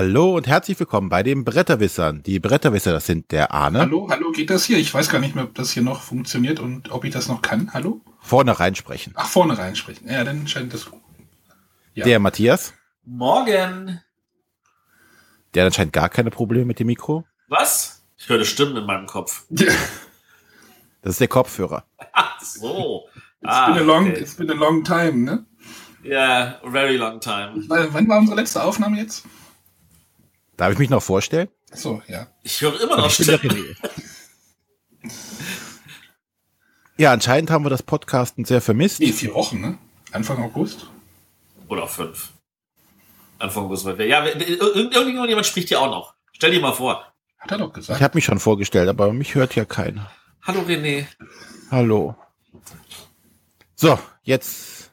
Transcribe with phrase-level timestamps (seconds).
[0.00, 2.22] Hallo und herzlich willkommen bei den Bretterwissern.
[2.22, 3.80] Die Bretterwisser, das sind der Arne.
[3.80, 4.78] Hallo, hallo, geht das hier?
[4.78, 7.42] Ich weiß gar nicht mehr, ob das hier noch funktioniert und ob ich das noch
[7.42, 7.74] kann.
[7.74, 8.00] Hallo?
[8.18, 9.12] Vorne reinsprechen.
[9.14, 10.08] Ach, vorne reinsprechen.
[10.08, 10.90] Ja, dann scheint das.
[11.92, 12.06] Ja.
[12.06, 12.72] Der Matthias.
[13.04, 14.00] Morgen.
[15.52, 17.26] Der hat anscheinend gar keine Probleme mit dem Mikro.
[17.48, 18.02] Was?
[18.16, 19.44] Ich höre Stimmen in meinem Kopf.
[21.02, 21.84] Das ist der Kopfhörer.
[22.14, 23.04] Ach so.
[23.42, 24.20] It's, ah, been a long, okay.
[24.20, 25.46] it's been a long time, ne?
[26.02, 27.64] Ja, yeah, very long time.
[27.68, 29.26] Wann war unsere letzte Aufnahme jetzt?
[30.60, 31.48] Darf ich mich noch vorstellen?
[31.72, 32.26] Ach so, ja.
[32.42, 33.74] Ich höre immer noch Stimmen.
[36.98, 39.00] Ja, anscheinend haben wir das Podcasten sehr vermisst.
[39.00, 39.78] Nee, vier Wochen, ne?
[40.12, 40.90] Anfang August?
[41.66, 42.32] Oder fünf.
[43.38, 43.86] Anfang August.
[43.86, 46.14] Ja, irgendjemand spricht hier auch noch.
[46.32, 47.10] Stell dir mal vor.
[47.38, 47.98] Hat er doch gesagt.
[47.98, 50.10] Ich habe mich schon vorgestellt, aber mich hört ja keiner.
[50.42, 51.06] Hallo René.
[51.70, 52.16] Hallo.
[53.76, 54.92] So, jetzt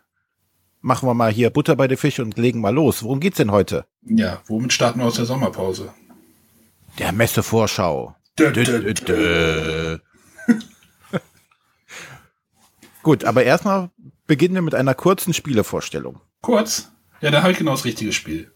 [0.80, 3.04] machen wir mal hier Butter bei den Fisch und legen mal los.
[3.04, 3.86] Worum geht's denn heute?
[4.09, 5.94] Ja, womit starten wir aus der Sommerpause?
[7.00, 8.16] Der Messevorschau.
[8.39, 9.97] Dö, dö, dö.
[13.03, 13.89] Gut, aber erstmal
[14.25, 16.22] beginnen wir mit einer kurzen Spielevorstellung.
[16.41, 16.91] Kurz?
[17.22, 18.52] Ja, dann habe ich genau das richtige Spiel.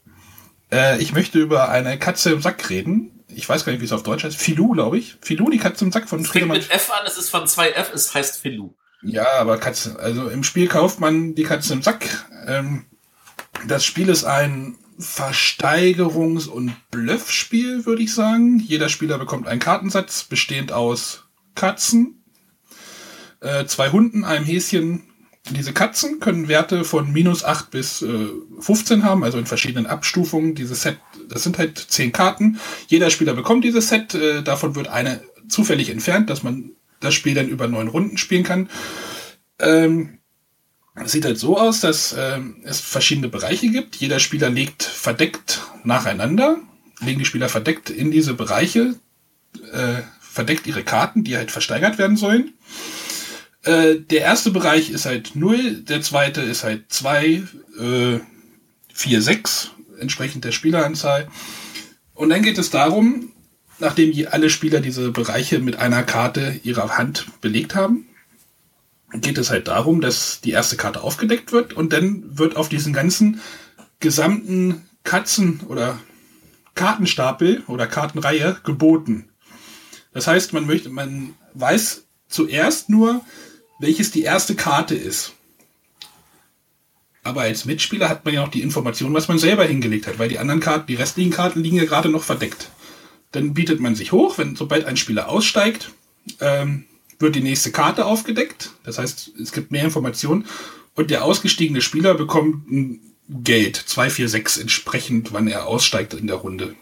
[0.72, 3.24] Äh, ich möchte über eine Katze im Sack reden.
[3.28, 4.38] Ich weiß gar nicht, wie es auf Deutsch heißt.
[4.38, 5.18] Filou, glaube ich.
[5.22, 7.72] Filou, die Katze im Sack von Es fängt mit F an, es ist von zwei
[7.72, 8.74] F, es heißt Filou.
[9.02, 12.06] Ja, aber Katze, also im Spiel kauft man die Katze im Sack.
[12.46, 12.86] Ähm,
[13.68, 18.60] das Spiel ist ein Versteigerungs- und Bluffspiel, würde ich sagen.
[18.60, 22.24] Jeder Spieler bekommt einen Kartensatz, bestehend aus Katzen,
[23.42, 25.04] äh, zwei Hunden, einem Häschen.
[25.50, 28.28] Diese Katzen können Werte von minus 8 bis äh,
[28.60, 30.56] 15 haben, also in verschiedenen Abstufungen.
[30.56, 30.98] Dieses Set,
[31.30, 32.60] das sind halt zehn Karten.
[32.88, 37.34] Jeder Spieler bekommt dieses Set, äh, davon wird eine zufällig entfernt, dass man das Spiel
[37.34, 38.70] dann über neun Runden spielen kann.
[39.60, 40.20] Ähm,
[40.96, 43.96] es sieht halt so aus, dass ähm, es verschiedene Bereiche gibt.
[43.96, 46.58] Jeder Spieler legt verdeckt nacheinander,
[47.00, 48.96] legen die Spieler verdeckt in diese Bereiche,
[49.72, 52.54] äh, verdeckt ihre Karten, die halt versteigert werden sollen.
[53.64, 57.44] Äh, der erste Bereich ist halt 0, der zweite ist halt 2,
[57.80, 58.20] äh,
[58.94, 61.28] 4, 6, entsprechend der Spieleranzahl.
[62.14, 63.32] Und dann geht es darum,
[63.80, 68.08] nachdem alle Spieler diese Bereiche mit einer Karte ihrer Hand belegt haben,
[69.14, 72.94] geht es halt darum, dass die erste Karte aufgedeckt wird und dann wird auf diesen
[72.94, 73.42] ganzen
[74.00, 76.00] gesamten Katzen- oder
[76.76, 79.30] Kartenstapel oder Kartenreihe geboten.
[80.14, 83.22] Das heißt, man möchte, man weiß zuerst nur,
[83.80, 85.34] welches die erste Karte ist.
[87.24, 90.30] Aber als Mitspieler hat man ja auch die Information, was man selber hingelegt hat, weil
[90.30, 92.70] die anderen Karten, die restlichen Karten liegen ja gerade noch verdeckt.
[93.32, 95.92] Dann bietet man sich hoch, wenn sobald ein Spieler aussteigt,
[96.40, 96.86] ähm,
[97.22, 98.72] wird die nächste Karte aufgedeckt.
[98.84, 100.46] Das heißt, es gibt mehr Informationen
[100.96, 103.00] und der ausgestiegene Spieler bekommt ein
[103.30, 106.76] Geld, 246 entsprechend, wann er aussteigt in der Runde.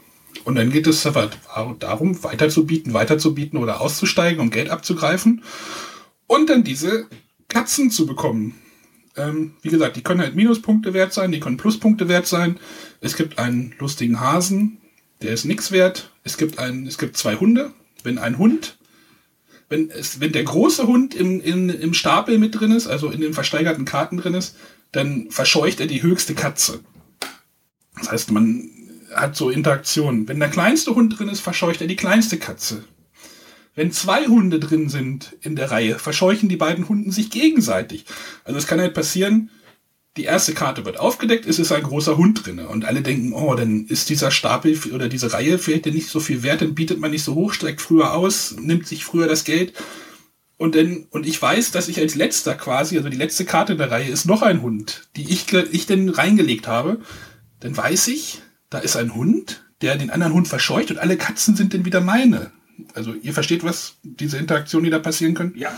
[0.45, 5.43] Und dann geht es darum, weiterzubieten, weiterzubieten oder auszusteigen, um Geld abzugreifen
[6.27, 7.07] und dann diese
[7.49, 8.55] Katzen zu bekommen.
[9.15, 12.59] Ähm, wie gesagt, die können halt Minuspunkte wert sein, die können Pluspunkte wert sein.
[13.01, 14.77] Es gibt einen lustigen Hasen,
[15.21, 16.11] der ist nichts wert.
[16.23, 17.73] Es gibt einen, es gibt zwei Hunde.
[18.03, 18.77] Wenn ein Hund,
[19.69, 23.21] wenn es, wenn der große Hund im, in, im Stapel mit drin ist, also in
[23.21, 24.55] den versteigerten Karten drin ist,
[24.91, 26.79] dann verscheucht er die höchste Katze.
[27.97, 28.69] Das heißt, man
[29.13, 30.27] hat so Interaktionen.
[30.27, 32.83] Wenn der kleinste Hund drin ist, verscheucht er die kleinste Katze.
[33.75, 38.05] Wenn zwei Hunde drin sind in der Reihe, verscheuchen die beiden Hunden sich gegenseitig.
[38.43, 39.51] Also es kann halt passieren,
[40.17, 43.55] die erste Karte wird aufgedeckt, es ist ein großer Hund drinne und alle denken, oh,
[43.55, 47.11] dann ist dieser Stapel oder diese Reihe vielleicht nicht so viel wert, dann bietet man
[47.11, 49.73] nicht so hoch, streckt früher aus, nimmt sich früher das Geld
[50.57, 53.77] und dann und ich weiß, dass ich als letzter quasi, also die letzte Karte in
[53.77, 56.99] der Reihe ist noch ein Hund, die ich ich denn reingelegt habe,
[57.61, 61.55] dann weiß ich, da ist ein Hund, der den anderen Hund verscheucht und alle Katzen
[61.55, 62.51] sind dann wieder meine.
[62.93, 65.53] Also ihr versteht was diese Interaktion, die da passieren können?
[65.55, 65.71] Ja.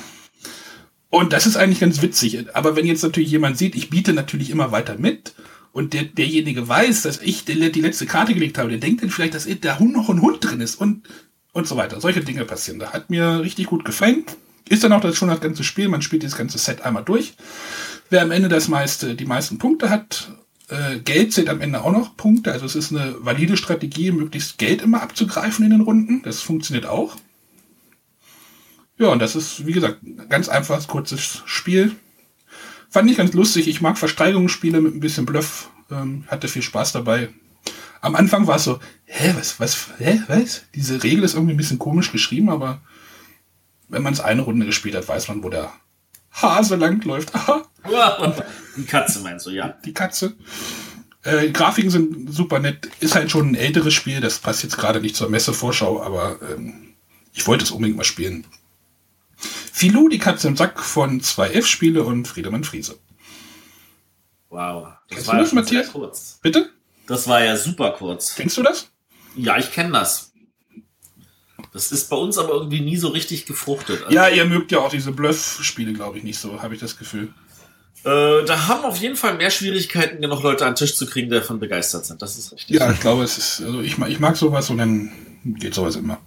[1.12, 2.56] Und das ist eigentlich ganz witzig.
[2.56, 5.36] Aber wenn jetzt natürlich jemand sieht, ich biete natürlich immer weiter mit
[5.74, 9.36] und der, derjenige weiß, dass ich die, letzte Karte gelegt habe, der denkt dann vielleicht,
[9.36, 11.04] dass da noch ein Hund drin ist und,
[11.52, 12.00] und so weiter.
[12.00, 12.80] Solche Dinge passieren.
[12.80, 14.24] Da hat mir richtig gut gefallen.
[14.70, 15.90] Ist dann auch das schon das ganze Spiel.
[15.90, 17.34] Man spielt das ganze Set einmal durch.
[18.10, 20.32] Wer am Ende das meiste, die meisten Punkte hat,
[20.70, 22.54] äh, Geld zählt am Ende auch noch Punkte.
[22.54, 26.22] Also es ist eine valide Strategie, möglichst Geld immer abzugreifen in den Runden.
[26.24, 27.18] Das funktioniert auch.
[29.02, 31.96] Ja, und das ist, wie gesagt, ein ganz einfaches, kurzes Spiel.
[32.88, 33.68] Fand ich ganz lustig.
[33.68, 35.72] Ich mag Versteigerungsspiele mit ein bisschen Bluff.
[35.90, 37.30] Ähm, hatte viel Spaß dabei.
[38.02, 40.66] Am Anfang war es so, hä, was, was, hä, was?
[40.76, 42.80] Diese Regel ist irgendwie ein bisschen komisch geschrieben, aber
[43.90, 45.74] wenn man es eine Runde gespielt hat, weiß man, wo der
[46.32, 47.34] Hase langläuft.
[47.36, 47.64] Aha.
[48.78, 49.80] die Katze meinst du, ja.
[49.84, 50.36] Die Katze.
[51.24, 52.88] Äh, die Grafiken sind super nett.
[53.00, 54.22] Ist halt schon ein älteres Spiel.
[54.22, 56.94] Das passt jetzt gerade nicht zur Messevorschau, aber ähm,
[57.34, 58.46] ich wollte es unbedingt mal spielen.
[59.42, 62.98] Filou, die Katze im Sack von 2F Spiele und Friedemann Friese.
[64.50, 64.88] Wow.
[65.10, 65.92] Das Kennst war du ja das, Matthias?
[65.92, 66.40] kurz.
[66.42, 66.70] Bitte?
[67.08, 68.36] Das war ja super kurz.
[68.36, 68.90] Kennst du das?
[69.36, 70.32] Ja, ich kenne das.
[71.74, 74.02] Das ist bei uns aber irgendwie nie so richtig gefruchtet.
[74.04, 76.98] Also, Ja, ihr mögt ja auch diese Bluff-Spiele, glaube ich, nicht so, habe ich das
[76.98, 77.34] Gefühl.
[78.04, 81.30] äh, da haben auf jeden Fall mehr Schwierigkeiten, genug Leute an den Tisch zu kriegen,
[81.30, 82.22] die davon begeistert sind.
[82.22, 82.78] Das ist richtig.
[82.78, 85.12] Ja, ich glaube, es ist, also ich, ich mag sowas und dann
[85.46, 86.20] geht sowas immer.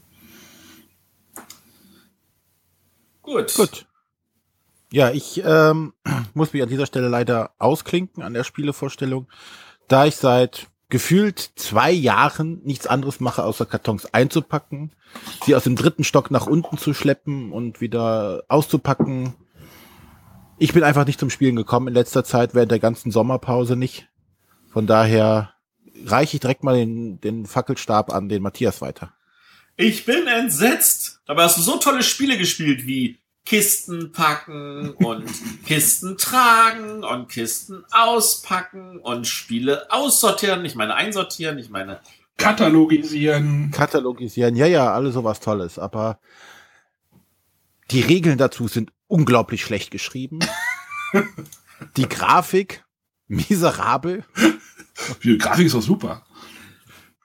[3.24, 3.54] Gut.
[3.54, 3.86] Gut.
[4.92, 5.92] Ja, ich ähm,
[6.34, 9.26] muss mich an dieser Stelle leider ausklinken an der Spielevorstellung,
[9.88, 14.92] da ich seit gefühlt zwei Jahren nichts anderes mache, außer Kartons einzupacken,
[15.44, 19.34] sie aus dem dritten Stock nach unten zu schleppen und wieder auszupacken.
[20.58, 24.08] Ich bin einfach nicht zum Spielen gekommen in letzter Zeit, während der ganzen Sommerpause nicht.
[24.68, 25.54] Von daher
[26.04, 29.12] reiche ich direkt mal den, den Fackelstab an den Matthias weiter.
[29.76, 31.20] Ich bin entsetzt.
[31.26, 35.24] Dabei hast du so tolle Spiele gespielt wie Kisten packen und
[35.66, 40.64] Kisten tragen und Kisten auspacken und Spiele aussortieren.
[40.64, 42.00] Ich meine einsortieren, ich meine
[42.36, 43.70] Katalogisieren.
[43.70, 46.18] katalogisieren, ja, ja, alles sowas Tolles, aber
[47.92, 50.40] die Regeln dazu sind unglaublich schlecht geschrieben.
[51.96, 52.84] die Grafik
[53.28, 54.24] miserabel.
[55.22, 56.24] Die Grafik ist doch super.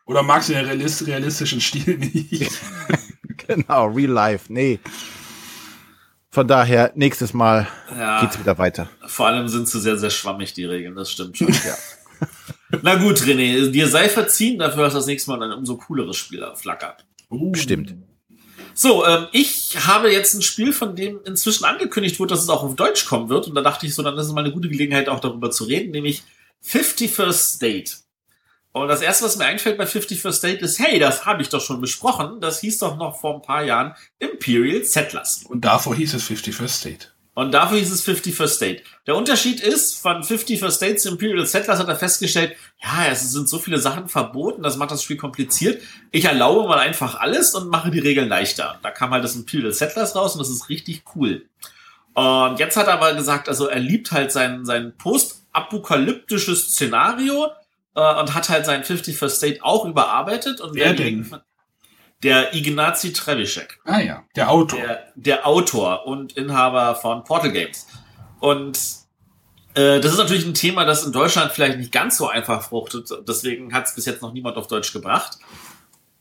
[0.09, 2.51] Oder magst du den realist realistischen Stil nicht?
[3.47, 4.79] Genau, real life, nee.
[6.29, 8.89] Von daher, nächstes Mal ja, geht's wieder weiter.
[9.07, 11.47] vor allem sind sie sehr, sehr schwammig, die Regeln, das stimmt schon.
[11.47, 11.75] ja.
[12.83, 16.17] Na gut, René, dir sei verziehen, dafür hast du das nächste Mal ein umso cooleres
[16.17, 17.07] Spiel flackert.
[17.31, 17.95] Uh, Bestimmt.
[18.75, 22.61] So, ähm, ich habe jetzt ein Spiel, von dem inzwischen angekündigt wurde, dass es auch
[22.61, 23.47] auf Deutsch kommen wird.
[23.47, 25.63] Und da dachte ich so, dann ist es mal eine gute Gelegenheit, auch darüber zu
[25.63, 26.23] reden, nämlich
[26.63, 27.91] 51st State.
[28.81, 31.61] Und das erste, was mir einfällt bei 51st State ist, hey, das habe ich doch
[31.61, 32.39] schon besprochen.
[32.41, 35.43] Das hieß doch noch vor ein paar Jahren Imperial Settlers.
[35.47, 37.07] Und davor hieß es 51st State.
[37.39, 38.83] Und dafür hieß es 51st State.
[39.07, 43.47] Der Unterschied ist, von 51st State zu Imperial Settlers hat er festgestellt, ja, es sind
[43.47, 45.81] so viele Sachen verboten, das macht das Spiel kompliziert.
[46.11, 48.79] Ich erlaube mal einfach alles und mache die Regeln leichter.
[48.83, 51.45] Da kam halt das Imperial Settlers raus und das ist richtig cool.
[52.13, 57.51] Und jetzt hat er aber gesagt, also er liebt halt sein, sein postapokalyptisches Szenario
[57.95, 60.61] äh, und hat halt sein 51st State auch überarbeitet.
[60.61, 61.35] Und Wer der- denn?
[62.21, 64.77] Der Ignacy Trevicek Ah ja, der Autor.
[64.79, 67.87] der, der Autor und Inhaber von Portal Games.
[68.41, 68.77] Und
[69.75, 73.09] äh, das ist natürlich ein Thema, das in Deutschland vielleicht nicht ganz so einfach fruchtet.
[73.25, 75.37] Deswegen hat es bis jetzt noch niemand auf Deutsch gebracht.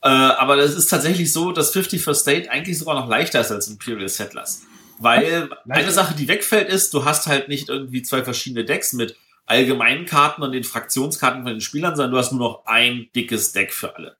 [0.00, 3.67] Äh, aber es ist tatsächlich so, dass 51st State eigentlich sogar noch leichter ist als
[3.67, 4.62] Imperial Settlers.
[5.00, 9.17] Weil eine Sache, die wegfällt, ist, du hast halt nicht irgendwie zwei verschiedene Decks mit
[9.48, 13.52] allgemeinen Karten und den Fraktionskarten von den Spielern, sondern du hast nur noch ein dickes
[13.52, 14.16] Deck für alle.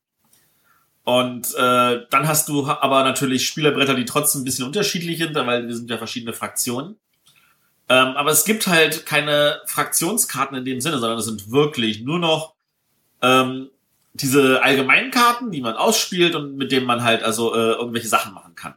[1.05, 5.67] Und äh, dann hast du aber natürlich Spielerbretter, die trotzdem ein bisschen unterschiedlich sind, weil
[5.67, 6.97] wir sind ja verschiedene Fraktionen.
[7.89, 12.19] Ähm, aber es gibt halt keine Fraktionskarten in dem Sinne, sondern es sind wirklich nur
[12.19, 12.55] noch
[13.23, 13.71] ähm,
[14.13, 18.35] diese allgemeinen Karten, die man ausspielt und mit denen man halt also äh, irgendwelche Sachen
[18.35, 18.75] machen kann.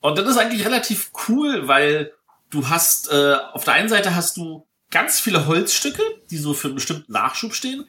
[0.00, 2.12] Und das ist eigentlich relativ cool, weil
[2.50, 6.68] du hast äh, auf der einen Seite hast du ganz viele Holzstücke, die so für
[6.68, 7.84] einen bestimmten Nachschub stehen.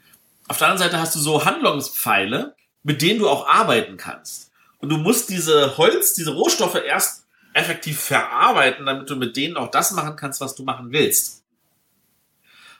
[0.47, 4.51] Auf der anderen Seite hast du so Handlungspfeile, mit denen du auch arbeiten kannst.
[4.79, 9.69] Und du musst diese Holz, diese Rohstoffe erst effektiv verarbeiten, damit du mit denen auch
[9.69, 11.43] das machen kannst, was du machen willst.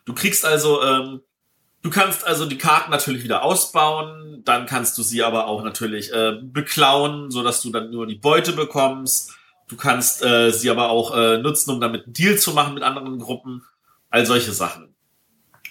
[0.05, 1.22] Du kriegst also, ähm,
[1.84, 6.12] du kannst also die Karten natürlich wieder ausbauen, dann kannst du sie aber auch natürlich
[6.12, 9.36] äh, beklauen, so dass du dann nur die Beute bekommst.
[9.67, 12.82] Du kannst äh, sie aber auch äh, nutzen, um damit einen Deal zu machen mit
[12.82, 13.63] anderen Gruppen.
[14.15, 14.95] All solche Sachen.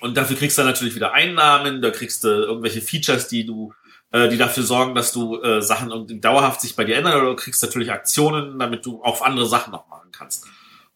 [0.00, 3.72] Und dafür kriegst du dann natürlich wieder Einnahmen, da kriegst du irgendwelche Features, die du,
[4.12, 7.30] äh, die dafür sorgen, dass du äh, Sachen irgendwie dauerhaft sich bei dir ändern, oder
[7.30, 10.44] du kriegst natürlich Aktionen, damit du auch andere Sachen noch machen kannst.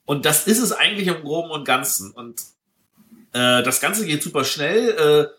[0.05, 2.11] Und das ist es eigentlich im Groben und Ganzen.
[2.11, 2.39] Und
[3.33, 5.35] äh, das Ganze geht super schnell, äh,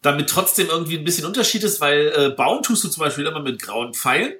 [0.00, 3.40] damit trotzdem irgendwie ein bisschen Unterschied ist, weil äh, bauen tust du zum Beispiel immer
[3.42, 4.32] mit grauen Pfeilen.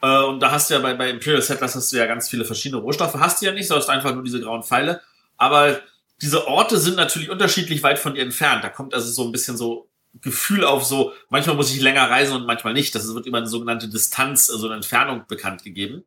[0.00, 2.46] Äh, und da hast du ja bei, bei Imperial Settlers hast du ja ganz viele
[2.46, 3.16] verschiedene Rohstoffe.
[3.16, 5.02] Hast du ja nicht, hast einfach nur diese grauen Pfeile.
[5.36, 5.82] Aber
[6.20, 8.64] diese Orte sind natürlich unterschiedlich weit von dir entfernt.
[8.64, 9.88] Da kommt also so ein bisschen so
[10.20, 12.94] Gefühl auf so, manchmal muss ich länger reisen und manchmal nicht.
[12.94, 16.04] Das wird über eine sogenannte Distanz, also eine Entfernung bekannt gegeben.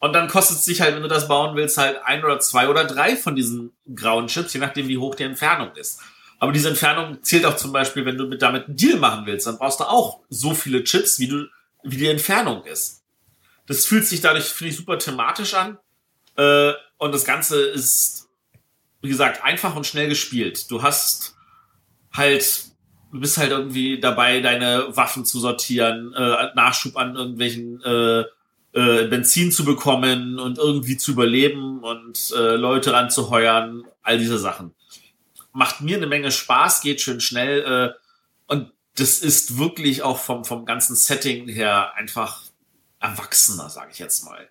[0.00, 2.68] Und dann kostet es sich halt, wenn du das bauen willst, halt ein oder zwei
[2.68, 6.00] oder drei von diesen grauen Chips, je nachdem, wie hoch die Entfernung ist.
[6.38, 9.46] Aber diese Entfernung zählt auch zum Beispiel, wenn du mit damit einen Deal machen willst,
[9.46, 11.46] dann brauchst du auch so viele Chips, wie du,
[11.82, 13.02] wie die Entfernung ist.
[13.66, 15.78] Das fühlt sich dadurch, finde ich, super thematisch an.
[16.36, 18.27] Äh, und das Ganze ist,
[19.00, 20.70] wie gesagt, einfach und schnell gespielt.
[20.70, 21.36] Du hast
[22.12, 22.64] halt,
[23.12, 28.24] du bist halt irgendwie dabei, deine Waffen zu sortieren, äh, Nachschub an irgendwelchen äh,
[28.72, 34.74] äh, Benzin zu bekommen und irgendwie zu überleben und äh, Leute ranzuheuern, all diese Sachen.
[35.52, 40.44] Macht mir eine Menge Spaß, geht schön schnell äh, und das ist wirklich auch vom,
[40.44, 42.42] vom ganzen Setting her einfach
[43.00, 44.50] erwachsener, sage ich jetzt mal.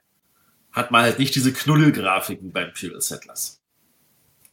[0.72, 3.57] Hat man halt nicht diese Knuddelgrafik wie bei Imperial Settlers.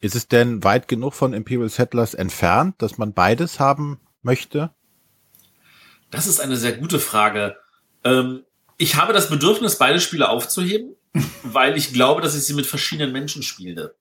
[0.05, 4.69] Ist es denn weit genug von Imperial Settlers entfernt, dass man beides haben möchte?
[6.11, 7.57] Das ist eine sehr gute Frage.
[8.05, 8.45] Ähm,
[8.77, 10.95] ich habe das Bedürfnis, beide Spiele aufzuheben,
[11.43, 13.95] weil ich glaube, dass ich sie mit verschiedenen Menschen spiele.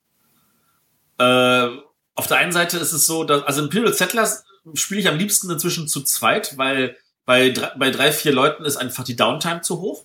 [1.19, 1.69] Äh,
[2.15, 4.43] auf der einen Seite ist es so, dass, also Imperial Settlers
[4.73, 9.05] spiele ich am liebsten inzwischen zu zweit, weil bei bei drei, vier Leuten ist einfach
[9.05, 10.03] die Downtime zu hoch,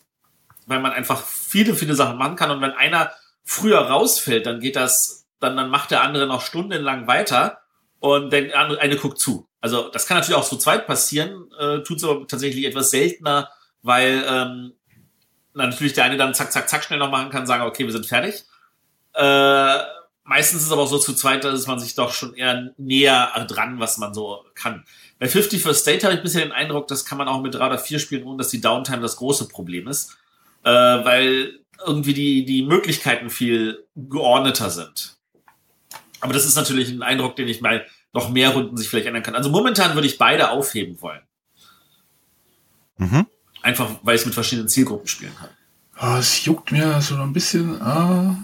[0.66, 3.10] weil man einfach viele, viele Sachen machen kann und wenn einer
[3.42, 7.60] früher rausfällt, dann geht das, dann, dann macht der andere noch stundenlang weiter
[8.00, 9.48] und der andere, eine guckt zu.
[9.60, 13.50] Also das kann natürlich auch zu zweit passieren, äh, tut es aber tatsächlich etwas seltener,
[13.82, 14.72] weil ähm,
[15.54, 18.06] natürlich der eine dann zack, zack, zack schnell noch machen kann, sagen, okay, wir sind
[18.06, 18.44] fertig.
[19.14, 19.78] Äh,
[20.22, 23.46] meistens ist es aber auch so zu zweit, dass man sich doch schon eher näher
[23.48, 24.84] dran, was man so kann.
[25.18, 27.66] Bei 50 First State habe ich bisher den Eindruck, das kann man auch mit drei
[27.66, 30.16] oder vier spielen, ohne dass die Downtime das große Problem ist.
[30.62, 35.17] Äh, weil irgendwie die, die Möglichkeiten viel geordneter sind.
[36.20, 39.22] Aber das ist natürlich ein Eindruck, den ich mal noch mehr Runden sich vielleicht ändern
[39.22, 39.34] kann.
[39.34, 41.20] Also momentan würde ich beide aufheben wollen.
[42.96, 43.26] Mhm.
[43.62, 45.50] Einfach, weil ich es mit verschiedenen Zielgruppen spielen kann.
[46.00, 47.80] Oh, es juckt mir so ein bisschen.
[47.82, 48.36] Ah.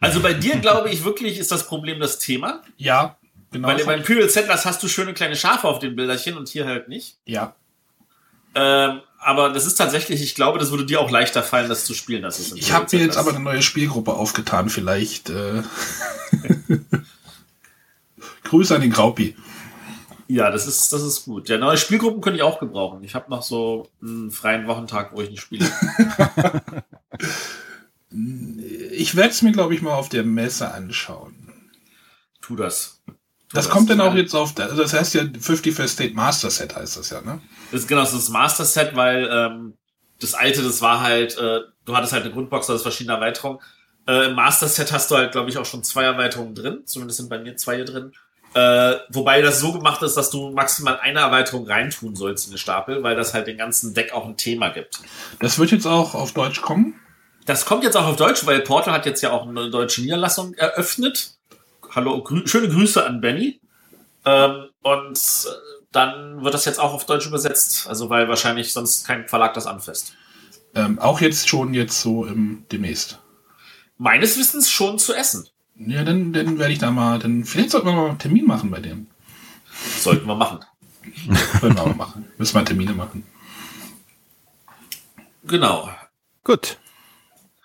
[0.00, 2.62] Also bei dir, glaube ich, wirklich ist das Problem das Thema.
[2.76, 3.16] Ja,
[3.50, 3.68] genau.
[3.68, 6.88] Weil beim Imperial Settlers hast du schöne kleine Schafe auf den Bilderchen und hier halt
[6.88, 7.18] nicht.
[7.26, 7.54] Ja.
[8.54, 11.94] Ähm, aber das ist tatsächlich, ich glaube, das würde dir auch leichter fallen, das zu
[11.94, 12.22] spielen.
[12.22, 15.30] Das ist ich habe mir jetzt aber eine neue Spielgruppe aufgetan, vielleicht.
[15.30, 15.62] Äh
[18.44, 19.36] Grüße an den Graupi.
[20.26, 21.48] Ja, das ist, das ist gut.
[21.48, 23.04] Ja, neue Spielgruppen könnte ich auch gebrauchen.
[23.04, 25.66] Ich habe noch so einen freien Wochentag, wo ich nicht spiele.
[28.92, 31.52] ich werde es mir, glaube ich, mal auf der Messe anschauen.
[32.40, 33.02] Tu das.
[33.06, 33.12] Tu
[33.52, 36.50] das, das, kommt dann auch jetzt auf, also das heißt ja 50 First State Master
[36.50, 37.40] Set heißt das ja, ne?
[37.70, 39.74] Das ist genau das, ist Master Set, weil ähm,
[40.20, 43.60] das alte, das war halt, äh, du hattest halt eine Grundbox, das verschiedene Erweiterungen.
[44.06, 46.82] Äh, Im Master Set hast du halt, glaube ich, auch schon zwei Erweiterungen drin.
[46.86, 48.12] Zumindest sind bei mir zwei hier drin.
[48.54, 52.58] Äh, wobei das so gemacht ist, dass du maximal eine Erweiterung reintun sollst in den
[52.58, 55.00] Stapel, weil das halt den ganzen Deck auch ein Thema gibt.
[55.40, 56.94] Das wird jetzt auch auf Deutsch kommen?
[57.46, 60.54] Das kommt jetzt auch auf Deutsch, weil Portal hat jetzt ja auch eine deutsche Niederlassung
[60.54, 61.36] eröffnet.
[61.94, 63.60] Hallo, grü schöne Grüße an Benny.
[64.24, 65.50] Ähm, und äh,
[65.90, 67.86] dann wird das jetzt auch auf Deutsch übersetzt.
[67.88, 70.14] Also weil wahrscheinlich sonst kein Verlag das anfasst.
[70.76, 73.18] Ähm, auch jetzt schon jetzt so im demnächst.
[73.98, 75.48] Meines Wissens schon zu essen.
[75.76, 78.70] Ja, dann, dann werde ich da mal, dann vielleicht sollten wir mal einen Termin machen
[78.70, 79.08] bei dem.
[79.98, 80.60] Sollten wir machen.
[81.60, 82.26] Sollten wir mal machen.
[82.38, 83.24] Müssen wir Termine machen.
[85.46, 85.90] Genau.
[86.44, 86.78] Gut.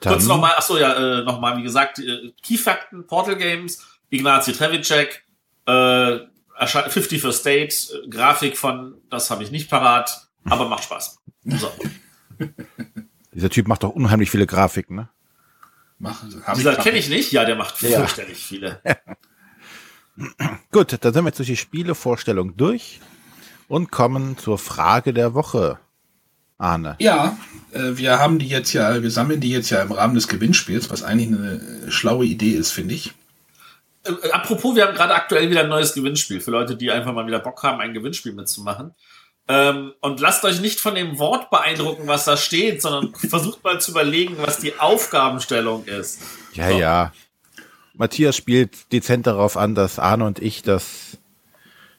[0.01, 5.25] Dann Kurz nochmal, achso, ja, äh, nochmal, wie gesagt, äh, Keyfakten, Portal Games, Ignazi Trevicek,
[5.65, 6.19] äh,
[6.65, 11.19] 50 for State, äh, Grafik von, das habe ich nicht parat, aber macht Spaß.
[11.45, 11.71] So.
[13.33, 15.09] Dieser Typ macht doch unheimlich viele Grafiken, ne?
[15.99, 16.43] Machen.
[16.55, 17.31] Dieser kenne ich nicht.
[17.31, 17.99] Ja, der macht ja.
[17.99, 18.81] fürchterlich viele.
[20.71, 22.99] Gut, dann sind wir jetzt durch die Spielevorstellung durch
[23.67, 25.79] und kommen zur Frage der Woche.
[26.59, 26.97] Arne.
[26.99, 27.37] Ja,
[27.71, 30.89] äh, wir haben die jetzt ja, wir sammeln die jetzt ja im Rahmen des Gewinnspiels,
[30.89, 33.13] was eigentlich eine schlaue Idee ist, finde ich.
[34.03, 37.25] Äh, apropos, wir haben gerade aktuell wieder ein neues Gewinnspiel für Leute, die einfach mal
[37.25, 38.93] wieder Bock haben, ein Gewinnspiel mitzumachen.
[39.51, 43.81] Ähm, und lasst euch nicht von dem Wort beeindrucken, was da steht, sondern versucht mal
[43.81, 46.21] zu überlegen, was die Aufgabenstellung ist.
[46.53, 46.79] Ja, so.
[46.79, 47.13] ja.
[47.95, 51.17] Matthias spielt dezent darauf an, dass Arne und ich das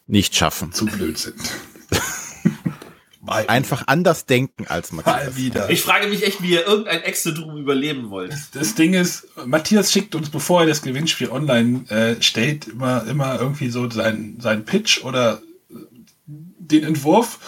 [0.06, 0.72] nicht schaffen.
[0.72, 1.36] Zu blöd sind.
[3.26, 5.36] Einfach anders denken als Matthias.
[5.36, 5.70] wieder.
[5.70, 8.34] Ich frage mich echt, wie ihr irgendein Excel drum überleben wollt.
[8.54, 13.38] Das Ding ist, Matthias schickt uns, bevor er das Gewinnspiel online äh, stellt, immer, immer
[13.40, 15.42] irgendwie so seinen sein Pitch oder
[16.70, 17.38] den Entwurf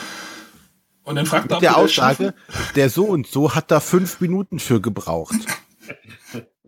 [1.05, 2.35] und dann fragt er, der Aussage,
[2.77, 5.35] der so und so hat da fünf Minuten für gebraucht.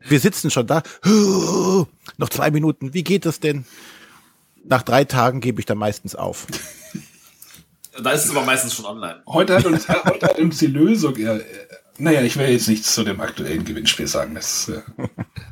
[0.06, 0.82] Wir sitzen schon da.
[2.18, 2.92] noch zwei Minuten.
[2.92, 3.64] Wie geht das denn?
[4.64, 6.46] Nach drei Tagen gebe ich da meistens auf.
[8.02, 9.22] Da ist es aber meistens schon online.
[9.26, 11.16] Heute hat uns, heute hat uns die Lösung.
[11.16, 11.38] Ja,
[11.96, 14.34] naja, ich will jetzt nichts zu dem aktuellen Gewinnspiel sagen.
[14.34, 14.82] Das ist äh,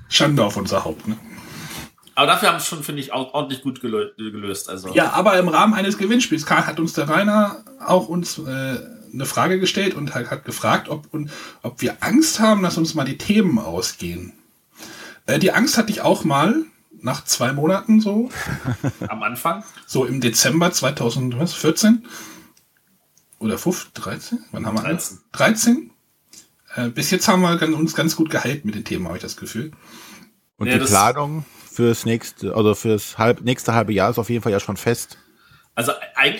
[0.08, 1.06] Schande auf unser Haupt.
[1.06, 1.16] Ne?
[2.22, 4.70] Aber dafür haben es schon, finde ich, auch ordentlich gut gelöst.
[4.70, 4.94] Also.
[4.94, 8.78] Ja, aber im Rahmen eines Gewinnspiels hat uns der Rainer auch uns äh,
[9.12, 12.94] eine Frage gestellt und hat, hat gefragt, ob, und, ob wir Angst haben, dass uns
[12.94, 14.34] mal die Themen ausgehen.
[15.26, 16.62] Äh, die Angst hatte ich auch mal.
[17.00, 18.30] nach zwei Monaten so.
[19.08, 19.64] Am Anfang?
[19.88, 22.06] So im Dezember 2014
[23.40, 24.44] oder 15, 13?
[24.52, 25.18] Wann haben wir 13.
[25.32, 25.90] 13?
[26.76, 29.36] Äh, bis jetzt haben wir uns ganz gut gehalten mit den Themen, habe ich das
[29.36, 29.72] Gefühl.
[30.56, 34.42] Und Ja, die Planung fürs nächste, also fürs halb, nächste halbe Jahr ist auf jeden
[34.42, 35.18] Fall ja schon fest.
[35.74, 35.92] Also,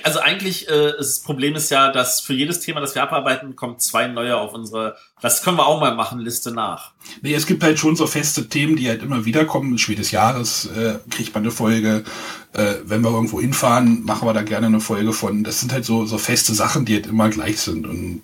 [0.03, 3.81] also eigentlich, äh, das Problem ist ja, dass für jedes Thema, das wir abarbeiten, kommt
[3.81, 6.93] zwei neue auf unsere, das können wir auch mal machen, Liste nach.
[7.23, 9.79] Nee, es gibt halt schon so feste Themen, die halt immer wieder kommen.
[9.79, 12.05] Spiel des Jahres äh, kriegt man eine Folge.
[12.53, 15.45] Äh, wenn wir irgendwo hinfahren, machen wir da gerne eine Folge von.
[15.45, 17.87] Das sind halt so, so feste Sachen, die halt immer gleich sind.
[17.87, 18.23] Und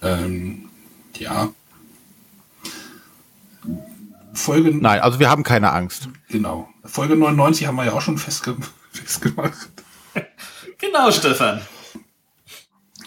[0.00, 0.70] ähm,
[1.18, 1.50] ja.
[4.34, 6.08] Folge, Nein, also wir haben keine Angst.
[6.28, 6.68] genau.
[6.84, 8.56] Folge 99 haben wir ja auch schon festge
[8.90, 9.68] festgemacht.
[10.78, 11.60] Genau, Stefan.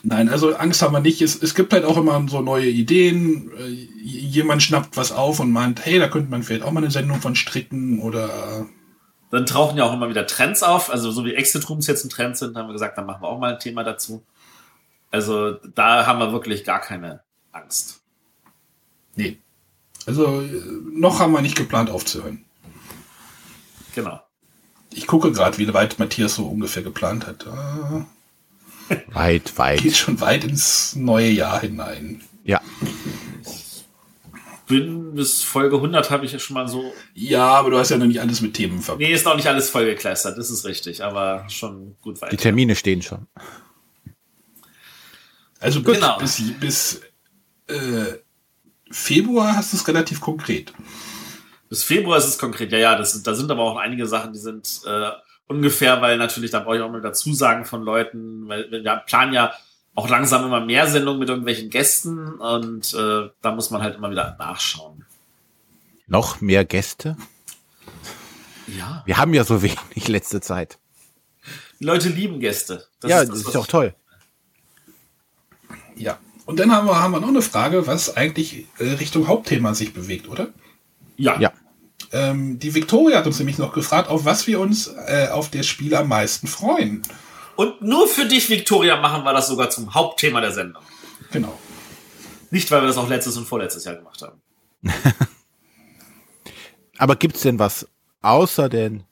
[0.04, 1.22] Nein, also Angst haben wir nicht.
[1.22, 3.52] Es, es gibt halt auch immer so neue Ideen.
[3.58, 3.68] Äh,
[4.02, 7.20] Jemand schnappt was auf und meint, hey, da könnte man vielleicht auch mal eine Sendung
[7.20, 8.68] von stricken oder
[9.32, 10.90] Dann tauchen ja auch immer wieder Trends auf.
[10.90, 13.28] Also so wie Exit Rooms jetzt ein Trend sind, haben wir gesagt, dann machen wir
[13.28, 14.24] auch mal ein Thema dazu.
[15.12, 18.02] Also da haben wir wirklich gar keine Angst.
[19.16, 19.40] Nee.
[20.08, 20.62] Also äh,
[20.92, 22.44] noch haben wir nicht geplant aufzuhören.
[23.94, 24.20] Genau.
[24.94, 27.46] Ich gucke gerade, wie weit Matthias so ungefähr geplant hat.
[27.46, 28.06] Ah,
[29.08, 29.82] Weit, weit.
[29.82, 32.24] geht schon weit ins neue Jahr hinein.
[32.46, 32.62] Ja.
[34.68, 36.94] Bin bis Folge 100 habe ich ja schon mal so.
[37.14, 39.10] Ja, aber du hast ja noch nicht alles mit Themen verbunden.
[39.10, 42.32] Nee, ist noch nicht alles voll gekleistert, das ist richtig, aber schon gut weit.
[42.32, 43.28] Die Termine stehen schon.
[45.60, 46.18] Also bis, Genau.
[46.20, 47.02] bis, bis
[47.68, 48.18] äh,
[48.91, 50.74] Februar hast du es relativ konkret.
[51.70, 54.32] Bis Februar ist es konkret, ja, ja, das, sind- da sind aber auch einige Sachen,
[54.34, 55.10] die sind äh,
[55.48, 59.53] ungefähr, weil natürlich, da brauche ich auch mal Dazusagen von Leuten, weil wir planen ja
[59.96, 64.12] auch langsam immer mehr Sendungen mit irgendwelchen Gästen und äh, da muss man halt immer
[64.12, 65.06] wieder nachschauen.
[66.08, 67.17] Noch mehr Gäste?
[68.67, 69.02] Ja.
[69.06, 70.78] Wir haben ja so wenig letzte Zeit.
[71.80, 72.86] Die Leute lieben Gäste.
[73.04, 73.93] ja, ist das was ist auch toll.
[75.95, 76.17] Ja.
[76.48, 79.94] Und dann haben wir, haben wir noch eine Frage, was eigentlich äh, Richtung Hauptthema sich
[79.94, 80.48] bewegt, oder?
[81.18, 81.38] Ja.
[81.40, 81.52] Ja.
[82.14, 85.64] Ähm, die Victoria hat uns nämlich noch gefragt, auf was wir uns äh, auf der
[85.64, 87.02] Spiele am meisten freuen.
[87.58, 90.84] Und nur für dich, Victoria, machen wir das sogar zum Hauptthema der Sendung.
[91.32, 91.60] Genau.
[92.50, 94.42] Nicht, weil wir das auch letztes und vorletztes Jahr gemacht haben.
[96.98, 97.90] Aber gibt's denn was
[98.22, 99.04] außer den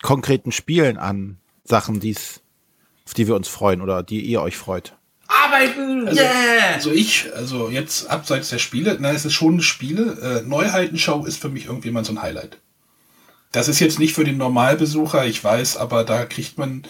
[0.00, 2.40] konkreten Spielen an Sachen, die's,
[3.04, 4.95] auf die wir uns freuen oder die ihr euch freut?
[5.46, 6.08] Arbeiten!
[6.08, 6.74] Also, yeah!
[6.74, 10.42] also ich, also jetzt abseits der Spiele, na, es ist schon Spiele.
[10.44, 12.58] Äh, Neuheitenshow ist für mich irgendwie mal so ein Highlight.
[13.52, 16.82] Das ist jetzt nicht für den Normalbesucher, ich weiß, aber da kriegt man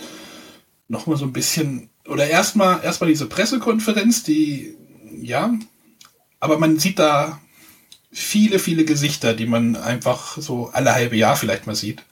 [0.88, 4.76] noch mal so ein bisschen oder erstmal erstmal diese Pressekonferenz, die
[5.20, 5.52] ja,
[6.40, 7.40] aber man sieht da
[8.12, 12.02] viele viele Gesichter, die man einfach so alle halbe Jahr vielleicht mal sieht.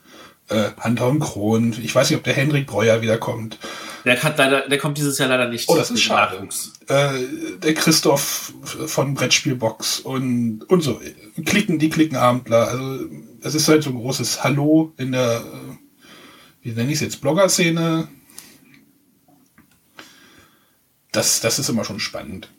[0.49, 3.59] Äh, Hunter und Kron, ich weiß nicht, ob der Henrik Breuer wiederkommt.
[4.05, 5.69] Der, hat leider, der kommt dieses Jahr leider nicht.
[5.71, 6.47] Oh, das ist schade.
[6.89, 8.53] Äh, der Christoph
[8.87, 11.01] von Brettspielbox und, und so.
[11.47, 12.69] Klicken, die Klickenabendler.
[12.69, 13.07] Also,
[13.41, 15.77] es ist halt so ein großes Hallo in der, äh,
[16.61, 18.09] wie nenne ich es jetzt, Blogger-Szene.
[21.13, 22.51] Das, das ist immer schon spannend.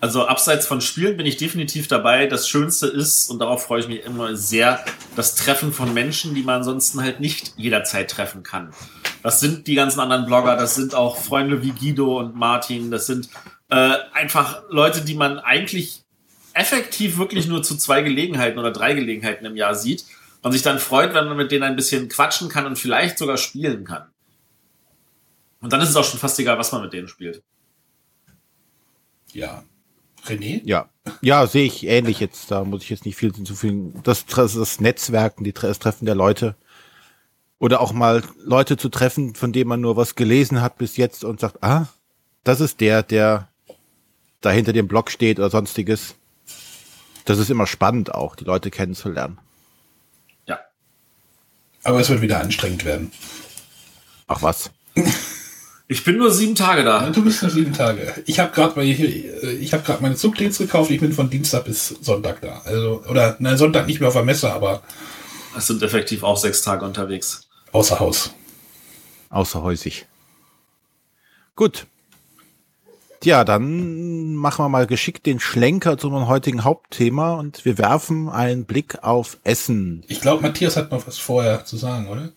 [0.00, 2.26] Also abseits von Spielen bin ich definitiv dabei.
[2.26, 4.84] Das Schönste ist, und darauf freue ich mich immer sehr,
[5.16, 8.72] das Treffen von Menschen, die man ansonsten halt nicht jederzeit treffen kann.
[9.22, 13.06] Das sind die ganzen anderen Blogger, das sind auch Freunde wie Guido und Martin, das
[13.06, 13.28] sind
[13.70, 16.04] äh, einfach Leute, die man eigentlich
[16.54, 20.04] effektiv wirklich nur zu zwei Gelegenheiten oder drei Gelegenheiten im Jahr sieht
[20.42, 23.36] und sich dann freut, wenn man mit denen ein bisschen quatschen kann und vielleicht sogar
[23.36, 24.06] spielen kann.
[25.60, 27.42] Und dann ist es auch schon fast egal, was man mit denen spielt.
[29.32, 29.64] Ja.
[30.26, 30.60] René?
[30.64, 30.88] Ja.
[31.20, 32.50] Ja, sehe ich ähnlich jetzt.
[32.50, 34.00] Da muss ich jetzt nicht viel hinzufügen.
[34.02, 36.54] Das, das, das Netzwerken, die, das Treffen der Leute.
[37.58, 41.24] Oder auch mal Leute zu treffen, von denen man nur was gelesen hat bis jetzt
[41.24, 41.88] und sagt, ah,
[42.44, 43.48] das ist der, der
[44.40, 46.14] da hinter dem Blog steht oder sonstiges.
[47.24, 49.38] Das ist immer spannend auch, die Leute kennenzulernen.
[50.46, 50.60] Ja.
[51.82, 53.12] Aber es wird wieder anstrengend werden.
[54.28, 54.70] Ach was.
[55.90, 57.08] Ich bin nur sieben Tage da.
[57.08, 58.22] Du bist nur sieben Tage.
[58.26, 60.90] Ich habe gerade ich habe gerade meine Zugtickets gekauft.
[60.90, 62.60] Ich bin von Dienstag bis Sonntag da.
[62.66, 64.82] Also oder nein, Sonntag nicht mehr auf der Messe, aber
[65.56, 67.48] Es sind effektiv auch sechs Tage unterwegs.
[67.72, 68.34] außer Haus.
[69.30, 70.06] Außerhäusig.
[71.56, 71.86] Gut.
[73.20, 78.28] Tja, dann machen wir mal geschickt den Schlenker zu unserem heutigen Hauptthema und wir werfen
[78.28, 80.04] einen Blick auf Essen.
[80.06, 82.30] Ich glaube, Matthias hat noch was vorher zu sagen, oder?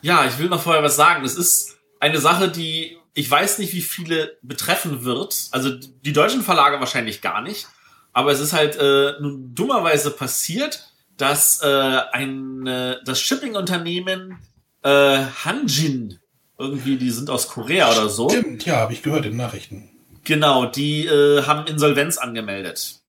[0.00, 1.22] Ja, ich will noch vorher was sagen.
[1.24, 5.48] Es ist eine Sache, die ich weiß nicht, wie viele betreffen wird.
[5.50, 7.68] Also die deutschen Verlage wahrscheinlich gar nicht.
[8.12, 11.66] Aber es ist halt äh, nun dummerweise passiert, dass äh,
[12.12, 14.38] ein äh, das Shipping-Unternehmen
[14.82, 16.18] äh, Hanjin
[16.58, 18.28] irgendwie, die sind aus Korea oder so.
[18.28, 19.90] Stimmt, ja, habe ich gehört in Nachrichten.
[20.24, 23.00] Genau, die äh, haben Insolvenz angemeldet.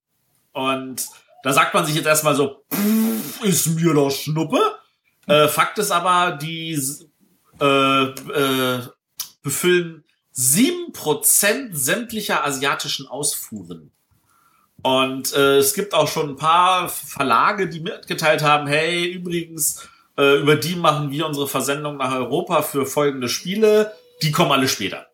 [0.52, 1.08] Und
[1.44, 4.60] da sagt man sich jetzt erstmal so, "Pff, ist mir doch Schnuppe.
[5.28, 6.78] Äh, Fakt ist aber, die
[7.60, 8.82] äh, äh,
[9.42, 13.92] befüllen sieben Prozent sämtlicher asiatischen Ausfuhren.
[14.82, 19.88] Und äh, es gibt auch schon ein paar Verlage, die mitgeteilt haben, hey, übrigens,
[20.18, 23.94] äh, über die machen wir unsere Versendung nach Europa für folgende Spiele.
[24.22, 25.08] Die kommen alle später.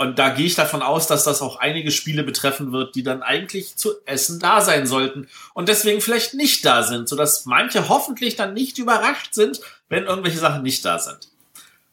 [0.00, 3.22] Und da gehe ich davon aus, dass das auch einige Spiele betreffen wird, die dann
[3.22, 8.34] eigentlich zu essen da sein sollten und deswegen vielleicht nicht da sind, sodass manche hoffentlich
[8.34, 9.60] dann nicht überrascht sind,
[9.90, 11.28] wenn irgendwelche Sachen nicht da sind.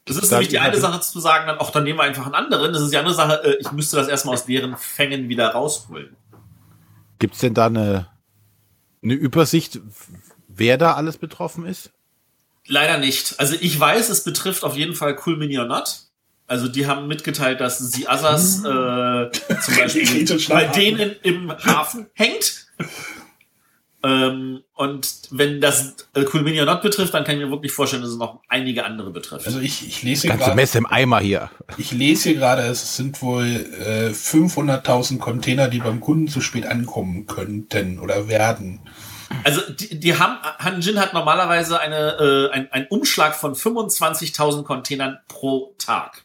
[0.08, 2.34] Das ist nämlich die eine Sache zu sagen, dann auch dann nehmen wir einfach einen
[2.34, 2.72] anderen.
[2.72, 6.16] Das ist die andere Sache, äh, ich müsste das erstmal aus deren Fängen wieder rausholen.
[7.18, 8.08] Gibt's denn da eine,
[9.02, 9.80] eine Übersicht,
[10.48, 11.90] wer da alles betroffen ist?
[12.66, 13.38] Leider nicht.
[13.38, 16.02] Also ich weiß, es betrifft auf jeden Fall Cool Mini or Not.
[16.46, 22.66] Also die haben mitgeteilt, dass sie Asas äh, zum Beispiel bei denen im Hafen hängt.
[24.04, 27.72] Ähm, und wenn das äh, Cool Mini or Not betrifft, dann kann ich mir wirklich
[27.72, 29.46] vorstellen, dass es noch einige andere betrifft.
[29.46, 31.50] Also ich, ich lese hier Ganze gerade, Messe im Eimer hier.
[31.78, 36.66] ich lese hier gerade, es sind wohl äh, 500.000 Container, die beim Kunden zu spät
[36.66, 38.80] ankommen könnten oder werden.
[39.42, 45.18] Also die, die haben, Hanjin hat normalerweise eine, äh, ein, einen Umschlag von 25.000 Containern
[45.26, 46.24] pro Tag.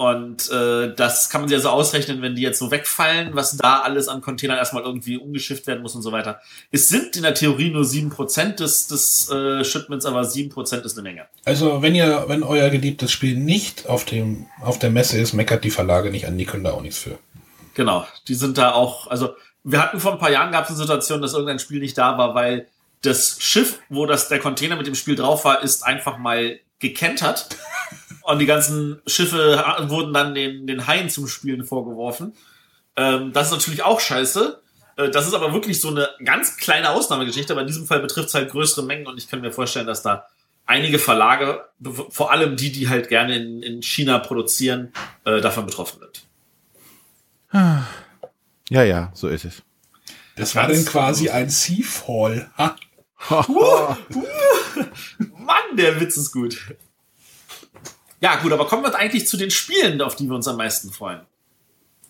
[0.00, 3.80] Und äh, das kann man sich also ausrechnen, wenn die jetzt so wegfallen, was da
[3.80, 6.40] alles an Containern erstmal irgendwie umgeschifft werden muss und so weiter.
[6.70, 11.02] Es sind in der Theorie nur 7% des, des äh, Shipments, aber 7% ist eine
[11.02, 11.26] Menge.
[11.44, 15.64] Also wenn ihr, wenn euer geliebtes Spiel nicht auf dem, auf der Messe ist, meckert
[15.64, 17.18] die Verlage nicht an, die können da auch nichts für.
[17.74, 19.34] Genau, die sind da auch, also
[19.64, 22.16] wir hatten vor ein paar Jahren gab es eine Situation, dass irgendein Spiel nicht da
[22.16, 22.68] war, weil
[23.02, 27.48] das Schiff, wo das der Container mit dem Spiel drauf war, ist einfach mal gekentert.
[28.30, 32.34] Und die ganzen Schiffe wurden dann den, den Haien zum Spielen vorgeworfen.
[32.96, 34.60] Ähm, das ist natürlich auch scheiße.
[34.96, 38.28] Äh, Das ist aber wirklich so eine ganz kleine Ausnahmegeschichte, aber in diesem Fall betrifft
[38.28, 40.26] es halt größere Mengen und ich kann mir vorstellen, dass da
[40.66, 41.64] einige Verlage,
[42.10, 44.92] vor allem die, die halt gerne in, in China produzieren,
[45.24, 46.26] äh, davon betroffen sind.
[48.72, 49.62] Ja, ja, so ist es.
[50.36, 52.48] Das war dann quasi ein Seafall.
[52.56, 52.76] Ha?
[55.18, 56.56] Mann, der Witz ist gut.
[58.20, 60.90] Ja, gut, aber kommen wir eigentlich zu den Spielen, auf die wir uns am meisten
[60.92, 61.20] freuen.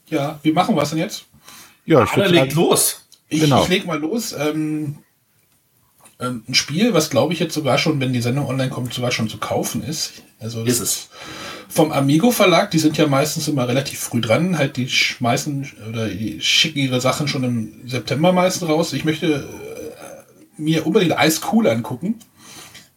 [0.08, 1.24] Ja, wie machen wir es denn jetzt?
[1.86, 3.06] Ja, ich Alle würde legt los.
[3.28, 3.62] Ich, Genau.
[3.62, 4.32] ich leg mal los.
[4.32, 4.98] Ähm,
[6.18, 9.12] ähm, ein Spiel, was glaube ich jetzt sogar schon, wenn die Sendung online kommt, sogar
[9.12, 10.22] schon zu kaufen ist.
[10.38, 11.08] Also das Ist es.
[11.68, 16.08] Vom Amigo Verlag, die sind ja meistens immer relativ früh dran, halt die schmeißen oder
[16.08, 18.92] die schicken ihre Sachen schon im September meistens raus.
[18.92, 22.18] Ich möchte äh, mir unbedingt Ice Cool angucken.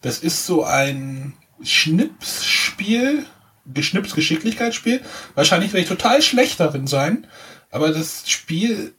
[0.01, 3.25] Das ist so ein Schnipsspiel,
[3.71, 5.01] Geschnips-Geschicklichkeitsspiel.
[5.35, 7.27] Wahrscheinlich werde ich total schlecht darin sein,
[7.71, 8.93] aber das Spiel,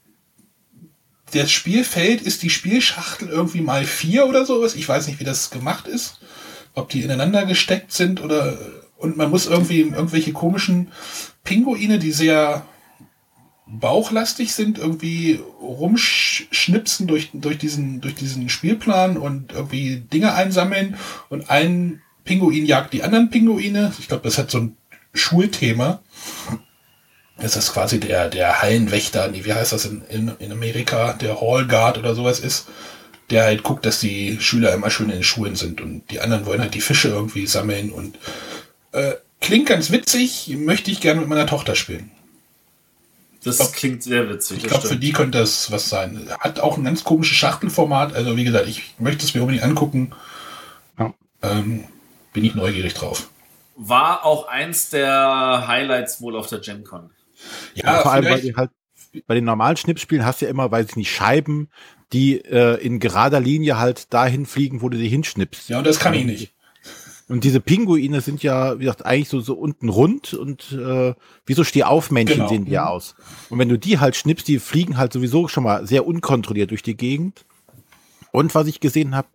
[1.32, 4.74] das Spielfeld ist die Spielschachtel irgendwie mal vier oder sowas.
[4.74, 6.20] Ich weiß nicht, wie das gemacht ist.
[6.74, 8.58] Ob die ineinander gesteckt sind oder,
[8.96, 10.90] und man muss irgendwie irgendwelche komischen
[11.44, 12.66] Pinguine, die sehr
[13.66, 20.96] bauchlastig sind, irgendwie rumschnipsen durch, durch, diesen, durch diesen Spielplan und irgendwie Dinge einsammeln
[21.28, 23.92] und ein Pinguin jagt die anderen Pinguine.
[23.98, 24.76] Ich glaube, das hat so ein
[25.12, 26.02] Schulthema.
[27.36, 31.40] Das ist quasi der, der Hallenwächter, nee, wie heißt das in, in, in Amerika, der
[31.40, 32.68] Hall Guard oder sowas ist,
[33.30, 36.46] der halt guckt, dass die Schüler immer schön in den Schulen sind und die anderen
[36.46, 38.18] wollen halt die Fische irgendwie sammeln und
[38.92, 42.10] äh, klingt ganz witzig, möchte ich gerne mit meiner Tochter spielen.
[43.42, 44.58] Das glaub- klingt sehr witzig.
[44.58, 46.28] Ich glaube, für die könnte das was sein.
[46.40, 48.14] Hat auch ein ganz komisches Schachtelformat.
[48.14, 50.12] Also wie gesagt, ich möchte es mir unbedingt angucken.
[50.98, 51.12] Ja.
[51.42, 51.84] Ähm,
[52.34, 53.30] bin ich neugierig drauf.
[53.76, 57.10] War auch eins der Highlights wohl auf der GenCon.
[57.74, 58.70] Ja, vor allem, weil die halt
[59.26, 61.70] bei den normalen Schnipsspielen hast du ja immer, weiß ich nicht, Scheiben,
[62.12, 65.68] die äh, in gerader Linie halt dahin fliegen, wo du sie hinschnippst.
[65.70, 66.52] ja, und das kann ich nicht.
[67.26, 71.14] Und diese Pinguine sind ja, wie gesagt, eigentlich so, so unten rund und äh,
[71.46, 72.48] wie so Stehaufmännchen Genau.
[72.48, 73.14] sehen die ja aus.
[73.48, 76.82] Und wenn du die halt schnippst, die fliegen halt sowieso schon mal sehr unkontrolliert durch
[76.82, 77.46] die Gegend.
[78.30, 79.28] Und was ich gesehen habe,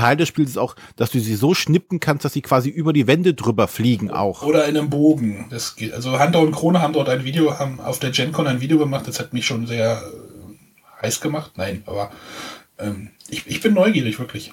[0.00, 2.92] Teil des Spiels ist auch, dass du sie so schnippen kannst, dass sie quasi über
[2.92, 4.42] die Wände drüber fliegen auch.
[4.42, 5.46] Oder in einem Bogen.
[5.50, 5.92] Das geht.
[5.92, 9.06] Also Hunter und Krone haben dort ein Video, haben auf der GenCon ein Video gemacht.
[9.06, 11.52] Das hat mich schon sehr äh, heiß gemacht.
[11.56, 12.10] Nein, aber
[12.78, 14.52] ähm, ich, ich bin neugierig, wirklich.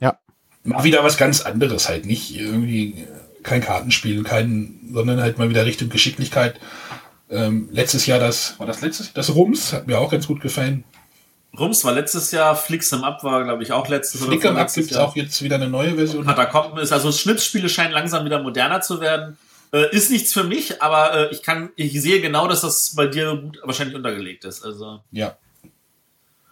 [0.00, 0.18] Ja.
[0.64, 2.06] Mal wieder was ganz anderes halt.
[2.06, 3.06] Nicht irgendwie äh,
[3.42, 6.60] kein Kartenspiel, kein, sondern halt mal wieder Richtung Geschicklichkeit.
[7.30, 9.14] Ähm, letztes Jahr das, war das letztes?
[9.14, 10.84] Das Rums hat mir auch ganz gut gefallen.
[11.58, 14.30] Rums war letztes Jahr, Flix'em Up war, glaube ich, auch letztes Jahr.
[14.30, 16.24] Flick'em Up gibt es auch jetzt wieder eine neue Version.
[16.24, 19.36] Katakomben ist, also Schnittspiele scheinen langsam wieder moderner zu werden.
[19.72, 23.06] Äh, ist nichts für mich, aber äh, ich kann, ich sehe genau, dass das bei
[23.06, 24.64] dir gut wahrscheinlich untergelegt ist.
[24.64, 25.00] Also.
[25.10, 25.36] Ja.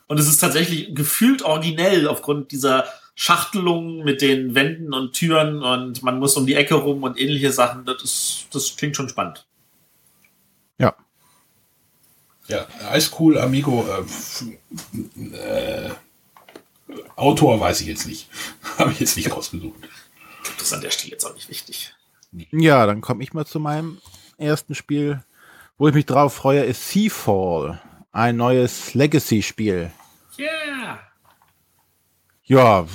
[0.07, 2.85] Und es ist tatsächlich gefühlt originell aufgrund dieser
[3.15, 7.53] Schachtelungen mit den Wänden und Türen und man muss um die Ecke rum und ähnliche
[7.53, 7.85] Sachen.
[7.85, 9.47] Das ist, das klingt schon spannend.
[10.79, 10.97] Ja.
[12.51, 13.87] Ja, Ice Cool Amigo.
[13.87, 15.91] Äh, äh,
[17.17, 18.29] Autor weiß ich jetzt nicht.
[18.79, 19.79] Habe ich jetzt nicht rausgesucht.
[20.59, 21.95] Das ist an der Stelle jetzt auch nicht wichtig.
[22.51, 23.99] Ja, dann komme ich mal zu meinem
[24.39, 25.23] ersten Spiel,
[25.79, 27.81] wo ich mich drauf freue, ist Seafall,
[28.13, 29.91] ein neues Legacy-Spiel.
[30.39, 31.01] Yeah!
[32.45, 32.87] Ja,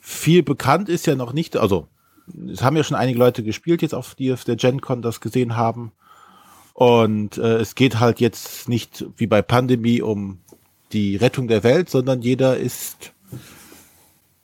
[0.00, 1.88] viel bekannt ist ja noch nicht, also
[2.52, 5.56] es haben ja schon einige Leute gespielt jetzt auf die auf der GenCon das gesehen
[5.56, 5.92] haben.
[6.76, 10.40] Und äh, es geht halt jetzt nicht wie bei Pandemie um
[10.92, 13.14] die Rettung der Welt, sondern jeder ist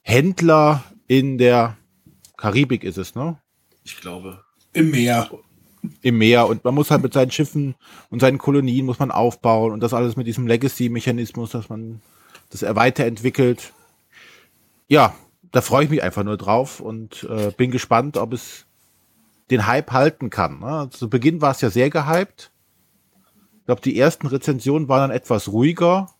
[0.01, 1.77] Händler in der
[2.38, 3.37] Karibik ist es, ne?
[3.85, 4.42] Ich glaube.
[4.73, 5.29] Im Meer.
[6.01, 7.75] Im Meer und man muss halt mit seinen Schiffen
[8.09, 12.01] und seinen Kolonien muss man aufbauen und das alles mit diesem Legacy-Mechanismus, dass man
[12.49, 13.75] das weiterentwickelt.
[14.88, 15.14] Ja,
[15.51, 18.64] da freue ich mich einfach nur drauf und äh, bin gespannt, ob es
[19.51, 20.61] den Hype halten kann.
[20.61, 20.89] Ne?
[20.91, 22.51] Zu Beginn war es ja sehr gehypt.
[23.61, 26.11] Ich glaube, die ersten Rezensionen waren dann etwas ruhiger.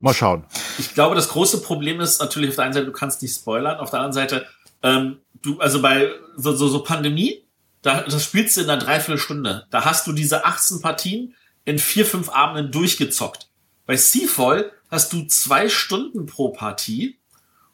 [0.00, 0.44] Mal schauen.
[0.78, 3.78] Ich glaube, das große Problem ist natürlich auf der einen Seite, du kannst nicht spoilern,
[3.78, 4.46] auf der anderen Seite,
[4.82, 7.44] ähm, du, also bei so, so, so Pandemie,
[7.82, 9.66] da, das spielst du in einer Dreiviertelstunde.
[9.70, 11.34] Da hast du diese 18 Partien
[11.64, 13.48] in vier, fünf Abenden durchgezockt.
[13.86, 17.18] Bei Seafall hast du zwei Stunden pro Partie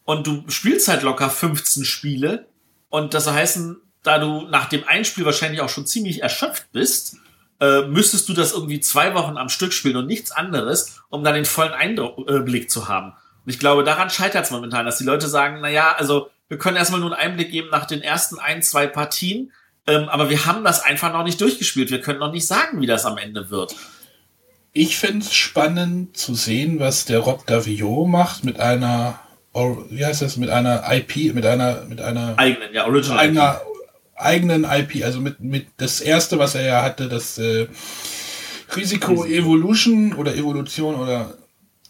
[0.04, 2.47] und du spielst halt locker 15 Spiele
[2.90, 3.60] und das heißt,
[4.02, 7.16] da du nach dem Einspiel wahrscheinlich auch schon ziemlich erschöpft bist,
[7.60, 11.34] äh, müsstest du das irgendwie zwei Wochen am Stück spielen und nichts anderes, um dann
[11.34, 13.12] den vollen Einblick äh, zu haben.
[13.44, 16.58] Und ich glaube, daran scheitert es momentan, dass die Leute sagen, na ja, also wir
[16.58, 19.52] können erstmal nur einen Einblick geben nach den ersten ein, zwei Partien,
[19.86, 21.90] ähm, aber wir haben das einfach noch nicht durchgespielt.
[21.90, 23.74] Wir können noch nicht sagen, wie das am Ende wird.
[24.72, 29.18] Ich finde es spannend zu sehen, was der Rob Davio macht mit einer,
[29.90, 34.20] wie heißt das, mit einer IP, mit einer, mit einer eigenen, ja, Original einer IP.
[34.20, 37.66] eigenen IP, also mit, mit das erste, was er ja hatte, das äh,
[38.76, 41.34] Risiko Evolution oder Evolution oder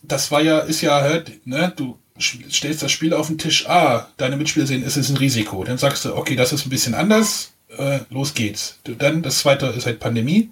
[0.03, 4.09] das war ja, ist ja halt, ne, du stellst das Spiel auf den Tisch, ah,
[4.17, 5.65] deine Mitspieler sehen, es ist ein Risiko.
[5.65, 8.79] Dann sagst du, okay, das ist ein bisschen anders, äh, los geht's.
[8.85, 10.51] Dann das zweite ist halt Pandemie.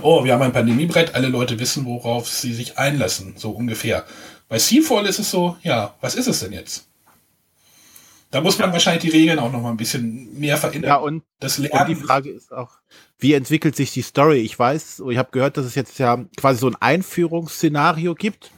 [0.00, 4.04] Oh, wir haben ein Pandemiebrett, alle Leute wissen, worauf sie sich einlassen, so ungefähr.
[4.52, 6.86] Bei Seafall ist es so, ja, was ist es denn jetzt?
[8.30, 8.74] Da muss man ja.
[8.74, 10.90] wahrscheinlich die Regeln auch noch mal ein bisschen mehr verändern.
[10.90, 12.68] Ja, und, das und die Frage ist auch,
[13.18, 14.40] wie entwickelt sich die Story?
[14.40, 18.52] Ich weiß, ich habe gehört, dass es jetzt ja quasi so ein Einführungsszenario gibt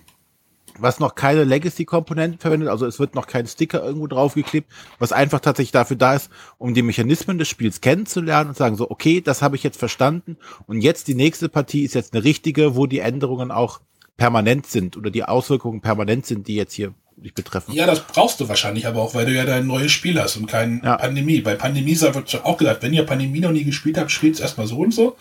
[0.79, 5.41] was noch keine Legacy-Komponenten verwendet, also es wird noch kein Sticker irgendwo draufgeklebt, was einfach
[5.41, 9.43] tatsächlich dafür da ist, um die Mechanismen des Spiels kennenzulernen und sagen so, okay, das
[9.43, 12.99] habe ich jetzt verstanden und jetzt die nächste Partie ist jetzt eine richtige, wo die
[12.99, 13.81] Änderungen auch
[14.17, 17.73] permanent sind oder die Auswirkungen permanent sind, die jetzt hier dich betreffen.
[17.73, 20.47] Ja, das brauchst du wahrscheinlich aber auch, weil du ja dein neues Spiel hast und
[20.47, 20.97] kein ja.
[20.97, 21.41] Pandemie.
[21.41, 24.67] Bei Pandemie wird auch gesagt, wenn ihr Pandemie noch nie gespielt habt, spielt es erstmal
[24.67, 25.17] so und so.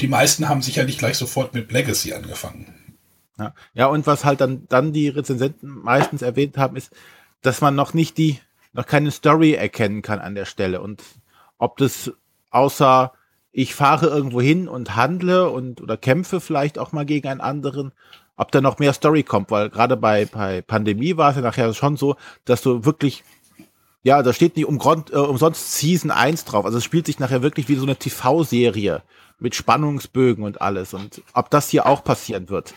[0.00, 2.74] Die meisten haben sicherlich gleich sofort mit Legacy angefangen.
[3.38, 3.54] Ja.
[3.74, 6.90] ja, und was halt dann, dann die Rezensenten meistens erwähnt haben, ist,
[7.42, 8.40] dass man noch nicht die,
[8.72, 10.80] noch keine Story erkennen kann an der Stelle.
[10.80, 11.02] Und
[11.58, 12.12] ob das
[12.50, 13.12] außer
[13.52, 17.92] ich fahre irgendwo hin und handle und oder kämpfe vielleicht auch mal gegen einen anderen,
[18.36, 21.72] ob da noch mehr Story kommt, weil gerade bei, bei Pandemie war es ja nachher
[21.74, 23.24] schon so, dass du wirklich,
[24.02, 26.64] ja, da steht nicht um Grund, äh, umsonst Season 1 drauf.
[26.64, 29.02] Also es spielt sich nachher wirklich wie so eine TV-Serie
[29.38, 30.94] mit Spannungsbögen und alles.
[30.94, 32.74] Und ob das hier auch passieren wird.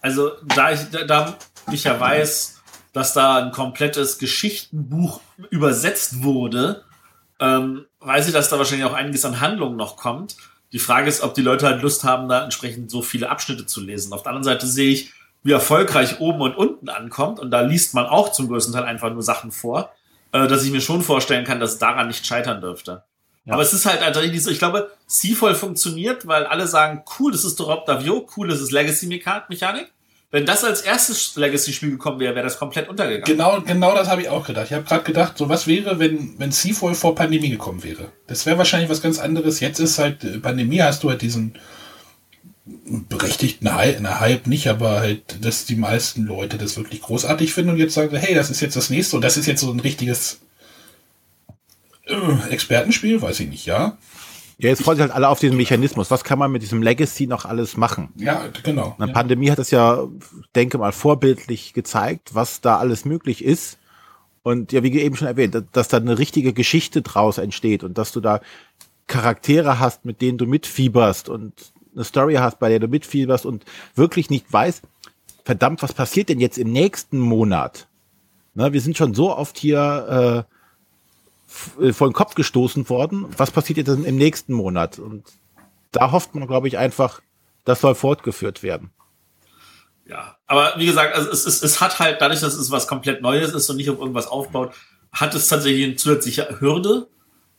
[0.00, 1.36] Also, da ich, da
[1.72, 6.84] ich ja weiß, dass da ein komplettes Geschichtenbuch übersetzt wurde,
[7.40, 10.36] ähm, weiß ich, dass da wahrscheinlich auch einiges an Handlungen noch kommt.
[10.72, 13.80] Die Frage ist, ob die Leute halt Lust haben, da entsprechend so viele Abschnitte zu
[13.80, 14.12] lesen.
[14.12, 17.38] Auf der anderen Seite sehe ich, wie erfolgreich oben und unten ankommt.
[17.38, 19.92] Und da liest man auch zum größten Teil einfach nur Sachen vor,
[20.32, 23.04] äh, dass ich mir schon vorstellen kann, dass es daran nicht scheitern dürfte.
[23.44, 23.54] Ja.
[23.54, 27.44] Aber es ist halt tatsächlich so, ich glaube, Seafall funktioniert, weil alle sagen, cool, das
[27.44, 29.92] ist Rob Davio, cool, das ist Legacy-Mechanik.
[30.36, 33.24] Wenn das als erstes Legacy-Spiel gekommen wäre, wäre das komplett untergegangen.
[33.24, 34.66] Genau, genau das habe ich auch gedacht.
[34.66, 38.12] Ich habe gerade gedacht, so was wäre, wenn, wenn Seafall vor Pandemie gekommen wäre.
[38.26, 39.60] Das wäre wahrscheinlich was ganz anderes.
[39.60, 41.54] Jetzt ist halt äh, Pandemie, hast du halt diesen
[42.66, 47.70] berechtigten Hype, na, Hype nicht, aber halt, dass die meisten Leute das wirklich großartig finden
[47.70, 49.80] und jetzt sagen, hey, das ist jetzt das nächste und das ist jetzt so ein
[49.80, 50.40] richtiges
[52.08, 53.96] äh, Expertenspiel, weiß ich nicht, ja.
[54.58, 56.10] Ja, jetzt freuen sich halt alle auf diesen Mechanismus.
[56.10, 58.08] Was kann man mit diesem Legacy noch alles machen?
[58.16, 58.94] Ja, genau.
[58.98, 59.12] Eine ja.
[59.12, 60.06] Pandemie hat es ja,
[60.54, 63.78] denke mal, vorbildlich gezeigt, was da alles möglich ist.
[64.42, 68.12] Und ja, wie eben schon erwähnt, dass da eine richtige Geschichte draus entsteht und dass
[68.12, 68.40] du da
[69.08, 73.64] Charaktere hast, mit denen du mitfieberst und eine Story hast, bei der du mitfieberst und
[73.94, 74.82] wirklich nicht weißt,
[75.44, 77.88] verdammt, was passiert denn jetzt im nächsten Monat?
[78.54, 80.55] Na, wir sind schon so oft hier äh,
[81.92, 83.26] vor den Kopf gestoßen worden.
[83.36, 84.98] Was passiert jetzt im nächsten Monat?
[84.98, 85.24] Und
[85.92, 87.20] da hofft man, glaube ich, einfach,
[87.64, 88.90] das soll fortgeführt werden.
[90.04, 93.22] Ja, aber wie gesagt, also es, es, es hat halt, dadurch, dass es was komplett
[93.22, 94.72] Neues ist und nicht auf irgendwas aufbaut,
[95.12, 97.08] hat es tatsächlich eine zusätzliche Hürde.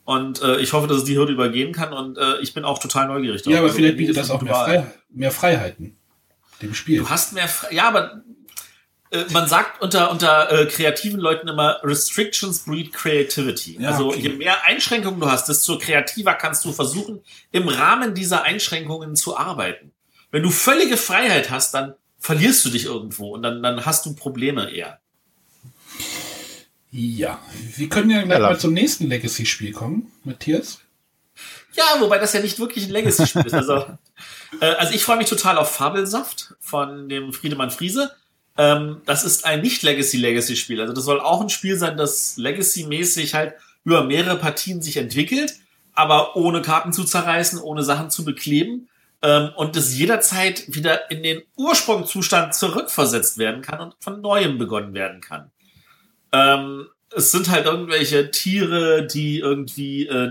[0.05, 2.79] Und äh, ich hoffe, dass es die Hürde übergehen kann und äh, ich bin auch
[2.79, 3.45] total neugierig.
[3.45, 5.97] Ja, aber also, vielleicht bietet das auch mehr, Frei mehr Freiheiten
[6.61, 6.99] dem Spiel.
[6.99, 8.19] Du hast mehr, Fre ja, aber äh,
[9.31, 13.77] man sagt unter, unter äh, kreativen Leuten immer, Restrictions breed creativity.
[13.79, 14.19] Ja, also okay.
[14.19, 19.37] je mehr Einschränkungen du hast, desto kreativer kannst du versuchen, im Rahmen dieser Einschränkungen zu
[19.37, 19.91] arbeiten.
[20.31, 24.13] Wenn du völlige Freiheit hast, dann verlierst du dich irgendwo und dann, dann hast du
[24.13, 24.99] Probleme eher.
[26.91, 27.39] Ja,
[27.75, 30.79] wir können ja gleich ja, mal zum nächsten Legacy-Spiel kommen, Matthias.
[31.73, 33.53] Ja, wobei das ja nicht wirklich ein Legacy-Spiel ist.
[33.53, 33.85] Also,
[34.61, 38.11] äh, also ich freue mich total auf Fabelsaft von dem Friedemann Friese.
[38.57, 40.81] Ähm, das ist ein Nicht-Legacy-Legacy-Spiel.
[40.81, 45.53] Also das soll auch ein Spiel sein, das Legacy-mäßig halt über mehrere Partien sich entwickelt,
[45.93, 48.89] aber ohne Karten zu zerreißen, ohne Sachen zu bekleben
[49.21, 54.93] ähm, und das jederzeit wieder in den Ursprungszustand zurückversetzt werden kann und von neuem begonnen
[54.93, 55.51] werden kann.
[56.31, 60.29] Ähm, es sind halt irgendwelche Tiere, die irgendwie äh,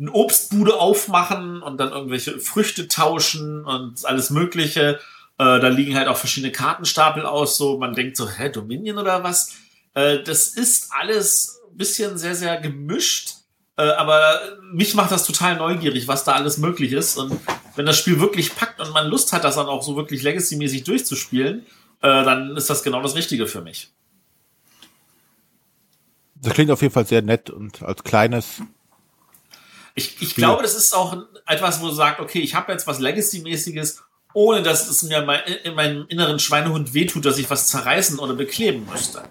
[0.00, 5.00] eine Obstbude aufmachen und dann irgendwelche Früchte tauschen und alles Mögliche.
[5.38, 9.22] Äh, da liegen halt auch verschiedene Kartenstapel aus, so man denkt so, hä, Dominion oder
[9.22, 9.54] was?
[9.94, 13.34] Äh, das ist alles ein bisschen sehr, sehr gemischt.
[13.76, 14.40] Äh, aber
[14.72, 17.16] mich macht das total neugierig, was da alles möglich ist.
[17.16, 17.38] Und
[17.76, 20.82] wenn das Spiel wirklich packt und man Lust hat, das dann auch so wirklich Legacy-mäßig
[20.82, 21.64] durchzuspielen,
[22.02, 23.92] äh, dann ist das genau das Richtige für mich.
[26.34, 28.62] Das klingt auf jeden Fall sehr nett und als kleines.
[29.94, 33.00] Ich, ich glaube, das ist auch etwas, wo du sagst, okay, ich habe jetzt was
[33.00, 34.02] Legacy-mäßiges,
[34.38, 35.26] ohne dass es mir
[35.64, 39.22] in meinem inneren Schweinehund wehtut, dass ich was zerreißen oder bekleben müsste.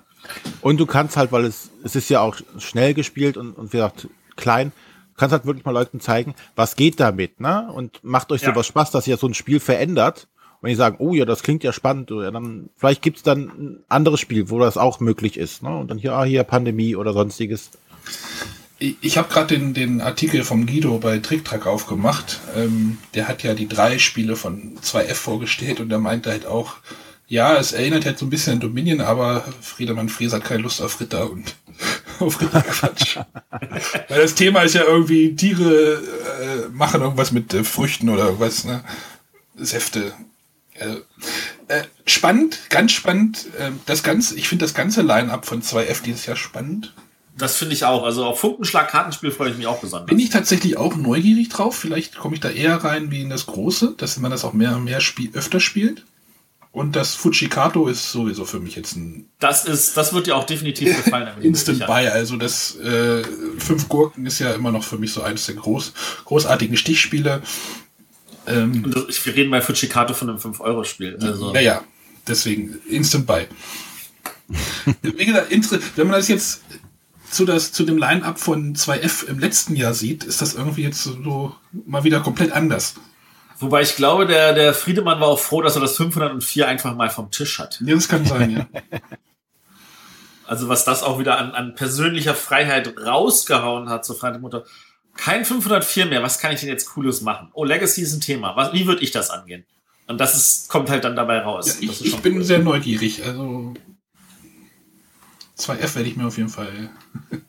[0.62, 3.78] Und du kannst halt, weil es, es ist ja auch schnell gespielt und, und wie
[3.78, 4.74] gesagt, klein,
[5.16, 7.72] kannst halt wirklich mal Leuten zeigen, was geht damit, ne?
[7.72, 8.50] Und macht euch ja.
[8.50, 10.28] sowas Spaß, dass ihr so ein Spiel verändert
[10.62, 13.84] wenn die sagen, oh ja, das klingt ja spannend, ja, dann vielleicht gibt's dann ein
[13.90, 15.62] anderes Spiel, wo das auch möglich ist.
[15.62, 15.70] Ne?
[15.70, 17.70] Und dann hier, ah, hier Pandemie oder sonstiges.
[18.80, 22.40] Ich, habe gerade den, den Artikel vom Guido bei TrickTrack aufgemacht.
[22.56, 26.76] Ähm, der hat ja die drei Spiele von 2F vorgestellt und der meinte halt auch,
[27.28, 30.82] ja, es erinnert halt so ein bisschen an Dominion, aber Friedemann Fries hat keine Lust
[30.82, 31.56] auf Ritter und
[32.20, 33.18] auf Ritterquatsch.
[34.10, 35.96] Weil das Thema ist ja irgendwie, Tiere
[36.42, 38.84] äh, machen irgendwas mit äh, Früchten oder irgendwas, ne?
[39.56, 40.14] Säfte.
[40.76, 40.98] Äh,
[41.68, 43.48] äh, spannend, ganz spannend.
[43.58, 46.94] Äh, das ganze, ich finde das ganze Line-up von 2F dieses Jahr spannend.
[47.38, 48.04] Das finde ich auch.
[48.04, 50.08] Also auf Funkenschlag-Kartenspiel freue ich mich auch besonders.
[50.08, 51.78] Bin ich tatsächlich auch neugierig drauf.
[51.78, 54.76] Vielleicht komme ich da eher rein wie in das Große, dass man das auch mehr
[54.76, 56.06] und mehr spiel öfter spielt.
[56.72, 59.28] Und das Fujikato ist sowieso für mich jetzt ein.
[59.40, 61.30] Das ist, das wird dir auch definitiv gefallen.
[61.42, 62.08] Instant Buy.
[62.08, 63.24] Also das äh,
[63.58, 65.94] fünf Gurken ist ja immer noch für mich so eines der groß,
[66.26, 67.42] großartigen Stichspiele.
[68.46, 71.18] Ähm, wir reden bei Fujikato von einem 5-Euro-Spiel.
[71.22, 71.54] Also.
[71.54, 71.84] Ja, ja.
[72.28, 73.48] Deswegen Instant Buy.
[75.02, 75.52] Wie gesagt,
[75.96, 76.62] wenn man das jetzt
[77.30, 81.04] zu, das, zu dem Line-Up von 2F im letzten Jahr sieht, ist das irgendwie jetzt
[81.04, 82.96] so mal wieder komplett anders.
[83.60, 87.10] Wobei ich glaube, der, der Friedemann war auch froh, dass er das 504 einfach mal
[87.10, 87.82] vom Tisch hat.
[87.84, 88.82] Ja, das kann sein, ja.
[90.48, 94.64] Also was das auch wieder an, an persönlicher Freiheit rausgehauen hat, so die Mutter,
[95.18, 97.50] kein 504 mehr, was kann ich denn jetzt Cooles machen?
[97.54, 98.56] Oh, Legacy ist ein Thema.
[98.56, 99.66] Was, wie würde ich das angehen?
[100.08, 101.80] Und das ist, kommt halt dann dabei raus.
[101.82, 102.44] Ja, ich, ich bin cool.
[102.46, 103.26] sehr neugierig.
[103.26, 103.74] Also
[105.60, 106.90] 2F werde ich mir auf jeden Fall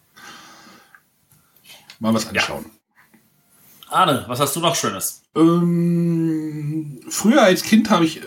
[1.99, 2.65] mal was anschauen.
[2.65, 2.79] Ja.
[3.91, 5.23] Arne, was hast du noch Schönes?
[5.35, 8.25] Ähm, früher als Kind habe ich, äh,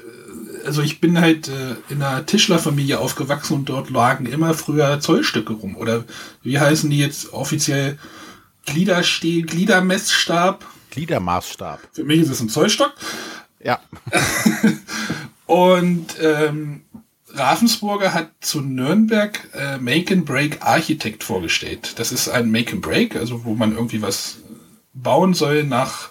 [0.65, 5.53] also ich bin halt äh, in einer Tischlerfamilie aufgewachsen und dort lagen immer früher Zollstücke
[5.53, 5.75] rum.
[5.75, 6.03] Oder
[6.41, 7.99] wie heißen die jetzt offiziell?
[8.65, 10.65] Gliedersteh, Gliedermessstab.
[10.91, 11.79] Gliedermaßstab.
[11.93, 12.93] Für mich ist es ein Zollstock.
[13.63, 13.79] Ja.
[15.45, 16.83] und ähm,
[17.33, 21.93] Ravensburger hat zu Nürnberg äh, Make and Break Architect vorgestellt.
[21.97, 24.37] Das ist ein Make and Break, also wo man irgendwie was
[24.93, 26.09] bauen soll nach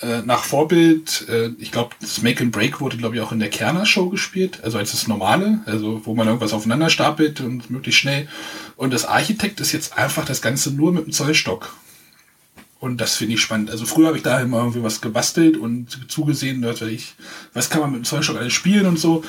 [0.00, 1.26] äh, nach Vorbild.
[1.28, 4.08] Äh, ich glaube, das Make and Break wurde glaube ich auch in der Kerner Show
[4.08, 8.28] gespielt, also als das normale, also wo man irgendwas aufeinander stapelt und möglichst schnell.
[8.76, 11.76] Und das Architekt ist jetzt einfach das Ganze nur mit dem Zollstock.
[12.80, 13.70] Und das finde ich spannend.
[13.70, 17.14] Also früher habe ich da immer irgendwie was gebastelt und zugesehen, was, weiß ich,
[17.52, 19.22] was kann man mit dem Zollstock alles spielen und so.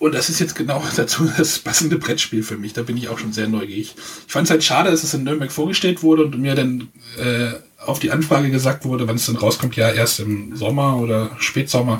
[0.00, 2.72] Und das ist jetzt genau dazu das passende Brettspiel für mich.
[2.72, 3.94] Da bin ich auch schon sehr neugierig.
[4.26, 6.88] Ich fand es halt schade, dass es in Nürnberg vorgestellt wurde und mir dann
[7.18, 11.36] äh, auf die Anfrage gesagt wurde, wann es dann rauskommt, ja, erst im Sommer oder
[11.38, 11.98] Spätsommer.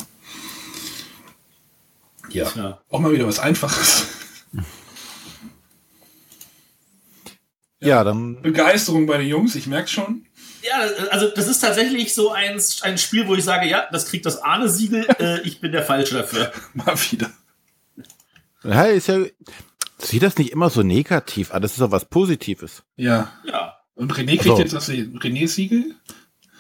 [2.31, 2.81] Ja, ja.
[2.89, 4.07] auch mal wieder was Einfaches.
[4.53, 4.63] Ja,
[7.89, 8.41] ja, dann.
[8.41, 10.25] Begeisterung bei den Jungs, ich merke schon.
[10.63, 10.79] Ja,
[11.11, 14.43] also das ist tatsächlich so ein, ein Spiel, wo ich sage, ja, das kriegt das
[14.43, 16.53] Ahne-Siegel, äh, ich bin der Falsche dafür.
[16.75, 17.31] Mal wieder.
[18.65, 19.25] Ja, ist ja,
[19.99, 22.83] sieht das nicht immer so negativ an, das ist doch was Positives.
[22.97, 23.31] Ja.
[23.45, 23.77] Ja.
[23.95, 25.95] Und René kriegt also, jetzt das René-Siegel?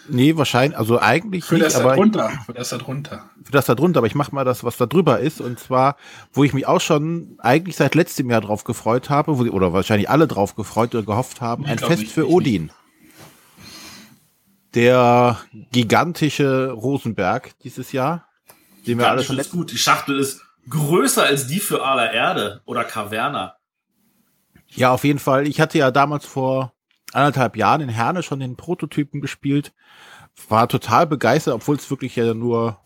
[0.08, 3.30] Nee, wahrscheinlich, also eigentlich für nicht, das aber drunter, für das da drunter.
[3.44, 5.96] Für das da drunter, aber ich mach mal das, was da drüber ist, und zwar,
[6.32, 10.10] wo ich mich auch schon eigentlich seit letztem Jahr drauf gefreut habe, wo, oder wahrscheinlich
[10.10, 12.64] alle drauf gefreut oder gehofft haben, ich ein Fest nicht, für Odin.
[12.64, 12.74] Nicht.
[14.74, 15.40] Der
[15.72, 18.26] gigantische Rosenberg dieses Jahr,
[18.86, 19.72] den wir alle schon ist gut.
[19.72, 23.56] Die Schachtel ist größer als die für aller Erde oder Caverna.
[24.68, 25.46] Ja, auf jeden Fall.
[25.48, 26.72] Ich hatte ja damals vor
[27.12, 29.72] anderthalb Jahren in Herne schon den Prototypen gespielt.
[30.48, 32.78] War total begeistert, obwohl es wirklich ja nur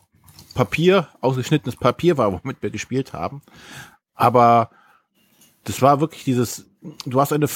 [0.55, 3.43] Papier, ausgeschnittenes Papier war, womit wir gespielt haben.
[4.15, 4.71] Aber
[5.65, 6.71] das war wirklich dieses,
[7.05, 7.49] du hast eine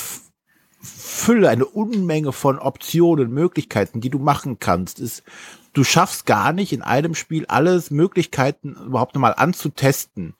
[0.81, 5.01] Fülle, eine Unmenge von Optionen, Möglichkeiten, die du machen kannst.
[5.01, 5.25] Ist,
[5.73, 10.35] du schaffst gar nicht in einem Spiel alles Möglichkeiten überhaupt nochmal anzutesten,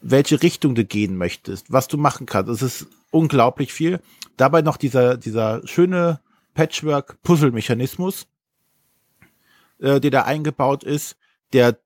[0.00, 2.50] welche Richtung du gehen möchtest, was du machen kannst.
[2.50, 4.00] Es ist unglaublich viel.
[4.36, 6.20] Dabei noch dieser, dieser schöne
[6.54, 8.26] Patchwork-Puzzle-Mechanismus,
[9.78, 11.16] äh, der da eingebaut ist,
[11.52, 11.78] der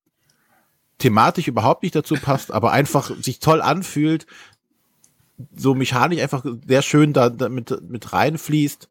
[0.99, 4.27] thematisch überhaupt nicht dazu passt, aber einfach sich toll anfühlt,
[5.55, 8.89] so mechanisch einfach sehr schön da, da mit, mit reinfließt.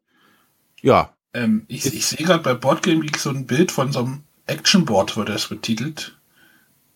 [0.82, 1.14] Ja.
[1.34, 5.16] Ähm, ich, ich sehe gerade bei Boardgame Geek so ein Bild von so einem Actionboard,
[5.16, 6.16] wurde das betitelt.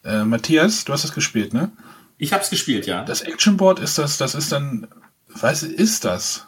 [0.04, 1.72] Äh, Matthias, du hast das gespielt, ne?
[2.16, 3.04] Ich hab's gespielt, ja.
[3.04, 4.86] Das Actionboard ist das, das ist dann
[5.34, 6.46] was ist das?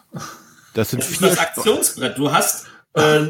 [0.75, 2.19] Das sind das vier das Aktionsbrett.
[2.19, 3.21] Du hast, äh,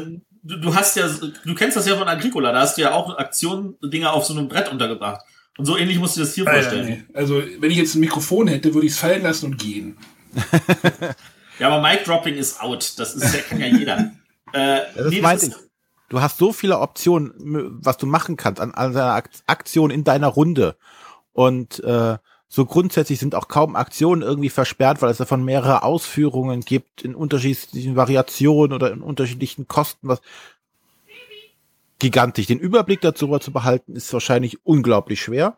[0.43, 3.17] du, du, hast ja, du kennst das ja von Agricola, da hast du ja auch
[3.17, 5.25] Aktion-Dinge auf so einem Brett untergebracht.
[5.57, 7.05] Und so ähnlich musst du das hier Alter, vorstellen.
[7.07, 7.17] Nee.
[7.17, 9.97] Also, wenn ich jetzt ein Mikrofon hätte, würde ich es fallen lassen und gehen.
[11.59, 12.93] ja, aber Mic Dropping ist out.
[12.97, 14.11] Das ist, das kann ja jeder.
[14.55, 15.53] Äh, das nee, meinte ich.
[16.09, 17.31] Du hast so viele Optionen,
[17.83, 20.75] was du machen kannst an, an einer Aktion in deiner Runde.
[21.31, 26.61] Und äh, so grundsätzlich sind auch kaum Aktionen irgendwie versperrt, weil es davon mehrere Ausführungen
[26.61, 30.07] gibt in unterschiedlichen Variationen oder in unterschiedlichen Kosten.
[30.07, 30.21] Was
[32.03, 32.45] gigantisch.
[32.45, 35.57] Den Überblick dazu zu behalten, ist wahrscheinlich unglaublich schwer.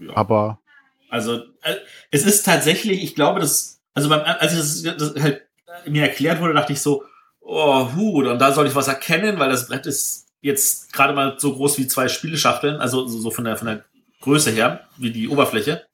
[0.00, 0.16] Ja.
[0.16, 0.60] Aber.
[1.10, 1.74] Also, äh,
[2.10, 5.42] es ist tatsächlich, ich glaube, das, also beim, als das, das halt
[5.86, 7.04] mir erklärt wurde, dachte ich so,
[7.40, 11.36] oh, hu, und da soll ich was erkennen, weil das Brett ist jetzt gerade mal
[11.38, 13.84] so groß wie zwei Spieleschachteln, also so von der, von der
[14.20, 15.86] Größe her, wie die Oberfläche.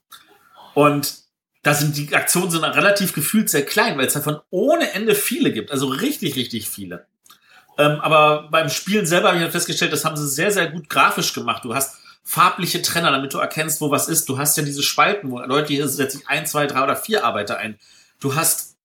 [0.75, 1.23] Und
[1.63, 5.53] da sind die Aktionen sind relativ gefühlt sehr klein, weil es davon ohne Ende viele
[5.53, 5.71] gibt.
[5.73, 7.07] Also richtig, richtig viele.
[7.79, 11.33] Ähm, aber beim Spielen selber habe ich festgestellt, das haben sie sehr, sehr gut grafisch
[11.33, 11.65] gemacht.
[11.65, 14.29] Du hast farbliche Trenner, damit du erkennst, wo was ist.
[14.29, 17.25] Du hast ja diese Spalten, wo Leute hier setzen sich ein, zwei, drei oder vier
[17.25, 17.79] Arbeiter ein.
[18.21, 18.77] Du hast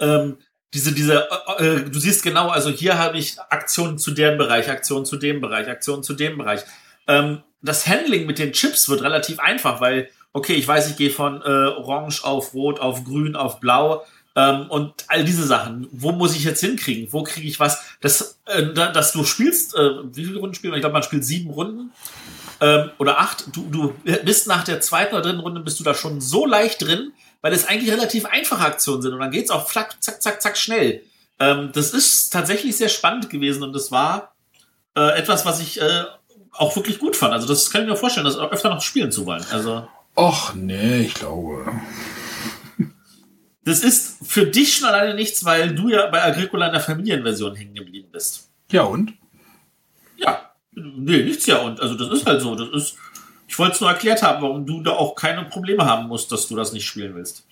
[0.00, 0.38] ähm,
[0.74, 1.28] diese, diese,
[1.58, 5.16] äh, äh, du siehst genau, also hier habe ich Aktionen zu dem Bereich, Aktionen zu
[5.16, 6.60] dem Bereich, Aktionen zu dem Bereich.
[7.06, 11.10] Ähm, das Handling mit den Chips wird relativ einfach, weil, okay, ich weiß, ich gehe
[11.10, 14.04] von äh, Orange auf Rot, auf Grün, auf Blau
[14.38, 15.88] ähm, und all diese Sachen.
[15.90, 17.12] Wo muss ich jetzt hinkriegen?
[17.12, 17.82] Wo kriege ich was?
[18.00, 20.76] Das, äh, dass du spielst, äh, wie viele Runden spielen wir?
[20.76, 21.90] Ich glaube, man spielt sieben Runden
[22.60, 23.46] ähm, oder acht.
[23.52, 26.82] Du, du bist nach der zweiten oder dritten Runde bist du da schon so leicht
[26.82, 30.40] drin, weil es eigentlich relativ einfache Aktionen sind und dann geht's auch flack, zack, zack,
[30.40, 31.02] zack schnell.
[31.40, 34.36] Ähm, das ist tatsächlich sehr spannend gewesen und das war
[34.96, 36.04] äh, etwas, was ich äh,
[36.52, 37.32] auch wirklich gut fand.
[37.32, 39.44] Also das kann ich mir vorstellen, das öfter noch spielen zu wollen.
[39.50, 39.88] Also.
[40.16, 41.64] Och, nee, ich glaube.
[43.68, 47.54] Das ist für dich schon alleine nichts, weil du ja bei Agricola in der Familienversion
[47.54, 48.48] hängen geblieben bist.
[48.70, 49.12] Ja, und?
[50.16, 50.52] Ja.
[50.72, 51.78] Nee, nichts ja und.
[51.78, 52.54] Also das ist halt so.
[52.54, 52.96] Das ist.
[53.46, 56.48] Ich wollte es nur erklärt haben, warum du da auch keine Probleme haben musst, dass
[56.48, 57.46] du das nicht spielen willst.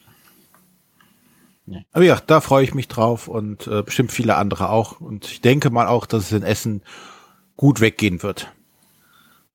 [1.93, 5.01] Aber ja, da freue ich mich drauf und äh, bestimmt viele andere auch.
[5.01, 6.83] Und ich denke mal auch, dass es in Essen
[7.59, 8.51] gut weggehen wird.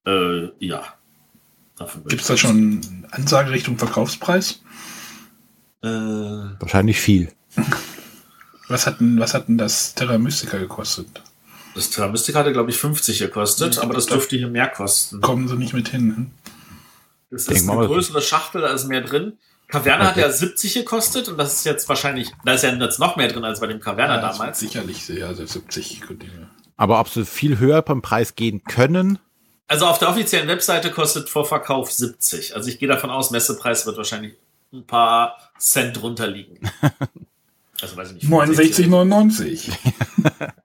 [0.06, 0.84] Äh, ja.
[2.06, 4.62] Gibt es da schon Ansage Richtung Verkaufspreis?
[5.82, 5.88] Äh,
[6.60, 7.32] Wahrscheinlich viel.
[8.68, 11.22] Was hat denn, was hat denn das Terra Mystica gekostet?
[11.74, 15.20] Das Terra Mystica hatte, glaube ich, 50 gekostet, ja, aber das dürfte hier mehr kosten.
[15.20, 16.06] Kommen sie nicht mit hin.
[16.08, 16.26] Ne?
[17.30, 19.38] Das ist eine größere Schachtel, da ist mehr drin.
[19.68, 23.16] Caverna hat ja 70 gekostet und das ist jetzt wahrscheinlich, da ist ja jetzt noch
[23.16, 24.60] mehr drin als bei dem Caverna Ja, damals.
[24.60, 26.46] Sicherlich, ja, also 70 könnte ich mir.
[26.76, 29.18] Aber ob sie viel höher beim Preis gehen können,
[29.68, 32.54] Also auf der offiziellen Webseite kostet vor Verkauf 70.
[32.54, 34.34] Also ich gehe davon aus, Messepreis wird wahrscheinlich
[34.74, 36.58] ein paar Cent drunter liegen.
[37.80, 38.28] Also weiß ich nicht.
[38.28, 39.72] 69, 99.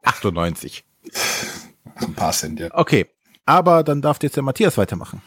[0.03, 0.83] 98.
[1.95, 2.69] Ein paar Cent, ja.
[2.71, 3.07] Okay.
[3.43, 5.23] Aber dann darf jetzt der Matthias weitermachen.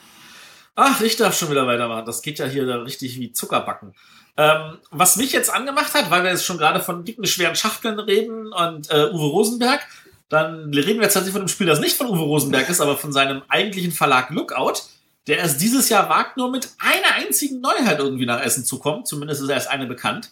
[0.76, 2.06] Ach, ich darf schon wieder weitermachen.
[2.06, 3.96] Das geht ja hier da richtig wie Zuckerbacken.
[4.36, 7.98] Ähm, was mich jetzt angemacht hat, weil wir jetzt schon gerade von dicken, schweren Schachteln
[7.98, 9.80] reden und äh, Uwe Rosenberg,
[10.28, 12.96] dann reden wir jetzt tatsächlich von einem Spiel, das nicht von Uwe Rosenberg ist, aber
[12.96, 14.82] von seinem eigentlichen Verlag Lookout,
[15.26, 19.04] der erst dieses Jahr wagt, nur mit einer einzigen Neuheit irgendwie nach Essen zu kommen.
[19.04, 20.30] Zumindest ist erst eine bekannt.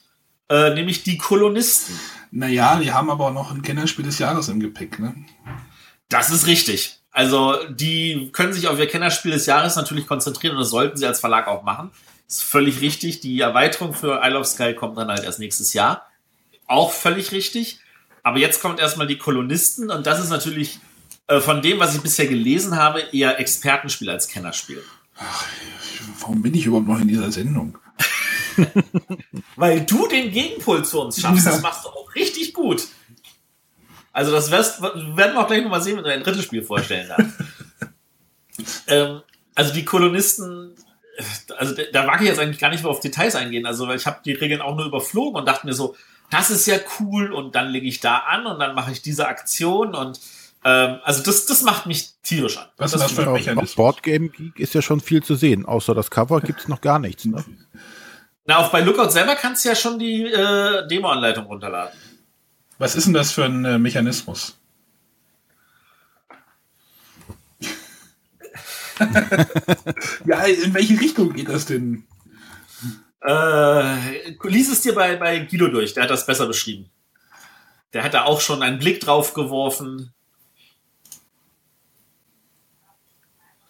[0.49, 1.99] Äh, nämlich die Kolonisten.
[2.31, 5.15] Naja, die haben aber auch noch ein Kennerspiel des Jahres im Gepäck, ne?
[6.09, 7.01] Das ist richtig.
[7.11, 11.07] Also, die können sich auf ihr Kennerspiel des Jahres natürlich konzentrieren und das sollten sie
[11.07, 11.91] als Verlag auch machen.
[12.27, 13.21] Ist völlig richtig.
[13.21, 16.07] Die Erweiterung für Isle of Sky kommt dann halt erst nächstes Jahr.
[16.67, 17.81] Auch völlig richtig.
[18.23, 20.81] Aber jetzt kommt erstmal die Kolonisten und das ist natürlich
[21.29, 24.83] äh, von dem, was ich bisher gelesen habe, eher Expertenspiel als Kennerspiel.
[26.21, 27.79] Warum bin ich überhaupt noch in dieser Sendung?
[29.57, 31.47] Weil du den Gegenpol zu uns schaffst.
[31.47, 32.89] Das machst du auch richtig gut.
[34.13, 37.09] Also das wirst, werden wir auch gleich nochmal sehen, wenn du ein drittes Spiel vorstellen
[37.09, 37.35] darfst.
[38.89, 39.21] ähm,
[39.55, 40.75] also die Kolonisten,
[41.57, 43.67] also da- mag ich jetzt eigentlich gar nicht mehr auf Details eingehen.
[43.67, 45.95] Also weil ich habe die Regeln auch nur überflogen und dachte mir so,
[46.31, 49.29] das ist ja cool und dann lege ich da an und dann mache ich diese
[49.29, 50.21] Aktion und
[50.65, 52.67] ähm, also das, das macht mich tierisch an.
[52.77, 53.75] Was ist das für ein Auf, auf Mechanismus?
[53.75, 55.67] Boardgame Geek ist ja schon viel zu sehen.
[55.67, 57.25] Außer das Cover gibt's noch gar nichts.
[57.25, 57.45] Ne?
[58.45, 61.99] Na, auch bei Lookout selber kannst du ja schon die äh, Demo-Anleitung runterladen.
[62.79, 64.59] Was ist denn das für ein äh, Mechanismus?
[70.27, 72.05] ja, in welche Richtung geht das denn?
[73.21, 76.91] Äh, lies es dir bei, bei Guido durch, der hat das besser beschrieben.
[77.93, 80.15] Der hat da auch schon einen Blick drauf geworfen.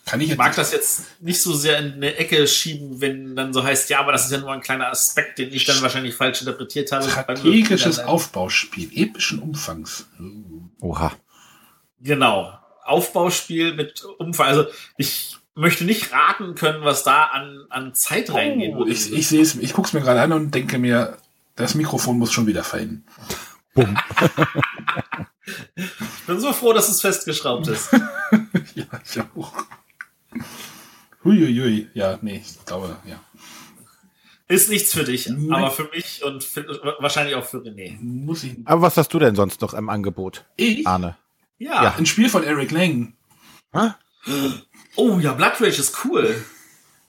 [0.08, 3.36] Kann ich Ich jetzt mag das jetzt nicht so sehr in eine Ecke schieben, wenn
[3.36, 5.82] dann so heißt, ja, aber das ist ja nur ein kleiner Aspekt, den ich dann
[5.82, 7.08] wahrscheinlich falsch interpretiert habe.
[7.10, 10.06] strategisches Aufbauspiel epischen Umfangs.
[10.80, 11.12] Oha.
[12.00, 12.58] Genau.
[12.84, 14.46] Aufbauspiel mit Umfang.
[14.46, 14.64] Also
[14.96, 18.74] ich möchte nicht raten können, was da an, an Zeit reingeht.
[18.76, 21.18] Oh, ich, ich sehe es, ich gucke es mir gerade an und denke mir,
[21.54, 23.04] das Mikrofon muss schon wieder fallen.
[23.74, 23.98] Bumm.
[25.74, 25.84] Ich
[26.26, 27.92] bin so froh, dass es festgeschraubt ist.
[28.74, 29.52] ja, ich auch.
[31.24, 31.88] Huiuiui.
[31.94, 33.20] Ja, nee, ich glaube, ja.
[34.48, 35.52] Ist nichts für dich, Nee.
[35.52, 36.66] aber für mich und für,
[37.00, 37.98] wahrscheinlich auch für René.
[38.00, 38.56] Muss ich.
[38.64, 40.86] Aber was hast du denn sonst noch im Angebot, Ich?
[40.86, 41.16] Arne?
[41.58, 41.82] Ja.
[41.84, 41.94] Ja.
[41.98, 43.12] Ein Spiel von Eric Lang.
[43.72, 43.90] Hä?
[44.96, 46.42] Oh ja, Blood Rage ist cool.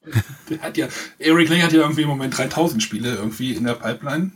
[0.49, 3.75] Der hat ja, Eric Lang hat ja irgendwie im Moment 3000 Spiele irgendwie in der
[3.75, 4.31] Pipeline.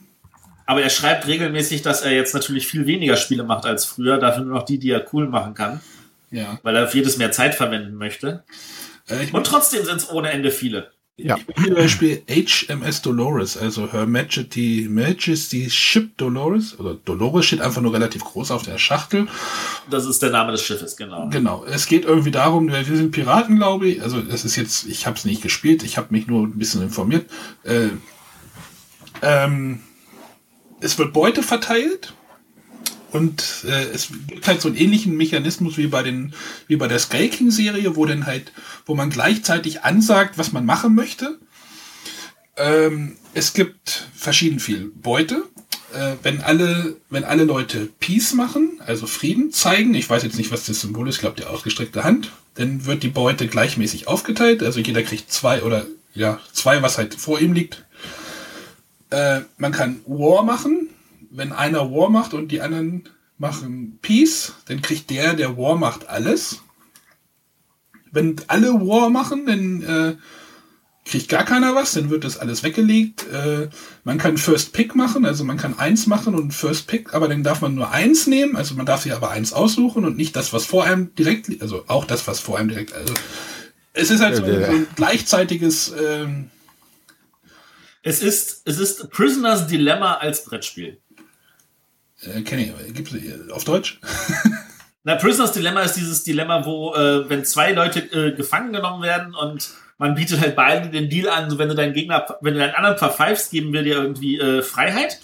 [0.65, 4.45] Aber er schreibt regelmäßig, dass er jetzt natürlich viel weniger Spiele macht als früher, dafür
[4.45, 5.81] nur noch die, die er cool machen kann,
[6.33, 6.59] Ja.
[6.63, 8.43] weil er auf jedes mehr Zeit verwenden möchte.
[9.07, 10.91] Äh, Und trotzdem sind es ohne Ende viele.
[11.15, 11.37] Ja.
[11.37, 17.61] Ich bin zum Beispiel HMS Dolores, also Her Majesty, Majesty Ship Dolores, oder Dolores steht
[17.61, 19.27] einfach nur relativ groß auf der Schachtel.
[19.91, 21.29] Das ist der Name des Schiffes, genau.
[21.29, 24.01] Genau, es geht irgendwie darum, wir sind Piraten, glaube ich.
[24.01, 26.81] Also es ist jetzt, ich habe es nicht gespielt, ich habe mich nur ein bisschen
[26.81, 27.29] informiert.
[27.63, 27.89] Äh,
[29.21, 29.81] ähm,
[30.79, 32.15] es wird Beute verteilt
[33.13, 36.33] und äh, es gibt halt so einen ähnlichen Mechanismus wie bei den,
[36.67, 38.51] wie bei der Sky King Serie, wo dann halt,
[38.87, 41.37] wo man gleichzeitig ansagt, was man machen möchte.
[42.57, 45.43] Ähm, es gibt verschieden viel Beute.
[45.93, 50.51] Äh, wenn alle, wenn alle Leute Peace machen, also Frieden zeigen, ich weiß jetzt nicht,
[50.51, 54.63] was das Symbol ist, ich glaube die ausgestreckte Hand, dann wird die Beute gleichmäßig aufgeteilt.
[54.63, 55.85] Also jeder kriegt zwei oder
[56.15, 57.85] ja, zwei, was halt vor ihm liegt.
[59.11, 60.82] Äh, man kann War machen.
[61.35, 66.07] Wenn einer War macht und die anderen machen Peace, dann kriegt der, der War macht,
[66.07, 66.61] alles.
[68.11, 70.15] Wenn alle War machen, dann äh,
[71.05, 73.25] kriegt gar keiner was, dann wird das alles weggelegt.
[73.33, 73.69] Äh,
[74.03, 77.43] man kann First Pick machen, also man kann eins machen und First Pick, aber dann
[77.43, 80.53] darf man nur eins nehmen, also man darf sich aber eins aussuchen und nicht das,
[80.53, 83.13] was vor einem direkt liegt, also auch das, was vor einem direkt, also
[83.93, 84.67] es ist halt so, ja.
[84.67, 86.49] so ein gleichzeitiges, ähm,
[88.05, 90.99] Es ist, es ist Prisoner's Dilemma als Brettspiel.
[92.25, 93.99] Äh, kenne ich, gibt's äh, auf Deutsch?
[95.03, 99.35] Na, Prisoner's Dilemma ist dieses Dilemma, wo, äh, wenn zwei Leute äh, gefangen genommen werden
[99.35, 102.59] und man bietet halt beiden den Deal an, so wenn du deinen Gegner, wenn du
[102.59, 105.19] deinen anderen verpfeifst, geben wir dir irgendwie äh, Freiheit.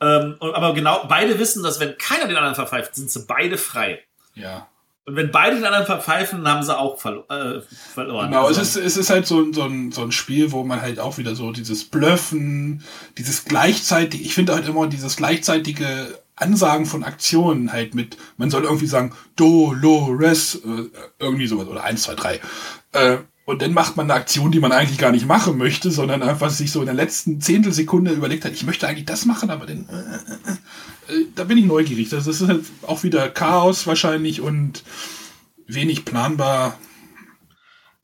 [0.00, 4.00] Ähm, aber genau, beide wissen, dass wenn keiner den anderen verpfeift, sind sie beide frei.
[4.34, 4.68] Ja.
[5.04, 8.28] Und wenn beide den anderen verpfeifen, dann haben sie auch verlo äh, verloren.
[8.28, 10.82] Genau, also es ist, es ist halt so, so, ein, so ein Spiel, wo man
[10.82, 12.84] halt auch wieder so dieses Blöffen,
[13.16, 18.64] dieses gleichzeitig, ich finde halt immer dieses gleichzeitige Ansagen von Aktionen halt mit, man soll
[18.64, 20.84] irgendwie sagen, Do, Lo, Res, äh,
[21.18, 22.40] irgendwie sowas, oder eins, zwei, drei.
[22.92, 23.18] Äh,
[23.48, 26.50] und dann macht man eine Aktion, die man eigentlich gar nicht machen möchte, sondern einfach
[26.50, 29.88] sich so in der letzten Zehntelsekunde überlegt hat, ich möchte eigentlich das machen, aber dann,
[29.88, 32.10] äh, äh, äh, da bin ich neugierig.
[32.10, 34.84] Das ist halt auch wieder Chaos wahrscheinlich und
[35.66, 36.78] wenig planbar.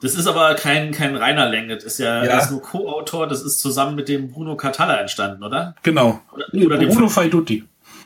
[0.01, 1.75] Das ist aber kein, kein reiner Länge.
[1.75, 2.37] Das ist ja, Ja.
[2.37, 5.75] Das ist nur Co-Autor, das ist zusammen mit dem Bruno Catalla entstanden, oder?
[5.83, 6.23] Genau.
[6.33, 7.65] Oder, oder Bruno Faidutti.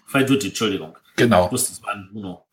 [0.09, 0.97] Faidutti, Entschuldigung.
[1.17, 1.47] Genau.
[1.47, 2.45] Ich wusste, es war ein Bruno.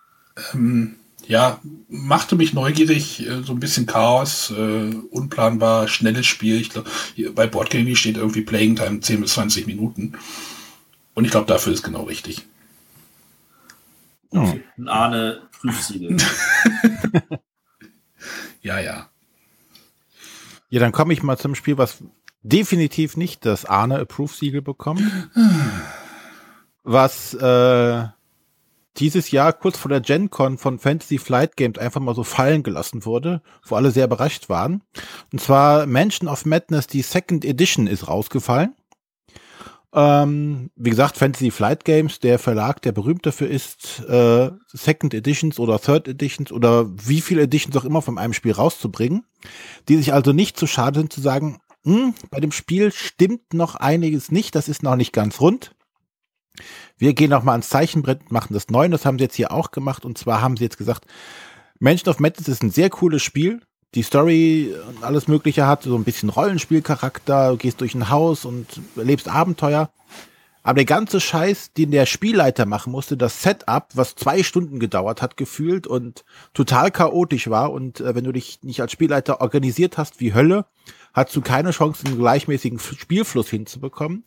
[0.53, 0.97] Ähm,
[1.27, 6.61] ja, machte mich neugierig, äh, so ein bisschen Chaos, äh, unplanbar, schnelles Spiel.
[6.61, 6.89] Ich glaube,
[7.33, 10.13] bei Boardgaming steht irgendwie Playing Time 10 bis 20 Minuten.
[11.15, 12.45] Und ich glaube, dafür ist genau richtig.
[14.31, 14.61] Hm.
[14.77, 16.17] Ein Arne Prüfsiegel.
[18.65, 19.09] Ja, ja.
[20.69, 22.03] Ja, dann komme ich mal zum Spiel, was
[22.41, 25.03] definitiv nicht das Arne Approve-Siegel bekommt.
[26.85, 28.05] Was äh,
[28.97, 32.63] dieses Jahr kurz vor der Gen Con von Fantasy Flight Games einfach mal so fallen
[32.63, 34.83] gelassen wurde, wo alle sehr überrascht waren.
[35.33, 38.75] Und zwar Mansion of Madness, die Second Edition ist rausgefallen.
[39.93, 45.57] Ähm, wie gesagt, Fantasy Flight Games, der Verlag, der berühmt dafür ist, äh, Second Editions
[45.57, 49.25] oder Third Editions oder wie viele Editions auch immer von einem Spiel rauszubringen,
[49.87, 53.75] die sich also nicht zu schade sind zu sagen, hm, bei dem Spiel stimmt noch
[53.75, 55.75] einiges nicht, das ist noch nicht ganz rund.
[56.97, 58.85] Wir gehen noch mal ans Zeichenbrett machen das neu.
[58.85, 60.05] Und Das haben sie jetzt hier auch gemacht.
[60.05, 61.05] Und zwar haben sie jetzt gesagt,
[61.79, 63.61] Mansion of Madness ist ein sehr cooles Spiel.
[63.93, 67.51] Die Story und alles Mögliche hat so ein bisschen Rollenspielcharakter.
[67.51, 69.89] Du gehst durch ein Haus und erlebst Abenteuer.
[70.63, 75.21] Aber der ganze Scheiß, den der Spielleiter machen musste, das Setup, was zwei Stunden gedauert
[75.21, 76.25] hat, gefühlt und
[76.55, 77.71] total chaotisch war.
[77.71, 80.65] Und äh, wenn du dich nicht als Spielleiter organisiert hast wie Hölle,
[81.13, 84.23] hast du keine Chance, einen gleichmäßigen Spielfluss hinzubekommen.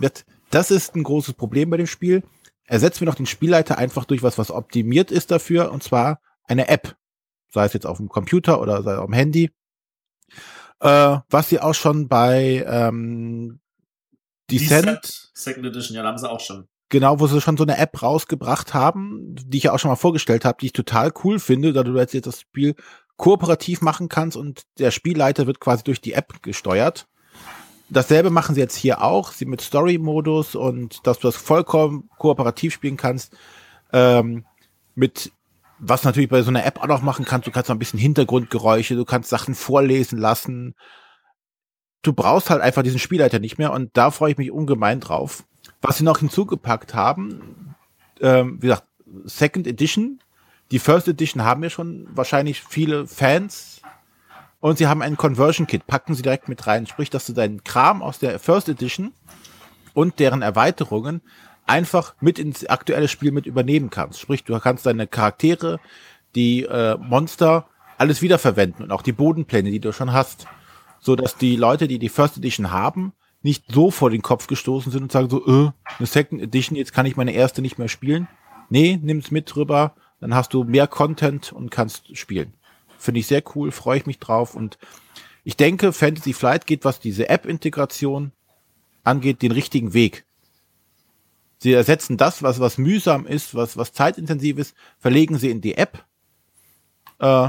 [0.00, 0.24] Und Das,
[0.54, 2.22] das ist ein großes Problem bei dem Spiel.
[2.64, 6.68] Ersetzen wir noch den Spielleiter einfach durch was, was optimiert ist dafür, und zwar eine
[6.68, 6.96] App.
[7.48, 9.50] Sei es jetzt auf dem Computer oder sei es auf dem Handy.
[10.80, 13.60] Äh, was sie auch schon bei ähm,
[14.50, 16.66] Descent, Descent, Second Edition, ja, da haben sie auch schon.
[16.88, 19.96] genau, wo sie schon so eine App rausgebracht haben, die ich ja auch schon mal
[19.96, 22.74] vorgestellt habe, die ich total cool finde, da du jetzt jetzt das Spiel
[23.16, 27.06] kooperativ machen kannst und der Spielleiter wird quasi durch die App gesteuert.
[27.92, 32.72] Dasselbe machen sie jetzt hier auch, sie mit Story-Modus und dass du das vollkommen kooperativ
[32.72, 33.36] spielen kannst.
[33.92, 34.44] Ähm,
[34.94, 35.32] mit
[35.84, 37.98] was natürlich bei so einer App auch noch machen kannst, du kannst noch ein bisschen
[37.98, 40.74] Hintergrundgeräusche, du kannst Sachen vorlesen lassen.
[42.02, 45.44] Du brauchst halt einfach diesen Spielleiter nicht mehr und da freue ich mich ungemein drauf.
[45.80, 47.74] Was sie noch hinzugepackt haben,
[48.20, 48.86] ähm, wie gesagt,
[49.24, 50.20] Second Edition.
[50.70, 53.82] Die First Edition haben ja schon wahrscheinlich viele Fans.
[54.62, 56.86] Und sie haben ein Conversion Kit, packen sie direkt mit rein.
[56.86, 59.12] Sprich, dass du deinen Kram aus der First Edition
[59.92, 61.20] und deren Erweiterungen
[61.66, 64.20] einfach mit ins aktuelle Spiel mit übernehmen kannst.
[64.20, 65.80] Sprich, du kannst deine Charaktere,
[66.36, 67.66] die äh, Monster,
[67.98, 70.46] alles wiederverwenden und auch die Bodenpläne, die du schon hast.
[71.00, 74.92] So dass die Leute, die die First Edition haben, nicht so vor den Kopf gestoßen
[74.92, 77.88] sind und sagen so, äh, eine Second Edition, jetzt kann ich meine erste nicht mehr
[77.88, 78.28] spielen.
[78.70, 82.54] Nee, nimm's mit drüber, dann hast du mehr Content und kannst spielen.
[83.02, 84.78] Finde ich sehr cool, freue ich mich drauf und
[85.42, 88.30] ich denke, Fantasy Flight geht, was diese App-Integration
[89.02, 90.24] angeht, den richtigen Weg.
[91.58, 95.76] Sie ersetzen das, was, was mühsam ist, was, was zeitintensiv ist, verlegen sie in die
[95.76, 96.04] App.
[97.18, 97.48] Äh,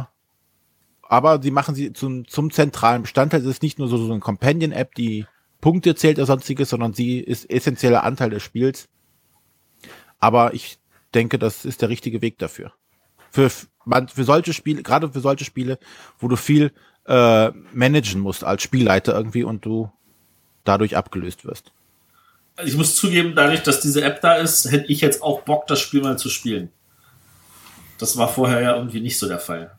[1.04, 3.41] aber sie machen sie zum, zum zentralen Bestandteil.
[3.41, 5.28] Es ist nicht nur so, so eine Companion-App, die
[5.62, 8.89] Punkte zählt oder sonstiges, sondern sie ist essentieller Anteil des Spiels.
[10.20, 10.80] Aber ich
[11.14, 12.74] denke, das ist der richtige Weg dafür.
[13.30, 13.51] Für,
[13.86, 15.79] man, für solche Spiele, gerade für solche Spiele,
[16.19, 16.71] wo du viel
[17.05, 19.91] äh, managen musst als Spielleiter irgendwie und du
[20.63, 21.71] dadurch abgelöst wirst.
[22.55, 25.67] Also ich muss zugeben, dadurch, dass diese App da ist, hätte ich jetzt auch Bock,
[25.67, 26.69] das Spiel mal zu spielen.
[27.97, 29.71] Das war vorher ja irgendwie nicht so der Fall.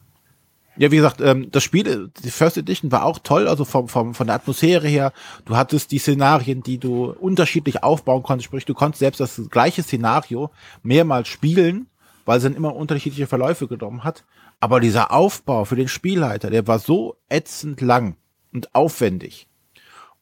[0.76, 4.12] Ja, wie gesagt, ähm, das Spiel, die First Edition war auch toll, also vom, vom,
[4.12, 5.12] von der Atmosphäre her.
[5.44, 8.46] Du hattest die Szenarien, die du unterschiedlich aufbauen konntest.
[8.46, 10.50] Sprich, du konntest selbst das gleiche Szenario
[10.82, 11.86] mehrmals spielen,
[12.24, 14.24] weil es dann immer unterschiedliche Verläufe genommen hat.
[14.60, 18.16] Aber dieser Aufbau für den Spielleiter, der war so ätzend lang
[18.52, 19.48] und aufwendig.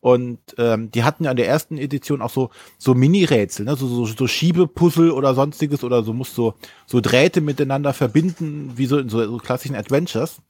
[0.01, 3.77] Und ähm, die hatten ja in der ersten Edition auch so so Mini-Rätsel, ne?
[3.77, 6.55] so, so, so Schiebepuzzle oder sonstiges oder so musst so
[6.87, 10.43] so Drähte miteinander verbinden, wie so in so, so klassischen Adventures.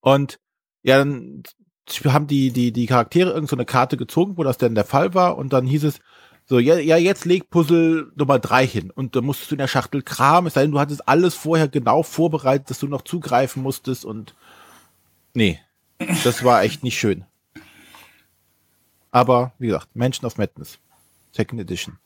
[0.00, 0.38] Und
[0.82, 1.42] ja, dann
[2.04, 5.14] haben die die die Charaktere irgend so eine Karte gezogen, wo das denn der Fall
[5.14, 6.00] war und dann hieß es
[6.48, 9.68] So, ja, ja, jetzt leg Puzzle Nummer drei hin und da musstest du in der
[9.68, 13.62] Schachtel kramen, es sei denn, du hattest alles vorher genau vorbereitet, dass du noch zugreifen
[13.62, 14.34] musstest und
[15.34, 15.60] nee,
[16.24, 17.26] das war echt nicht schön.
[19.10, 20.78] Aber wie gesagt, Mansion of Madness,
[21.32, 21.98] Second Edition.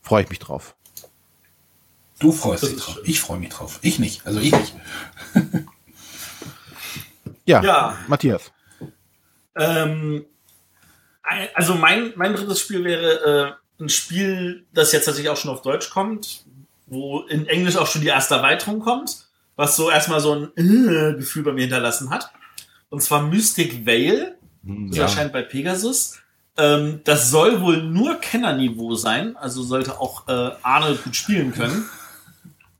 [0.00, 0.74] Freue ich mich drauf.
[2.20, 2.98] Du freust dich drauf.
[3.04, 3.78] Ich freue mich drauf.
[3.82, 4.26] Ich nicht.
[4.26, 4.74] Also ich nicht.
[7.44, 7.98] Ja, Ja.
[8.08, 8.52] Matthias.
[9.54, 10.24] Ähm,
[11.54, 15.62] also mein, mein drittes Spiel wäre äh, ein Spiel, das jetzt tatsächlich auch schon auf
[15.62, 16.44] Deutsch kommt,
[16.86, 19.16] wo in Englisch auch schon die erste Erweiterung kommt,
[19.56, 22.30] was so erstmal so ein äh, Gefühl bei mir hinterlassen hat.
[22.90, 24.36] Und zwar Mystic Veil.
[24.62, 25.02] Das Ja.
[25.04, 26.18] erscheint bei Pegasus.
[26.56, 31.88] Ähm, das soll wohl nur Kennerniveau sein, also sollte auch äh, Arne gut spielen können.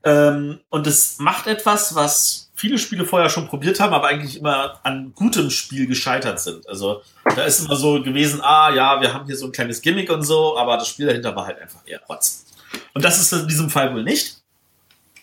[0.01, 4.81] Ähm, und es macht etwas, was viele Spiele vorher schon probiert haben, aber eigentlich immer
[4.83, 6.67] an gutem Spiel gescheitert sind.
[6.67, 10.11] Also da ist immer so gewesen, ah ja, wir haben hier so ein kleines Gimmick
[10.11, 12.45] und so, aber das Spiel dahinter war halt einfach eher Rotz.
[12.93, 14.41] Und das ist in diesem Fall wohl nicht.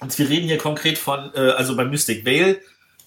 [0.01, 2.59] Und wir reden hier konkret von, äh, also bei Mystic Veil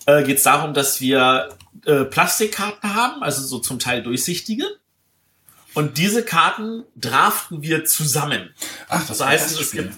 [0.05, 1.49] äh, geht es darum, dass wir
[1.85, 4.65] äh, Plastikkarten haben, also so zum Teil durchsichtige.
[5.73, 8.53] Und diese Karten draften wir zusammen.
[8.89, 9.95] Ach, das Das heißt, es gibt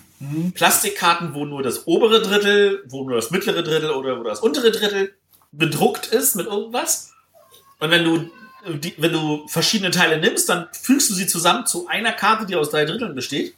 [0.53, 4.71] Plastikkarten, wo nur das obere Drittel, wo nur das mittlere Drittel oder wo das untere
[4.71, 5.15] Drittel
[5.51, 7.13] bedruckt ist mit irgendwas.
[7.79, 8.29] Und wenn du,
[8.77, 12.55] die, wenn du verschiedene Teile nimmst, dann fügst du sie zusammen zu einer Karte, die
[12.55, 13.55] aus drei Dritteln besteht.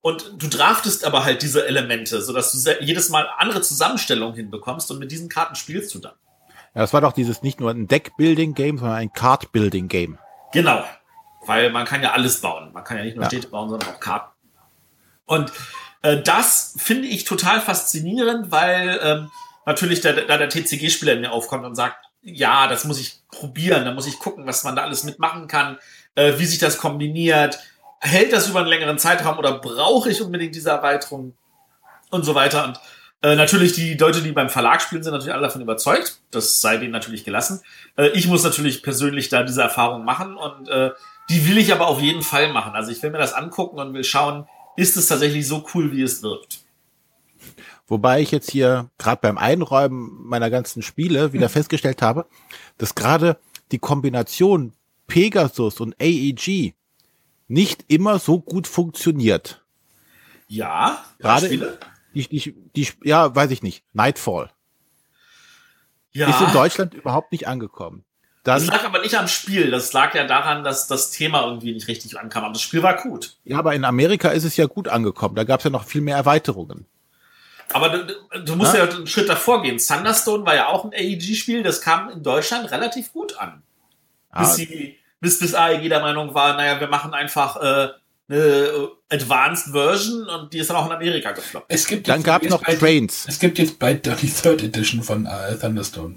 [0.00, 4.98] Und du draftest aber halt diese Elemente, sodass du jedes Mal andere Zusammenstellungen hinbekommst und
[4.98, 6.12] mit diesen Karten spielst du dann.
[6.74, 10.18] Ja, das war doch dieses nicht nur ein Deck-Building-Game, sondern ein Card-Building-Game.
[10.52, 10.84] Genau.
[11.46, 12.72] Weil man kann ja alles bauen.
[12.72, 13.30] Man kann ja nicht nur Ja.
[13.30, 14.30] Städte bauen, sondern auch Karten.
[15.28, 15.52] Und
[16.02, 19.30] äh, das finde ich total faszinierend, weil ähm,
[19.66, 23.84] natürlich da, da der TCG-Spieler in mir aufkommt und sagt, ja, das muss ich probieren,
[23.84, 25.78] da muss ich gucken, was man da alles mitmachen kann,
[26.16, 27.60] äh, wie sich das kombiniert,
[28.00, 31.34] hält das über einen längeren Zeitraum oder brauche ich unbedingt diese Erweiterung
[32.10, 32.64] und so weiter.
[32.64, 32.80] Und
[33.22, 36.20] äh, natürlich die Leute, die beim Verlag spielen, sind natürlich alle davon überzeugt.
[36.30, 37.62] Das sei denen natürlich gelassen.
[37.96, 40.92] Äh, ich muss natürlich persönlich da diese Erfahrung machen und äh,
[41.28, 42.72] die will ich aber auf jeden Fall machen.
[42.74, 44.46] Also ich will mir das angucken und will schauen,
[44.78, 46.60] ist es tatsächlich so cool, wie es wirkt.
[47.86, 52.26] Wobei ich jetzt hier gerade beim Einräumen meiner ganzen Spiele wieder festgestellt habe,
[52.76, 53.38] dass gerade
[53.72, 54.72] die Kombination
[55.06, 56.74] Pegasus und AEG
[57.48, 59.64] nicht immer so gut funktioniert.
[60.46, 61.48] Ja, Gerade?
[62.14, 63.84] Die, die, die, ja, weiß ich nicht.
[63.92, 64.50] Nightfall
[66.12, 66.28] ja.
[66.28, 68.04] ist in Deutschland überhaupt nicht angekommen.
[68.48, 69.70] Dann, Das lag aber nicht am Spiel.
[69.70, 72.44] Das lag ja daran, dass das Thema irgendwie nicht richtig ankam.
[72.44, 73.36] Aber das Spiel war gut.
[73.44, 75.34] ja, aber in Amerika ist es ja gut angekommen.
[75.34, 76.86] Da gab es ja noch viel mehr Erweiterungen.
[77.74, 78.86] Aber du, du musst Ja?
[78.86, 78.90] ja?
[78.90, 79.76] einen Schritt davor gehen.
[79.76, 81.62] Thunderstone war ja auch ein AEG-Spiel.
[81.62, 83.62] Das kam in Deutschland relativ gut an.
[84.38, 87.88] Bis, Ah, die, bis, bis AEG der Meinung war, naja, wir machen einfach äh,
[88.30, 91.66] eine Advanced Version und die ist dann auch in Amerika gefloppt.
[91.68, 93.26] Es gibt dann jetzt- gab es noch bald- Trains.
[93.28, 96.16] Es gibt jetzt bald die Third Edition von äh, Thunderstone.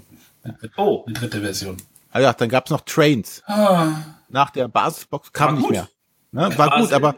[0.76, 1.76] Oh, Die dritte Version.
[2.12, 3.42] Ah ja, dann gab es noch Trains.
[3.46, 3.88] Ah,
[4.28, 5.70] Nach der Basisbox kam War nicht gut.
[5.72, 5.88] mehr.
[6.30, 6.56] Ne?
[6.58, 7.16] War War gut, aber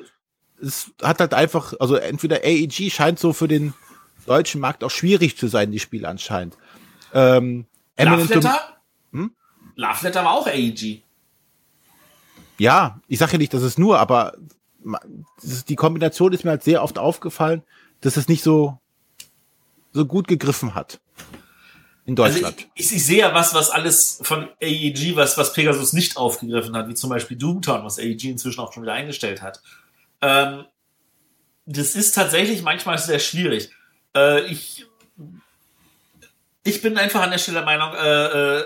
[0.62, 3.74] es hat halt einfach, also entweder AEG scheint so für den
[4.26, 6.56] deutschen Markt auch schwierig zu sein, die Spiele anscheinend.
[7.12, 7.66] Ähm,
[7.98, 8.58] Love Letter?
[9.12, 9.34] Hm?
[9.76, 11.02] Love Letter war auch AEG.
[12.58, 14.34] ja, ich sage ja nicht, dass es nur, aber
[15.68, 17.62] die Kombination ist mir halt sehr oft aufgefallen,
[18.00, 18.78] dass es nicht so,
[19.92, 21.00] so gut gegriffen hat.
[22.06, 22.66] In Also Deutschland.
[22.74, 26.76] ich, ich, ich sehe ja was, was alles von AEG, was, was Pegasus nicht aufgegriffen
[26.76, 29.62] hat, wie zum Beispiel Doomtown, was AEG inzwischen auch schon wieder eingestellt hat.
[30.20, 30.64] Ähm,
[31.66, 33.70] das ist tatsächlich manchmal sehr schwierig.
[34.14, 34.86] Äh, ich,
[36.62, 38.64] ich bin einfach an der Stelle der Meinung, äh, äh,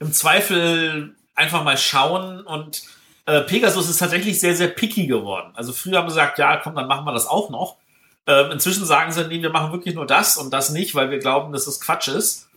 [0.00, 2.82] im Zweifel einfach mal schauen und
[3.26, 5.52] äh, Pegasus ist tatsächlich sehr, sehr picky geworden.
[5.54, 7.76] Also früher haben sie gesagt, ja, komm, dann machen wir das auch noch.
[8.28, 11.18] Ähm, inzwischen sagen sie, nee, wir machen wirklich nur das und das nicht, weil wir
[11.18, 12.50] glauben, dass das Quatsch ist.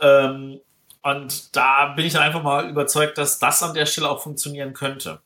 [0.00, 0.58] Ähm,
[1.02, 4.72] und da bin ich dann einfach mal überzeugt, dass das an der Stelle auch funktionieren
[4.72, 5.20] könnte.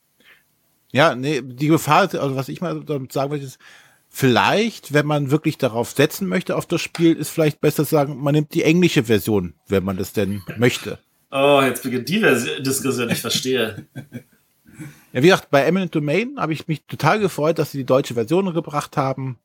[0.91, 3.59] Ja, nee, die Gefahr, also was ich mal damit sagen möchte, ist,
[4.09, 8.21] vielleicht, wenn man wirklich darauf setzen möchte, auf das Spiel, ist vielleicht besser zu sagen,
[8.21, 10.99] man nimmt die englische Version, wenn man das denn möchte.
[11.31, 12.19] Oh, jetzt beginnt die
[12.61, 13.87] Diskussion, ich verstehe.
[15.13, 18.13] Ja, wie gesagt, bei Eminent Domain habe ich mich total gefreut, dass sie die deutsche
[18.13, 19.39] Version gebracht haben.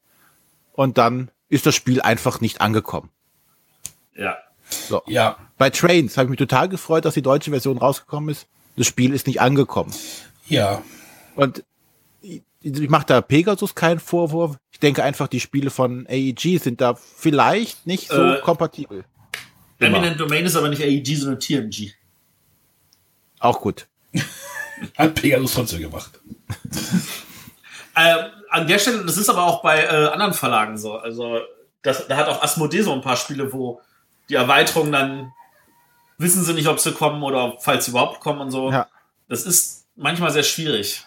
[0.75, 3.11] Und dann ist das Spiel einfach nicht angekommen.
[4.14, 4.37] ja.
[4.70, 5.03] So.
[5.07, 5.37] ja.
[5.59, 8.47] Bei Trains habe ich mich total gefreut, dass die deutsche Version rausgekommen ist.
[8.77, 9.93] Das Spiel ist nicht angekommen.
[10.49, 10.83] Ja.
[11.37, 11.62] Und
[12.22, 14.57] ich, ich mache da Pegasus keinen Vorwurf.
[14.72, 19.05] Ich denke einfach, die Spiele von AEG sind da vielleicht nicht so Äh, kompatibel.
[19.79, 21.93] Eminent Domain ist aber nicht AEG, sondern TMG.
[23.39, 23.87] Auch gut.
[24.97, 26.18] Hat Pegasus trotzdem gemacht.
[27.95, 30.97] äh, an der Stelle, das ist aber auch bei äh, anderen Verlagen so.
[30.97, 31.40] Also
[31.82, 33.80] das, da hat auch Asmodee so ein paar Spiele, wo
[34.28, 35.32] die Erweiterungen dann
[36.18, 38.70] wissen sie nicht, ob sie kommen oder falls sie überhaupt kommen und so.
[38.70, 38.88] Ja.
[39.28, 41.05] Das ist manchmal sehr schwierig.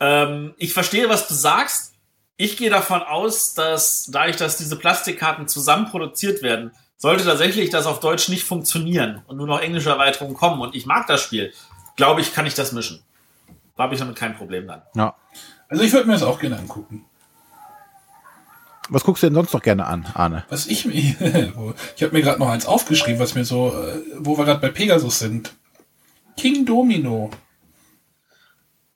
[0.00, 1.92] Ähm, ich verstehe, was du sagst.
[2.36, 7.86] Ich gehe davon aus, dass dadurch, dass diese Plastikkarten zusammen produziert werden, sollte tatsächlich das
[7.86, 11.52] auf Deutsch nicht funktionieren und nur noch englische Erweiterungen kommen und ich mag das Spiel,
[11.96, 13.04] glaube ich, kann ich das mischen.
[13.76, 14.82] Da habe ich damit kein Problem dann.
[14.94, 15.14] Ja.
[15.68, 17.04] Also ich würde mir das auch gerne angucken.
[18.90, 20.44] Was guckst du denn sonst noch gerne an, Arne?
[20.50, 20.94] Was ich mir,
[21.96, 24.68] ich habe mir gerade noch eins aufgeschrieben, was mir so, äh, wo wir gerade bei
[24.68, 25.54] Pegasus sind.
[26.36, 27.30] King Domino.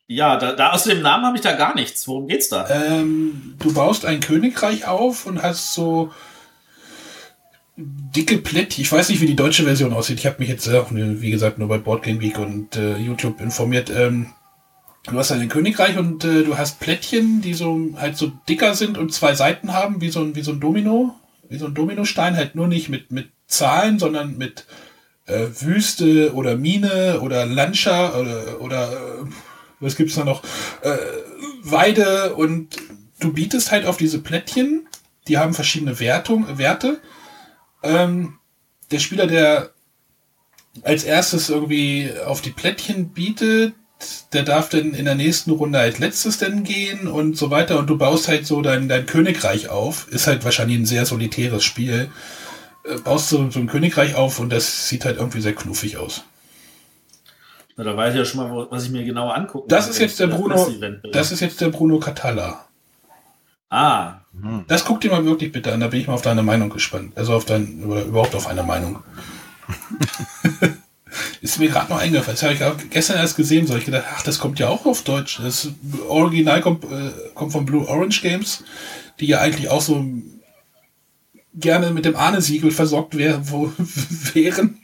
[0.07, 2.07] Ja, da, da aus dem Namen habe ich da gar nichts.
[2.09, 2.68] Worum geht's da?
[2.68, 6.12] Ähm, du baust ein Königreich auf und hast so
[7.76, 8.83] dicke Plättchen.
[8.83, 10.18] Ich weiß nicht, wie die deutsche Version aussieht.
[10.18, 13.91] Ich habe mich jetzt auch, wie gesagt, nur bei Boardgame Week und äh, YouTube informiert.
[13.91, 14.33] Ähm,
[15.05, 18.99] du hast ein Königreich und äh, du hast Plättchen, die so halt so dicker sind
[18.99, 21.15] und zwei Seiten haben, wie so ein, wie so ein Domino,
[21.49, 24.67] wie so ein Dominostein, halt nur nicht mit, mit Zahlen, sondern mit
[25.27, 29.25] äh, Wüste oder Mine oder Landschaft oder, oder äh,
[29.81, 30.43] was gibt's da noch?
[30.83, 30.97] Äh,
[31.63, 32.77] Weide und
[33.21, 34.89] du bietest halt auf diese Plättchen,
[35.29, 37.01] die haben verschiedene Wertung, Werte.
[37.83, 38.39] Ähm,
[38.91, 39.71] der Spieler, der
[40.83, 43.75] als erstes irgendwie auf die Plättchen bietet,
[44.33, 47.89] der darf dann in der nächsten Runde als letztes denn gehen und so weiter und
[47.89, 50.09] du baust halt so dein, dein Königreich auf.
[50.09, 52.11] Ist halt wahrscheinlich ein sehr solitäres Spiel.
[52.85, 56.25] Äh, baust so, so ein Königreich auf und das sieht halt irgendwie sehr knuffig aus.
[57.77, 59.99] Na, da weiß ich ja schon mal, was ich mir genauer angucken Das kann, ist
[60.01, 60.69] jetzt der Bruno,
[61.13, 62.67] das ist jetzt der Bruno Catalla.
[63.71, 64.15] ah,
[64.67, 67.13] Das guck dir mal wirklich bitte an, da bin ich mal auf deine Meinung gespannt.
[67.17, 69.03] Also auf dein, oder überhaupt auf eine Meinung.
[71.41, 72.34] ist mir gerade noch eingefallen.
[72.34, 74.86] Das habe ich auch gestern erst gesehen, so ich gedacht, ach, das kommt ja auch
[74.86, 75.39] auf Deutsch.
[75.43, 75.68] Das
[76.09, 78.64] Original kommt, äh, kommt von Blue Orange Games,
[79.20, 80.05] die ja eigentlich auch so
[81.55, 83.72] gerne mit dem Ahne-Siegel versorgt wär, wo,
[84.34, 84.78] wären.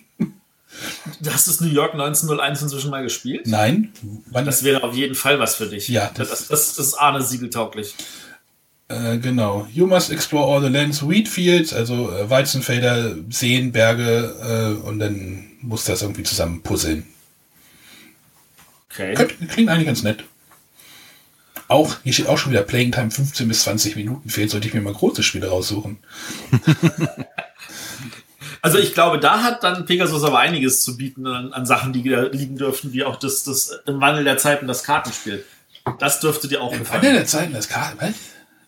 [1.20, 3.46] du hast das New York 1901 inzwischen mal gespielt?
[3.46, 3.92] Nein.
[4.32, 5.88] Das wäre auf jeden Fall was für dich.
[5.88, 7.94] Ja, das, das- das, das ist Arne siegeltauglich.
[8.88, 9.66] Äh, genau.
[9.72, 14.98] You must explore all the lands, wheat fields, also äh, Weizenfelder, Seen, Berge äh, und
[14.98, 17.06] dann muss das irgendwie zusammen puzzeln.
[18.90, 19.14] Okay.
[19.14, 20.24] Könnt, klingt eigentlich ganz nett.
[21.66, 24.74] Auch, hier steht auch schon wieder Playing Time 15 bis 20 Minuten fehlt, sollte ich
[24.74, 25.98] mir mal große Spiele raussuchen.
[28.62, 32.02] Also ich glaube, da hat dann Pegasus aber einiges zu bieten an, an Sachen, die
[32.08, 35.44] da liegen dürften, wie auch das, das im Wandel der Zeiten das Kartenspiel.
[35.98, 37.02] Das dürfte dir auch Wann gefallen.
[37.02, 38.14] der Zeiten das Karten, was?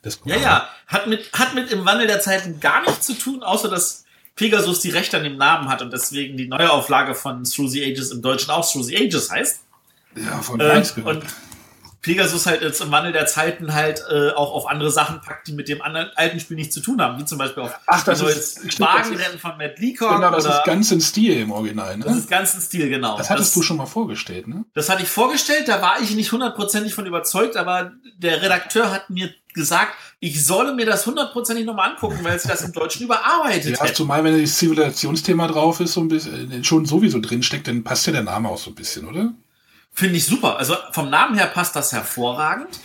[0.03, 3.43] Das Ja, ja, hat mit, hat mit im Wandel der Zeiten gar nichts zu tun,
[3.43, 4.05] außer dass
[4.37, 8.11] Pegasus die Rechte an dem Namen hat und deswegen die Neuauflage von Through the Ages
[8.11, 9.61] im Deutschen auch Through the Ages heißt.
[10.15, 11.25] Ja, von Äh, und
[12.07, 15.53] Pegasus halt jetzt im Wandel der Zeiten halt äh, auch auf andere Sachen packt, die
[15.53, 18.23] mit dem anderen alten Spiel nichts zu tun haben, wie zum Beispiel auf Ach, das
[18.23, 21.99] ist- das Wagenrennen von Matt Leacock Genau, das oder ist ganz in Stil im Original,
[21.99, 22.19] das ne?
[22.19, 23.19] ist ganz im Stil, genau.
[23.19, 24.65] Das hattest du schon mal vorgestellt, ne?
[24.75, 29.11] Das hatte ich vorgestellt, da war ich nicht hundertprozentig von überzeugt, aber der Redakteur hat
[29.11, 33.79] mir gesagt, ich solle mir das hundertprozentig nochmal angucken, weil sie das im Deutschen überarbeitet
[33.79, 37.67] Ja, zumal wenn das Zivilisationsthema drauf ist, so ein bisschen, äh, schon sowieso drin steckt,
[37.69, 39.33] dann passt ja der Name auch so ein bisschen, oder?
[39.97, 40.59] Finde ich super.
[40.59, 42.79] Also vom Namen her passt das hervorragend.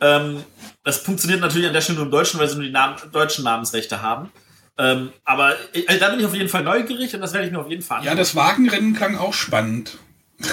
[0.00, 0.44] Ähm,
[0.84, 3.42] das funktioniert natürlich an der Stelle nur im Deutschen, weil sie nur die Namen, deutschen
[3.44, 4.30] Namensrechte haben.
[4.76, 7.58] Ähm, aber äh, da bin ich auf jeden Fall neugierig und das werde ich mir
[7.58, 8.18] auf jeden Fall Ja, angucken.
[8.18, 9.98] das Wagenrennen klang auch spannend.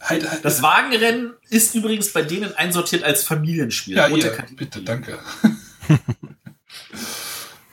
[0.00, 3.96] halt, halt, Das Wagenrennen ist übrigens bei denen einsortiert als Familienspiel.
[3.96, 4.54] ja, Kategorie.
[4.54, 5.18] bitte, danke.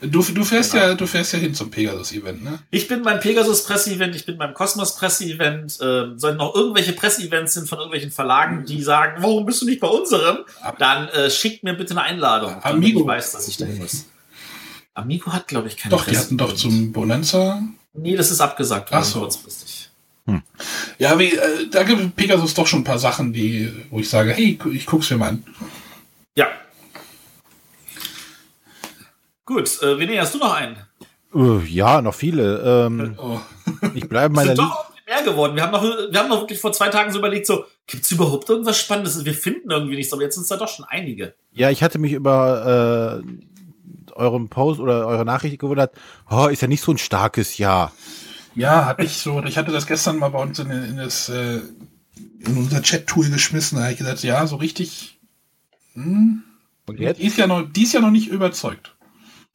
[0.01, 2.59] du, du fährst ja, du fährst ja hin zum Pegasus-Event, ne?
[2.71, 5.79] Ich bin beim Pegasus Presse-Event, ich bin beim Kosmos Presse-Event.
[5.81, 9.79] Ähm, sollen noch irgendwelche Presse-Events sind von irgendwelchen Verlagen, die sagen, warum bist du nicht
[9.79, 10.39] bei unserem?
[10.77, 13.01] Dann äh, schickt mir bitte eine Einladung, Amigo.
[13.01, 14.05] ich weiß, dass ich da muss.
[14.93, 17.61] Amigo hat, glaube ich, keine Doch, die hatten doch zum Bonanza.
[17.93, 19.19] Nee, das ist abgesagt Ach worden, so.
[19.21, 19.89] kurzfristig.
[20.97, 24.31] Ja, wie, äh, da gibt Pegasus doch schon ein paar Sachen, die, wo ich sage,
[24.33, 25.43] hey, ich guck's mir mal an.
[26.35, 26.47] Ja.
[29.45, 30.77] Gut, äh, René, hast du noch einen?
[31.33, 32.85] Äh, ja, noch viele.
[32.87, 33.39] Ähm, Oh.
[33.93, 34.75] ich bleibe Es meiner sind Linie.
[35.07, 35.55] mehr geworden.
[35.55, 38.49] Wir haben noch, wir haben noch wirklich vor zwei Tagen so überlegt, so, gibt's überhaupt
[38.49, 39.23] irgendwas Spannendes?
[39.25, 41.33] Wir finden irgendwie nichts, aber jetzt sind es da doch schon einige.
[41.51, 45.93] Ja, ich hatte mich über äh, euren Post oder eure Nachricht gewundert.
[46.29, 47.91] Oh, ist ja nicht so ein starkes Jahr.
[48.55, 51.61] Ja, hatte ich so, ich hatte das gestern mal bei uns in, in das, äh,
[52.39, 55.19] in unser Chat-Tool geschmissen, da habe ich gesagt, ja, so richtig,
[55.93, 56.43] hm,
[56.87, 57.21] Und die jetzt?
[57.21, 58.93] ist ja noch, die ist ja noch nicht überzeugt.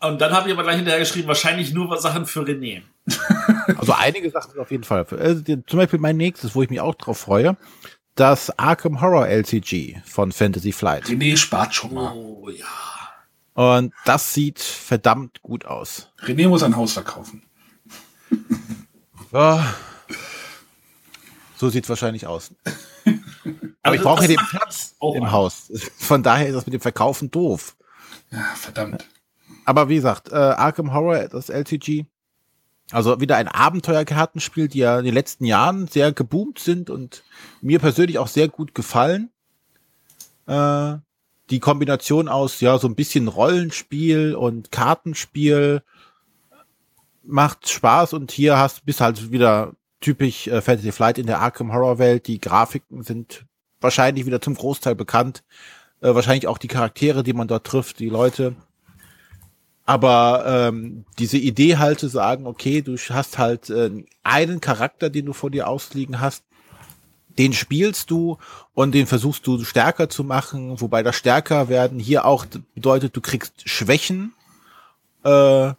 [0.00, 2.82] Und dann habe ich aber gleich hinterher geschrieben, wahrscheinlich nur Sachen für René.
[3.78, 5.04] Also einige Sachen auf jeden Fall.
[5.10, 7.56] Also zum Beispiel mein nächstes, wo ich mich auch drauf freue,
[8.14, 11.04] das Arkham Horror LCG von Fantasy Flight.
[11.06, 12.12] René spart schon mal.
[12.14, 12.64] Oh ja.
[13.54, 16.12] Und das sieht verdammt gut aus.
[16.22, 17.42] René muss ein Haus verkaufen.
[19.32, 19.74] Ja.
[21.58, 22.50] So sieht's wahrscheinlich aus.
[23.82, 25.32] Aber ich Also brauche den Platz auch im an.
[25.32, 25.72] Haus.
[25.96, 27.76] Von daher ist das mit dem Verkaufen doof.
[28.30, 29.06] Ja, verdammt.
[29.66, 32.06] Aber wie gesagt, äh, Arkham Horror, das LCG,
[32.92, 37.24] also wieder ein Abenteuerkartenspiel, die ja in den letzten Jahren sehr geboomt sind und
[37.60, 39.30] mir persönlich auch sehr gut gefallen.
[40.46, 40.94] Äh,
[41.50, 45.82] die Kombination aus ja so ein bisschen Rollenspiel und Kartenspiel
[47.24, 51.72] macht Spaß und hier hast bist halt wieder typisch äh, Fantasy Flight in der Arkham
[51.72, 52.28] Horror Welt.
[52.28, 53.44] Die Grafiken sind
[53.80, 55.42] wahrscheinlich wieder zum Großteil bekannt.
[56.00, 58.54] Äh, wahrscheinlich auch die Charaktere, die man dort trifft, die Leute.
[59.86, 63.90] Aber ähm, diese Idee halt zu sagen, okay, du hast halt äh,
[64.24, 66.42] einen Charakter, den du vor dir ausliegen hast,
[67.38, 68.38] den spielst du
[68.74, 73.20] und den versuchst du stärker zu machen, wobei das stärker werden hier auch bedeutet, du
[73.20, 74.32] kriegst Schwächen,
[75.22, 75.72] äh,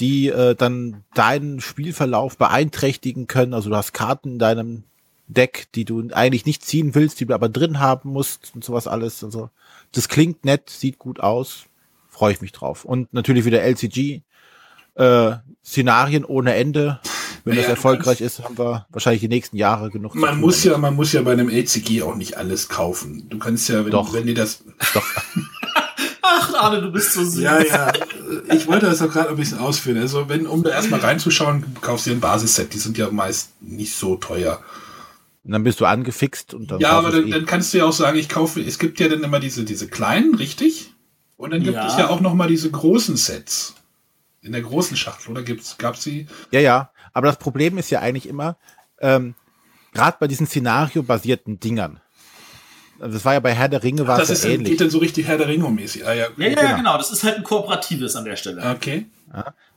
[0.00, 3.54] die äh, dann deinen Spielverlauf beeinträchtigen können.
[3.54, 4.82] Also du hast Karten in deinem
[5.26, 8.86] Deck, die du eigentlich nicht ziehen willst, die du aber drin haben musst und sowas
[8.86, 9.24] alles.
[9.24, 9.48] Also
[9.92, 11.66] das klingt nett, sieht gut aus,
[12.14, 12.84] freue ich mich drauf.
[12.84, 14.22] Und natürlich wieder LCG,
[14.94, 15.32] äh,
[15.64, 17.00] Szenarien ohne Ende.
[17.44, 20.12] Wenn Naja, das erfolgreich ist, haben wir wahrscheinlich die nächsten Jahre genug.
[20.12, 23.26] zu Man tun muss ja, man muss ja bei einem LCG auch nicht alles kaufen.
[23.28, 24.14] Du kannst ja, wenn, Doch.
[24.14, 24.64] wenn dir das.
[26.22, 27.42] Ach, Arne, du bist so süß.
[27.42, 27.92] Ja, ja.
[28.54, 29.98] Ich wollte das auch gerade ein bisschen ausführen.
[29.98, 32.72] Also, wenn, um da erstmal reinzuschauen, kaufst du dir ein Basisset.
[32.72, 34.62] Die sind ja meist nicht so teuer.
[35.44, 36.80] Und dann bist du angefixt und dann.
[36.80, 37.30] Ja, aber dann, eh.
[37.30, 39.86] dann kannst du ja auch sagen, ich kaufe, es gibt ja dann immer diese, diese
[39.86, 40.93] kleinen, richtig?
[41.36, 41.86] Und dann gibt Ja.
[41.86, 43.74] es ja auch noch mal diese großen Sets.
[44.42, 46.26] In der großen Schachtel, oder gibt's, gab's sie?
[46.50, 46.90] Ja, ja.
[47.12, 48.56] Aber das Problem ist ja eigentlich immer,
[49.00, 49.34] ähm,
[49.94, 52.00] gerade bei diesen Szenario-basierten Dingern.
[53.00, 54.76] Also Das war ja bei Herr der Ringe war Das es ist, ja geht ähnlich.
[54.78, 56.06] dann so richtig Herr der Ringe-mäßig.
[56.06, 56.26] Ah, ja.
[56.36, 56.76] Ja, ja, Genau.
[56.76, 56.96] genau.
[56.98, 58.62] Das ist halt ein kooperatives an der Stelle.
[58.76, 59.06] Okay.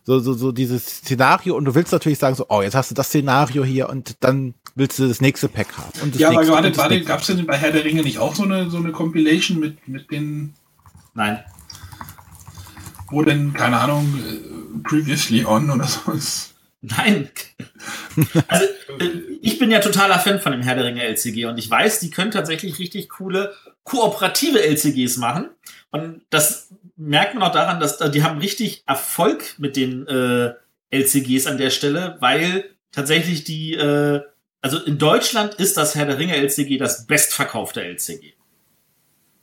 [0.04, 2.96] So, so, so dieses Szenario und du willst natürlich sagen so, oh, jetzt hast du
[2.96, 5.92] das Szenario hier und dann willst du das nächste Pack haben.
[6.04, 8.20] Und das Ja, aber nächste gerade, gerade gab es denn bei Herr der Ringe nicht
[8.20, 10.54] auch so eine, so eine Compilation mit, mit den,
[11.18, 11.44] Nein.
[13.10, 16.54] wo denn, keine Ahnung, äh, Previously On oder sowas?
[16.82, 17.30] Nein.
[18.48, 18.66] Also,
[19.00, 19.10] äh,
[19.42, 22.12] ich bin ja totaler Fan von dem Herr der Ringe LCG und ich weiß, die
[22.12, 23.54] können tatsächlich richtig coole
[23.84, 25.50] kooperative LCGs machen.
[25.90, 30.54] Und das merkt man auch daran, dass die haben richtig Erfolg mit den äh,
[30.92, 34.22] LCGs an der Stelle, weil tatsächlich die, äh,
[34.62, 38.34] also in Deutschland ist das Herr der Ringe LCG das bestverkaufte LCG.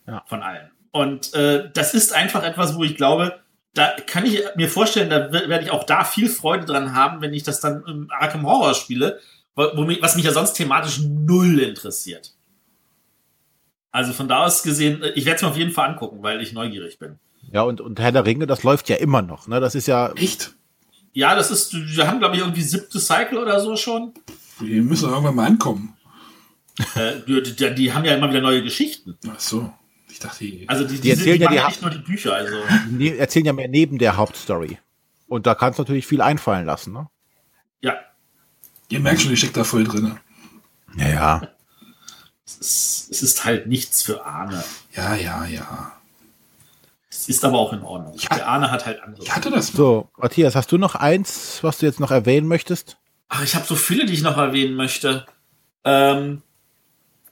[0.07, 0.23] Ja.
[0.29, 0.71] Von allen.
[0.95, 3.41] Und äh, das ist einfach etwas, wo ich glaube,
[3.75, 7.21] da kann ich mir vorstellen, da wer- werde ich auch da viel Freude dran haben,
[7.21, 9.19] wenn ich das dann im Arkham Horror spiele,
[9.57, 12.35] mich, was mich ja sonst thematisch null interessiert.
[13.91, 16.41] Also von da aus gesehen, äh, ich werde es mir auf jeden Fall angucken, weil
[16.41, 17.19] ich neugierig bin.
[17.53, 19.49] Ja, und, und Herr der Ringe, das läuft ja immer noch.
[19.49, 19.59] Ne?
[19.59, 20.53] Das ist ja, Echt?
[21.13, 24.15] Ja, das ist, wir haben glaube ich irgendwie siebte Cycle oder so schon.
[24.61, 25.97] Die müssen irgendwann mal ankommen.
[26.95, 29.19] Äh, die, die, die haben ja immer wieder neue Geschichten.
[29.29, 29.73] Ach so.
[30.15, 31.69] Ich dachte, die, Also die, Die die, sind, erzählen die ja machen die ja Ha-
[31.71, 32.35] nicht nur die Bücher.
[32.37, 32.55] Also
[32.91, 34.79] die erzählen ja mehr neben der Hauptstory.
[35.27, 36.93] Und da kannst du natürlich viel einfallen lassen.
[36.93, 37.09] Ne?
[37.81, 37.97] ja,
[38.91, 40.17] ihr merkt schon, die steckt da voll drin.
[40.97, 41.49] Ja, ja.
[42.47, 44.63] es ist, es ist halt nichts für Arne.
[44.95, 45.93] Ja, ja, ja.
[47.11, 48.17] Es ist aber auch in Ordnung.
[48.17, 48.37] Ja.
[48.37, 49.25] Der Arne hat halt andere.
[49.25, 49.69] Ich hatte das.
[49.73, 52.99] So, Matthias, hast du noch eins, was du jetzt noch erwähnen möchtest?
[53.29, 55.27] Ach, ich habe so viele, die ich noch erwähnen möchte.
[55.83, 56.43] Ähm,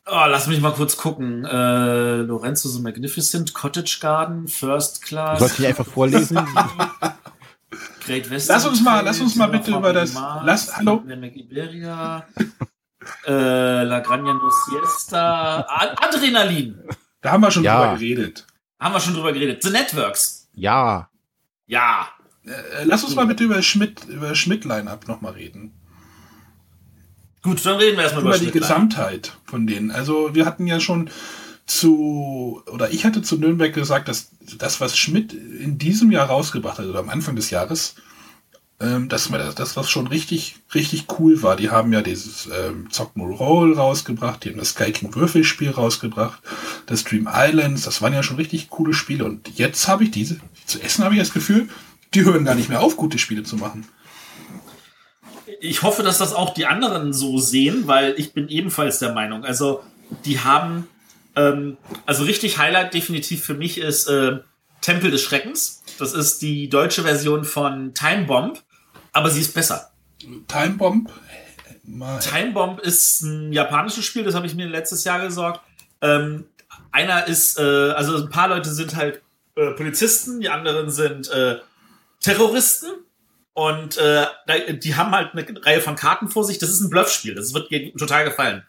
[0.07, 1.44] oh, lass mich mal kurz gucken.
[1.44, 6.36] Äh, Lorenzo the Magnificent, Cottage Garden, First Class, sollst nicht einfach vorlesen.
[8.05, 8.57] Great Western.
[8.57, 11.03] Lass uns mal- Trail, lass uns mal bitte über das- Mars, lass- hallo?
[11.07, 12.26] Iberia,
[13.26, 16.82] äh, La Granja No Siesta, Ad Adrenalin.
[17.20, 17.80] Da haben wir schon Ja.
[17.80, 18.46] drüber geredet.
[18.80, 19.62] Haben wir schon drüber geredet.
[19.62, 20.48] The Networks.
[20.55, 21.09] ja.
[21.66, 22.09] Ja.
[22.44, 25.72] Äh, lass uns mal bitte über Schmidt, über Schmidt-Line-Up nochmal reden.
[27.43, 28.53] Gut, dann reden wir erstmal über, Über die.
[28.53, 29.90] Gesamtheit von denen.
[29.90, 31.11] Also wir hatten ja schon
[31.66, 36.78] zu, oder ich hatte zu Nürnberg gesagt, dass das, was Schmidt in diesem Jahr rausgebracht
[36.78, 37.97] hat, oder am Anfang des Jahres,
[38.80, 41.57] ähm, dass man das, das, was schon richtig, richtig cool war.
[41.57, 46.43] Die haben ja dieses ähm, Zockmo Roll rausgebracht, die haben das Sky King Würfelspiel rausgebracht,
[46.86, 49.24] das Dream Islands, das waren ja schon richtig coole Spiele.
[49.24, 51.68] Und jetzt habe ich diese, zu essen habe ich das Gefühl,
[52.14, 53.86] die hören gar nicht mehr auf, gute Spiele zu machen.
[55.62, 59.44] Ich hoffe, dass das auch die anderen so sehen, weil ich bin ebenfalls der Meinung.
[59.44, 59.82] Also,
[60.24, 60.88] die haben,
[61.36, 64.40] ähm, also richtig Highlight definitiv für mich ist äh,
[64.80, 65.84] Tempel des Schreckens.
[65.98, 68.60] Das ist die deutsche Version von Time Bomb,
[69.12, 69.92] aber sie ist besser.
[70.48, 71.10] Time Bomb.
[71.84, 72.18] Mal.
[72.18, 75.60] Time Bomb ist ein japanisches Spiel, das habe ich mir letztes Jahr gesorgt.
[76.00, 76.44] Ähm,
[76.90, 79.22] einer ist, äh, also ein paar Leute sind halt
[79.54, 81.58] äh, Polizisten, die anderen sind äh,
[82.20, 82.90] Terroristen.
[83.55, 84.26] Und äh,
[84.78, 86.59] die haben halt eine Reihe von Karten vor sich.
[86.59, 87.34] Das ist ein Bluffspiel.
[87.34, 88.64] Das wird total gefallen.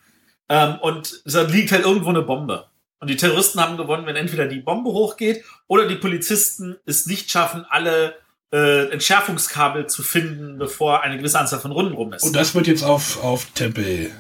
[0.49, 2.67] Ähm, und da liegt halt irgendwo eine Bombe.
[2.99, 7.29] Und die Terroristen haben gewonnen, wenn entweder die Bombe hochgeht oder die Polizisten es nicht
[7.31, 8.15] schaffen, alle
[8.53, 12.23] äh, Entschärfungskabel zu finden, bevor eine gewisse Anzahl von Runden rum ist.
[12.23, 14.11] Und das wird jetzt auf, auf Tempel.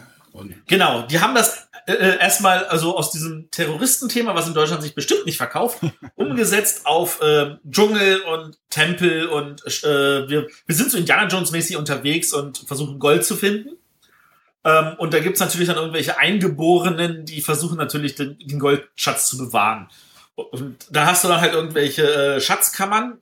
[0.67, 4.95] Genau, die haben das äh, äh, erstmal also aus diesem Terroristenthema, was in Deutschland sich
[4.95, 5.79] bestimmt nicht verkauft,
[6.15, 11.77] umgesetzt auf äh, Dschungel und Tempel und äh, wir, wir sind so Indiana Jones mäßig
[11.77, 13.77] unterwegs und versuchen Gold zu finden.
[14.63, 19.37] Ähm, und da gibt's natürlich dann irgendwelche Eingeborenen, die versuchen natürlich den, den Goldschatz zu
[19.37, 19.89] bewahren.
[20.35, 23.19] Und da hast du dann halt irgendwelche äh, Schatzkammern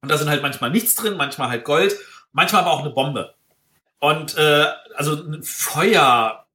[0.00, 1.96] und da sind halt manchmal nichts drin, manchmal halt Gold,
[2.32, 3.34] manchmal aber auch eine Bombe.
[4.00, 5.44] Und äh, also ein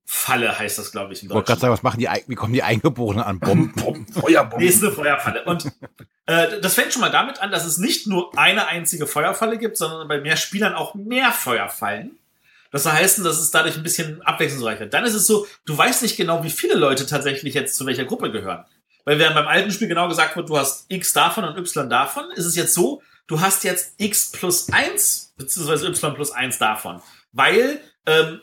[0.10, 1.30] Feuerfalle heißt das, glaube ich, in Deutschland.
[1.30, 4.08] Ich wollte gerade sagen, was machen die, wie kommen die Eingeborenen an Bomben?
[4.14, 4.60] Feuerbomben.
[4.60, 5.44] Nee, ist eine Feuerfalle.
[5.44, 5.66] Und
[6.26, 9.78] äh, das fängt schon mal damit an, dass es nicht nur eine einzige Feuerfalle gibt,
[9.78, 12.18] sondern bei mehr Spielern auch mehr Feuerfallen.
[12.72, 14.86] Das heißt, dass es dadurch ein bisschen abwechslungsreicher.
[14.86, 18.06] Dann ist es so, du weißt nicht genau, wie viele Leute tatsächlich jetzt zu welcher
[18.06, 18.66] Gruppe gehören.
[19.04, 22.26] Weil während beim alten Spiel genau gesagt wird, du hast X davon und Y davon,
[22.36, 27.02] ist es jetzt so, du hast jetzt X plus eins beziehungsweise Y plus eins davon.
[27.32, 28.42] Weil, ähm,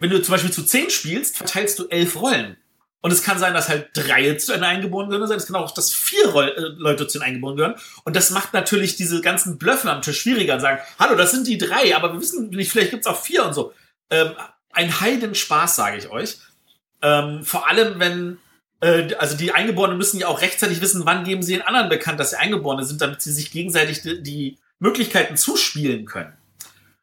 [0.00, 2.56] wenn du zum Beispiel zu zehn spielst, verteilst du elf Rollen.
[3.00, 5.36] Und es kann sein, dass halt drei zu den Eingeborenen gehören sein.
[5.36, 7.80] Es kann auch, dass vier äh, Leute zu den Eingeborenen gehören.
[8.04, 11.46] Und das macht natürlich diese ganzen Blöffen am Tisch schwieriger und sagen, hallo, das sind
[11.46, 13.74] die drei, aber wir wissen nicht, vielleicht gibt's auch vier und so.
[14.08, 14.30] Ähm,
[14.72, 16.38] ein Heidenspaß, sage ich euch.
[17.02, 18.38] Ähm, vor allem, wenn
[18.80, 22.20] äh, also die Eingeborenen müssen ja auch rechtzeitig wissen, wann geben sie den anderen bekannt,
[22.20, 26.32] dass sie Eingeborene sind, damit sie sich gegenseitig die, die Möglichkeiten zuspielen können.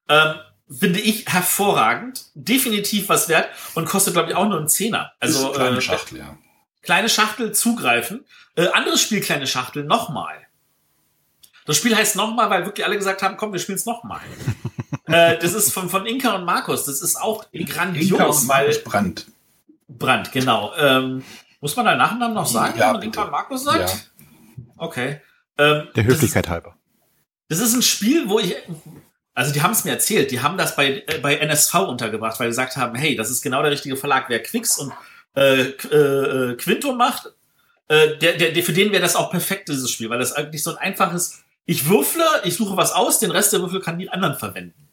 [0.09, 0.35] Ähm,
[0.79, 5.11] finde ich hervorragend, definitiv was wert und kostet, glaube ich, auch nur einen Zehner.
[5.19, 6.37] Also kleine äh, Schachtel, ja.
[6.81, 8.25] Kleine Schachtel zugreifen.
[8.55, 10.35] Äh, anderes Spiel, kleine Schachtel, nochmal.
[11.65, 14.21] Das Spiel heißt nochmal, weil wirklich alle gesagt haben, komm, wir spielen es nochmal.
[15.05, 16.85] äh, das ist von, von Inka und Markus.
[16.85, 18.75] Das ist auch grandios, Inka und weil.
[18.79, 19.27] Brand.
[19.87, 20.73] Brand, genau.
[20.77, 21.23] Ähm,
[21.59, 23.89] muss man deinen Nachnamen noch sagen, ja, wenn man Inka und Markus sagt?
[23.89, 24.25] Ja.
[24.77, 25.21] Okay.
[25.57, 26.75] Ähm, Der Höflichkeit ist, halber.
[27.49, 28.55] Das ist ein Spiel, wo ich,
[29.33, 32.47] also die haben es mir erzählt, die haben das bei, äh, bei NSV untergebracht, weil
[32.47, 34.25] sie gesagt haben, hey, das ist genau der richtige Verlag.
[34.27, 34.91] Wer Quicks und
[35.35, 37.31] äh, äh, Quinto macht,
[37.87, 40.63] äh, der, der, der, für den wäre das auch perfekt, dieses Spiel, weil das eigentlich
[40.63, 44.09] so ein einfaches, ich würfle, ich suche was aus, den Rest der Würfel kann die
[44.09, 44.89] anderen verwenden.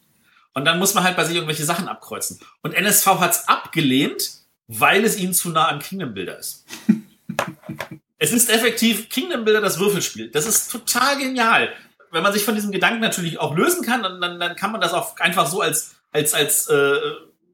[0.53, 2.39] Und dann muss man halt bei sich irgendwelche Sachen abkreuzen.
[2.61, 4.31] Und NSV hat's abgelehnt,
[4.67, 6.65] weil es ihnen zu nah an Kingdom Builder ist.
[8.17, 10.29] es ist effektiv Kingdom Builder das Würfelspiel.
[10.31, 11.73] Das ist total genial
[12.11, 14.81] wenn man sich von diesem Gedanken natürlich auch lösen kann, dann, dann, dann kann man
[14.81, 16.97] das auch einfach so als, als, als äh,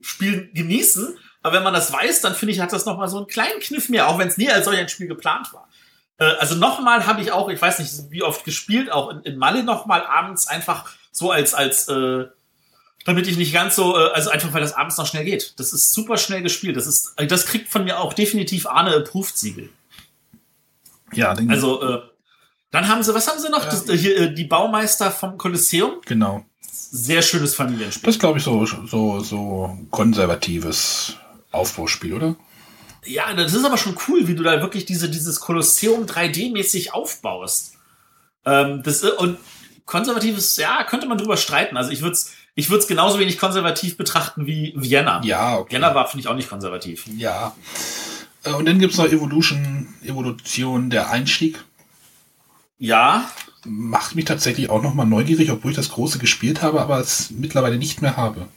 [0.01, 1.17] Spiel genießen.
[1.41, 3.89] Aber wenn man das weiß, dann finde ich, hat das nochmal so einen kleinen Kniff
[3.89, 5.69] mehr, auch wenn es nie als solch ein Spiel geplant war.
[6.17, 9.37] Äh, also nochmal habe ich auch, ich weiß nicht, wie oft gespielt, auch in, in
[9.37, 12.25] Malle nochmal abends einfach so als, als äh,
[13.05, 15.59] damit ich nicht ganz so, äh, also einfach weil das abends noch schnell geht.
[15.59, 16.75] Das ist super schnell gespielt.
[16.75, 19.69] Das ist, das kriegt von mir auch definitiv Arne Approved Siegel.
[21.13, 22.01] Ja, also äh,
[22.75, 23.65] dann haben sie, was haben sie noch?
[23.65, 26.01] Das, äh, hier, äh, die Baumeister vom Kolosseum.
[26.05, 26.45] Genau.
[26.71, 28.07] Sehr schönes Familienspiel.
[28.07, 31.17] Das glaube ich so, so, so konservatives
[31.51, 32.35] Aufbauspiel, oder?
[33.05, 37.73] Ja, das ist aber schon cool, wie du da wirklich diese, dieses Kolosseum 3D-mäßig aufbaust.
[38.45, 39.37] Ähm, das, äh, und
[39.85, 41.77] konservatives, ja, könnte man drüber streiten.
[41.77, 45.21] Also ich würde es ich würd's genauso wenig konservativ betrachten wie Vienna.
[45.25, 45.73] Ja, okay.
[45.73, 47.05] Vienna war, finde ich, auch nicht konservativ.
[47.17, 47.53] Ja.
[48.45, 51.63] Und dann gibt's noch Evolution, Evolution, der Einstieg.
[52.77, 53.29] Ja.
[53.65, 57.77] Macht mich tatsächlich auch nochmal neugierig, obwohl ich das große gespielt habe, aber es mittlerweile
[57.77, 58.47] nicht mehr habe.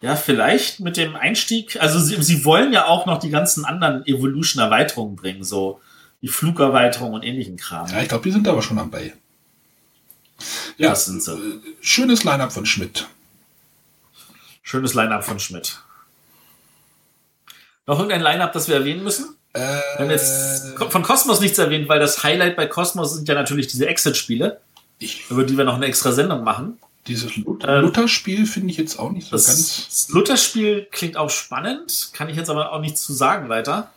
[0.00, 1.80] Ja, vielleicht mit dem Einstieg.
[1.80, 5.80] Also sie, sie wollen ja auch noch die ganzen anderen Evolution-Erweiterungen bringen, so
[6.22, 7.88] die Flugerweiterung und ähnlichen Kram.
[7.88, 9.14] Ja, ich glaube, die sind aber schon dabei.
[10.76, 11.32] Ja, das sind sie.
[11.32, 13.08] Äh, schönes Line-Up von Schmidt.
[14.62, 15.80] Schönes Line-Up von Schmidt.
[17.86, 19.35] Noch irgendein Line-Up, das wir erwähnen müssen?
[19.56, 23.34] Äh, wir haben jetzt von Cosmos nichts erwähnt, weil das Highlight bei Cosmos sind ja
[23.34, 24.60] natürlich diese Exit-Spiele,
[25.30, 26.78] über die wir noch eine extra Sendung machen.
[27.06, 29.86] Dieses ähm, Luther-Spiel finde ich jetzt auch nicht so das ganz.
[29.86, 33.90] Das Luther-Spiel klingt auch spannend, kann ich jetzt aber auch nichts zu sagen weiter.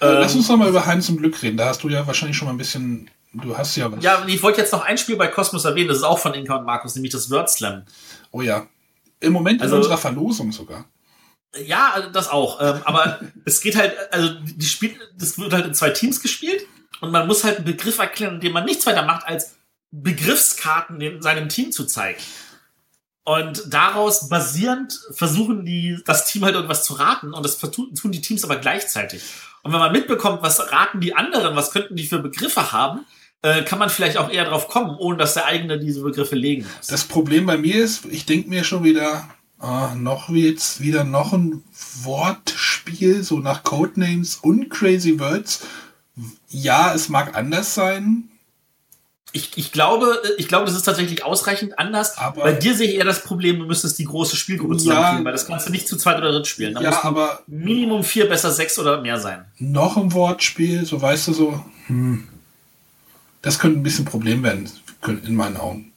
[0.00, 1.56] Äh, ähm, lass uns noch mal über Heinz im Glück reden.
[1.56, 3.10] Da hast du ja wahrscheinlich schon mal ein bisschen.
[3.32, 4.02] Du hast ja was.
[4.02, 6.56] Ja, ich wollte jetzt noch ein Spiel bei Cosmos erwähnen, das ist auch von Inka
[6.56, 7.82] und Markus, nämlich das Word Slam.
[8.32, 8.66] Oh ja.
[9.20, 10.84] Im Moment also, in unserer Verlosung sogar.
[11.64, 12.60] Ja, das auch.
[12.60, 16.66] Ähm, aber es geht halt, also die Spiel, das wird halt in zwei Teams gespielt
[17.00, 19.56] und man muss halt einen Begriff erklären, indem man nichts weiter macht, als
[19.90, 22.20] Begriffskarten in seinem Team zu zeigen.
[23.24, 28.20] Und daraus basierend versuchen die, das Team halt irgendwas zu raten und das tun die
[28.20, 29.22] Teams aber gleichzeitig.
[29.62, 33.06] Und wenn man mitbekommt, was raten die anderen, was könnten die für Begriffe haben,
[33.42, 36.66] äh, kann man vielleicht auch eher drauf kommen, ohne dass der eigene diese Begriffe legen
[36.76, 36.86] muss.
[36.86, 39.28] Das Problem bei mir ist, ich denke mir schon wieder,
[39.60, 41.62] ah, noch jetzt wieder noch ein
[42.02, 45.66] Wortspiel, so nach Codenames und Crazy Words.
[46.48, 48.30] Ja, es mag anders sein,
[49.32, 52.18] ich, ich glaube, ich glaube, das ist tatsächlich ausreichend anders.
[52.18, 55.24] Aber Bei dir sehe ich eher das Problem, du müsstest die große Spielgruppe zusammenführen, ja,
[55.24, 56.74] weil das kannst du nicht zu zweit oder dritt spielen.
[56.74, 59.44] Da ja, aber Minimum vier, besser sechs oder mehr sein.
[59.58, 61.64] Noch ein Wortspiel, so weißt du so.
[61.86, 62.26] Hm,
[63.42, 64.68] das könnte ein bisschen ein Problem werden,
[65.06, 65.92] in meinen Augen.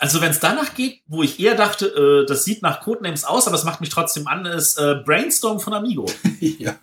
[0.00, 3.46] Also wenn es danach geht, wo ich eher dachte, äh, das sieht nach Codenames aus,
[3.46, 6.06] aber es macht mich trotzdem an, ist äh, Brainstorm von Amigo.
[6.40, 6.74] ja.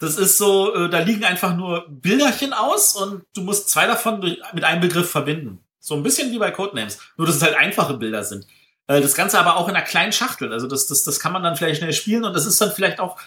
[0.00, 4.20] Das ist so, äh, da liegen einfach nur Bilderchen aus und du musst zwei davon
[4.20, 5.60] durch, mit einem Begriff verbinden.
[5.78, 6.98] So ein bisschen wie bei Codenames.
[7.16, 8.44] Nur, dass es halt einfache Bilder sind.
[8.88, 10.52] Äh, das Ganze aber auch in einer kleinen Schachtel.
[10.52, 12.98] Also das, das, das kann man dann vielleicht schnell spielen und das ist dann vielleicht
[12.98, 13.20] auch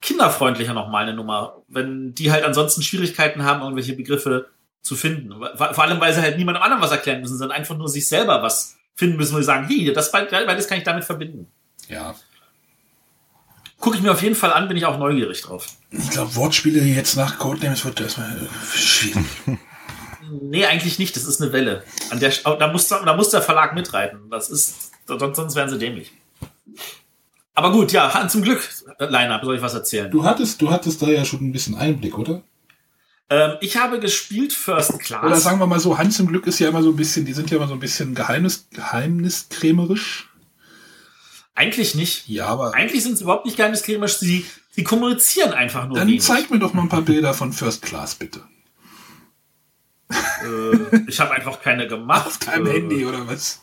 [0.00, 4.48] kinderfreundlicher nochmal eine Nummer, wenn die halt ansonsten Schwierigkeiten haben, irgendwelche Begriffe
[4.82, 5.34] zu finden.
[5.56, 8.42] Vor allem, weil sie halt niemandem anderen was erklären müssen, sondern einfach nur sich selber
[8.42, 11.48] was finden müssen, wo sie sagen, hey, das beides kann ich damit verbinden.
[11.88, 12.14] Ja,
[13.78, 15.66] Gucke ich mir auf jeden Fall an, bin ich auch neugierig drauf.
[15.90, 19.26] Ich glaube, Wortspiele jetzt nach Codenames wird erstmal äh, schwierig.
[20.42, 21.14] nee, eigentlich nicht.
[21.14, 21.84] Das ist eine Welle.
[22.10, 24.30] An der, da, muss, da muss der Verlag mitreiten.
[24.30, 26.12] Das ist, sonst wären sie dämlich.
[27.54, 30.10] Aber gut, ja, zum Glück, Line-Up, soll ich was erzählen?
[30.10, 32.42] Du hattest, du hattest da ja schon ein bisschen Einblick, oder?
[33.28, 35.24] Ähm, ich habe gespielt First Class.
[35.24, 37.32] Oder sagen wir mal so, Hans zum Glück ist ja immer so ein bisschen, die
[37.32, 40.28] sind ja immer so ein bisschen geheimnis, geheimniskrämerisch.
[41.54, 42.28] Eigentlich nicht.
[42.28, 42.74] Ja, aber.
[42.74, 44.18] Eigentlich sind sie überhaupt nicht geheimniskrämerisch.
[44.18, 45.96] Sie, sie kommunizieren einfach nur.
[45.96, 46.22] Dann wenig.
[46.22, 48.42] zeig mir doch mal ein paar Bilder von First Class, bitte.
[50.10, 52.26] Äh, ich habe einfach keine gemacht.
[52.26, 53.60] Auf deinem äh, Handy oder was?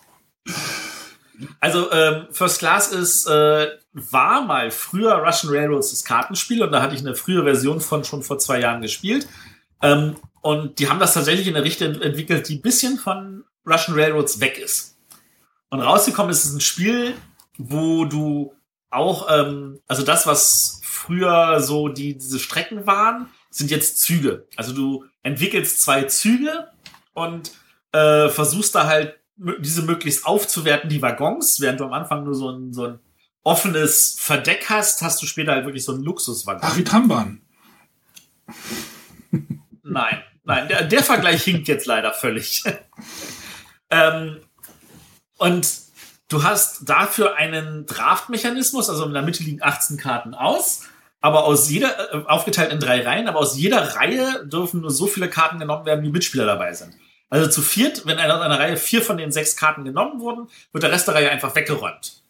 [1.60, 6.81] Also ähm, First Class ist äh, war mal früher Russian Railroads das Kartenspiel und da
[6.81, 9.27] hatte ich eine frühe Version von schon vor zwei Jahren gespielt.
[9.84, 13.97] Ähm, und die haben das tatsächlich in eine Richtung entwickelt, die ein bisschen von Russian
[13.97, 14.97] Railroads weg ist.
[15.69, 17.14] Und rausgekommen ist es ein Spiel,
[17.57, 18.53] wo du
[18.89, 24.47] auch, ähm, also das, was früher so die, diese Strecken waren, sind jetzt Züge.
[24.55, 26.68] Also du entwickelst zwei Züge
[27.14, 27.51] und
[27.91, 32.49] äh, versuchst da halt diese möglichst aufzuwerten, die Waggons, während du am Anfang nur so
[32.49, 32.99] ein, so ein
[33.43, 36.69] offenes Verdeck hast, hast du später halt wirklich so einen Luxuswaggon.
[36.72, 37.41] Ach, wie Trambahn.
[39.93, 42.63] Nein, nein, der, der Vergleich hinkt jetzt leider völlig.
[43.89, 44.41] ähm,
[45.37, 45.83] und
[46.33, 50.81] Du hast dafür einen Draft-Mechanismus, also in der Mitte liegen 18 Karten aus,
[51.21, 55.05] aber aus jeder, äh, aufgeteilt in drei Reihen, aber aus jeder Reihe dürfen nur so
[55.05, 56.95] viele Karten genommen werden, wie Mitspieler dabei sind.
[57.29, 60.83] Also zu viert, wenn in einer Reihe vier von den sechs Karten genommen wurden, wird
[60.83, 62.23] der Rest der Reihe einfach weggeräumt.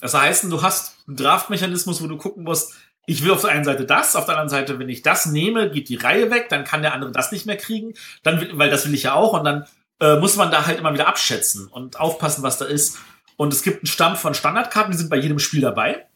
[0.00, 2.74] Das heißt, du hast einen Draft-Mechanismus, wo du gucken musst,
[3.06, 5.70] ich will auf der einen Seite das, auf der anderen Seite, wenn ich das nehme,
[5.70, 8.86] geht die Reihe weg, dann kann der andere das nicht mehr kriegen, dann, weil das
[8.86, 9.64] will ich ja auch, und dann
[10.00, 12.98] äh, muss man da halt immer wieder abschätzen und aufpassen, was da ist.
[13.36, 16.06] Und es gibt einen Stamm von Standardkarten, die sind bei jedem Spiel dabei.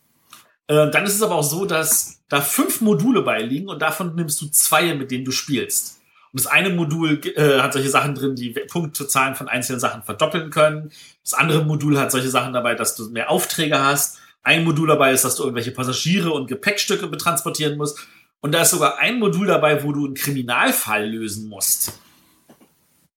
[0.66, 4.40] Äh, dann ist es aber auch so, dass da fünf Module beiliegen und davon nimmst
[4.40, 6.00] du zwei, mit denen du spielst.
[6.32, 10.50] Und das eine Modul äh, hat solche Sachen drin, die Punktezahlen von einzelnen Sachen verdoppeln
[10.50, 10.92] können.
[11.24, 14.19] Das andere Modul hat solche Sachen dabei, dass du mehr Aufträge hast.
[14.42, 17.98] Ein Modul dabei ist, dass du irgendwelche Passagiere und Gepäckstücke betransportieren musst.
[18.40, 21.92] Und da ist sogar ein Modul dabei, wo du einen Kriminalfall lösen musst.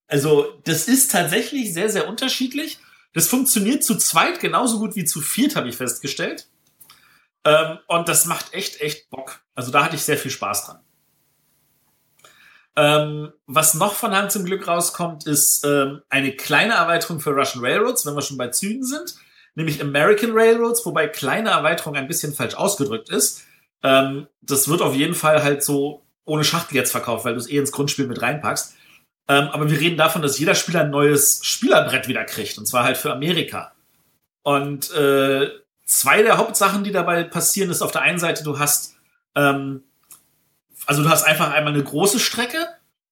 [0.07, 2.79] Also, das ist tatsächlich sehr, sehr unterschiedlich.
[3.13, 6.47] Das funktioniert zu zweit genauso gut wie zu viert, habe ich festgestellt.
[7.45, 9.41] Ähm, und das macht echt, echt Bock.
[9.55, 10.79] Also da hatte ich sehr viel Spaß dran.
[12.75, 17.63] Ähm, was noch von Hand zum Glück rauskommt, ist ähm, eine kleine Erweiterung für Russian
[17.63, 19.15] Railroads, wenn wir schon bei Zügen sind,
[19.55, 23.43] nämlich American Railroads, wobei kleine Erweiterung ein bisschen falsch ausgedrückt ist.
[23.83, 27.49] Ähm, das wird auf jeden Fall halt so ohne Schachtel jetzt verkauft, weil du es
[27.49, 28.75] eh ins Grundspiel mit reinpackst.
[29.27, 32.83] Ähm, aber wir reden davon, dass jeder Spieler ein neues Spielerbrett wieder kriegt, und zwar
[32.83, 33.73] halt für Amerika.
[34.41, 35.49] Und äh,
[35.85, 38.95] zwei der Hauptsachen, die dabei passieren, ist auf der einen Seite, du hast,
[39.35, 39.83] ähm,
[40.85, 42.67] also du hast einfach einmal eine große Strecke,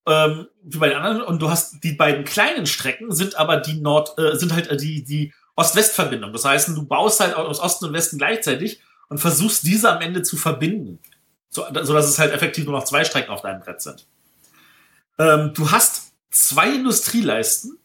[0.07, 3.79] ähm, wie bei den anderen, und du hast die beiden kleinen Strecken sind aber die
[3.79, 6.33] Nord, äh, sind halt äh, die, die Ost-West-Verbindung.
[6.33, 10.23] Das heißt, du baust halt aus Osten und Westen gleichzeitig und versuchst diese am Ende
[10.23, 10.99] zu verbinden.
[11.49, 14.07] So, dass es halt effektiv nur noch zwei Strecken auf deinem Brett sind.
[15.19, 17.77] Ähm, du hast zwei Industrieleisten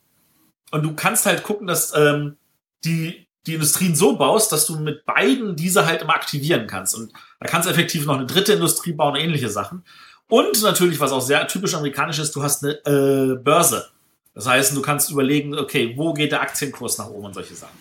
[0.71, 2.37] und du kannst halt gucken, dass ähm,
[2.85, 6.95] die, die Industrien so baust, dass du mit beiden diese halt immer aktivieren kannst.
[6.95, 9.85] Und da kannst du effektiv noch eine dritte Industrie bauen, ähnliche Sachen.
[10.29, 13.89] Und natürlich, was auch sehr typisch amerikanisch ist, du hast eine äh, Börse.
[14.37, 17.77] Das heißt, du kannst überlegen, okay, wo geht der Aktienkurs nach oben und solche Sachen.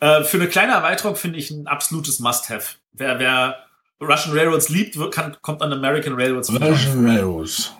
[0.00, 2.76] Äh, für eine kleine Erweiterung finde ich ein absolutes Must-Have.
[2.94, 3.56] Wer, wer
[4.00, 6.50] Russian Railroads liebt, wird- kann, kommt an American Railroads.
[6.50, 7.72] Russian Railroads.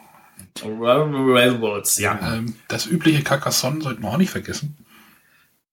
[0.64, 2.18] Railroads, ja.
[2.34, 4.76] Ähm, das übliche Carcassonne sollten wir auch nicht vergessen.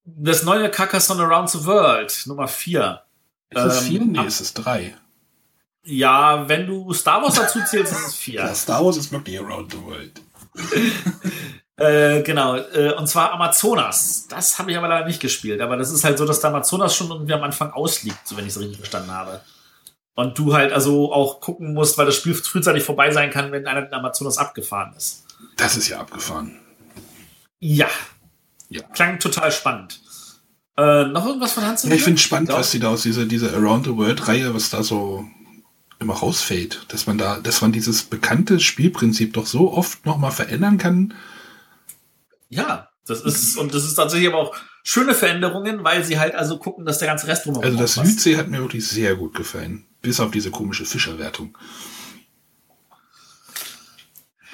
[0.05, 3.01] Das neue Carcassonne Around the World, Nummer 4.
[3.49, 4.01] Ist es Ähm, vier?
[4.05, 4.95] Nee, ab- es ist drei.
[5.85, 8.35] Ja, wenn du Star Wars dazu zählst, ist es 4.
[8.35, 10.21] Ja, Star Wars ist wirklich Around the World.
[11.77, 14.27] Äh, genau, äh, und zwar Amazonas.
[14.27, 15.59] Das habe ich aber leider nicht gespielt.
[15.61, 18.45] Aber das ist halt so, dass der Amazonas schon irgendwie am Anfang ausliegt, so wenn
[18.45, 19.41] ich es richtig verstanden habe.
[20.15, 23.65] Und du halt also auch gucken musst, weil das Spiel frühzeitig vorbei sein kann, wenn
[23.65, 25.25] einer den Amazonas abgefahren ist.
[25.57, 26.59] Das ist ja abgefahren.
[27.59, 27.87] Ja.
[28.69, 28.83] Ja.
[28.93, 29.99] Klang total spannend.
[30.77, 31.83] Äh, noch irgendwas von Hans?
[31.83, 32.57] Ja, ich finde spannend, Doch.
[32.57, 35.25] was die da aus dieser, dieser Around the World-Reihe, was da so
[35.99, 36.85] immer rausfällt.
[36.89, 41.13] Dass man da, dass man dieses bekannte Spielprinzip doch so oft nochmal verändern kann.
[42.53, 46.57] Ja, das ist, und das ist tatsächlich aber auch schöne Veränderungen, weil sie halt also
[46.57, 47.93] gucken, dass der ganze Rest drumherum Also das.
[47.95, 49.85] Südsee hat mir wirklich sehr gut gefallen.
[50.01, 51.57] Bis auf diese komische Fischerwertung.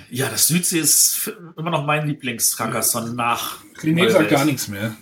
[0.09, 3.57] Ja, das Südsee ist immer noch mein Lieblings-Carcassonne nach.
[3.81, 4.95] René sagt gar nichts mehr.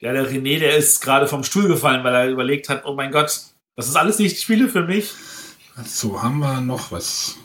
[0.00, 3.12] Ja, der René, der ist gerade vom Stuhl gefallen, weil er überlegt hat, oh mein
[3.12, 3.40] Gott,
[3.76, 5.12] das ist alles nicht Spiele für mich.
[5.84, 7.36] So, haben wir noch was.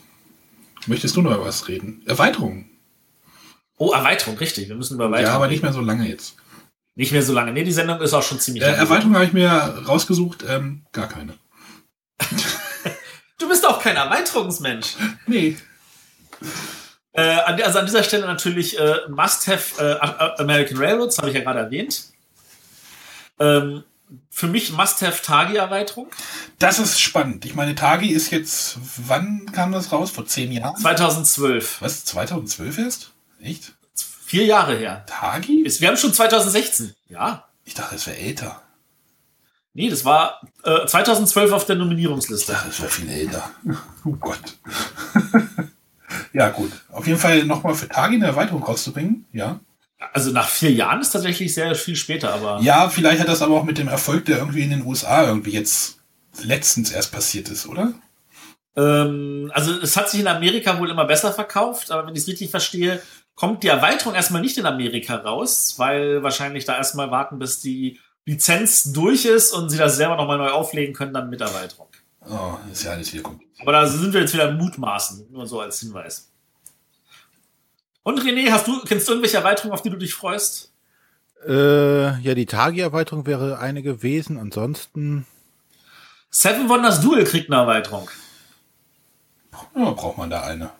[0.86, 2.02] Möchtest du noch was reden?
[2.06, 2.69] Erweiterung.
[3.82, 4.68] Oh, Erweiterung, richtig.
[4.68, 5.30] Wir müssen über Erweiterung.
[5.30, 6.34] Ja, aber nicht mehr so lange jetzt.
[6.96, 7.52] nicht mehr so lange.
[7.52, 8.72] Nee, die Sendung ist auch schon ziemlich Äh.
[8.72, 10.44] Erweiterung habe ich mir rausgesucht.
[10.48, 11.34] Ähm, gar keine.
[13.38, 14.96] Du bist auch kein Erweiterungsmensch.
[15.26, 15.56] Nee.
[17.12, 21.60] Äh, also an dieser Stelle natürlich äh, Must-Have äh, American Railroads, habe ich ja gerade
[21.60, 22.04] erwähnt.
[23.38, 23.82] Ähm,
[24.28, 26.08] für mich Must-Have Tagi-Erweiterung.
[26.58, 27.46] Das ist spannend.
[27.46, 28.76] Ich meine, Tagi ist jetzt,
[29.06, 30.10] wann kam das raus?
[30.10, 30.76] Vor zehn Jahren?
[30.76, 31.80] 2012.
[31.80, 32.04] Was?
[32.04, 33.12] 2012 erst?
[33.42, 33.72] Echt?
[34.24, 35.04] Vier Jahre her.
[35.06, 35.62] Tagi?
[35.62, 36.94] Ist- Wir haben schon 2016.
[37.08, 37.48] Ja.
[37.64, 38.62] Ich dachte, es wäre älter.
[39.72, 42.52] Nee, das war äh, 2012 auf der Ich Nominierungsliste.
[42.52, 43.50] dachte, es wäre viel älter.
[44.04, 44.40] Oh Gott.
[46.32, 46.72] ja, gut.
[46.90, 49.26] Auf jeden Fall nochmal für Tagi eine Erweiterung rauszubringen.
[49.32, 49.60] Ja.
[50.12, 53.56] Also nach vier Jahren ist tatsächlich sehr viel später, aber Ja, vielleicht hat das aber
[53.56, 55.98] auch mit dem Erfolg, der irgendwie in den USA irgendwie jetzt
[56.42, 57.92] letztens erst passiert ist, oder?
[58.76, 62.28] ähm, also es hat sich in Amerika wohl immer besser verkauft, aber wenn ich es
[62.28, 63.02] richtig verstehe,
[63.40, 67.98] kommt die Erweiterung erstmal nicht in Amerika raus, weil wahrscheinlich da erstmal warten, bis die
[68.26, 71.88] Lizenz durch ist und sie das selber nochmal neu auflegen können, dann mit Erweiterung.
[72.28, 73.62] Oh, ist ja alles wieder kompliziert.
[73.62, 76.30] Aber da sind wir jetzt wieder im Mutmaßen, nur so als Hinweis.
[78.02, 80.74] Und René, hast du, kennst du irgendwelche Erweiterungen, auf die du dich freust?
[81.48, 84.36] Äh, ja, die Tagi-Erweiterung wäre eine gewesen.
[84.36, 85.26] Ansonsten,
[86.28, 88.10] Seven Wonders Duel kriegt eine Erweiterung.
[89.74, 90.72] Ja, braucht man da eine.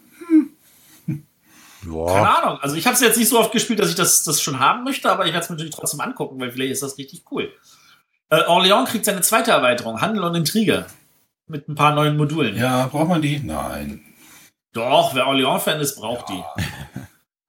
[1.82, 2.58] Keine ja, Ahnung.
[2.60, 4.84] Also ich habe es jetzt nicht so oft gespielt, dass ich das, das schon haben
[4.84, 7.52] möchte, aber ich werde es mir natürlich trotzdem angucken, weil vielleicht ist das richtig cool.
[8.28, 10.86] Äh, Orléans kriegt seine zweite Erweiterung, Handel und Intrige.
[11.46, 12.56] Mit ein paar neuen Modulen.
[12.56, 13.40] Ja, braucht man die?
[13.40, 14.04] Nein.
[14.72, 16.42] Doch, wer Orléans-Fan ist, braucht die.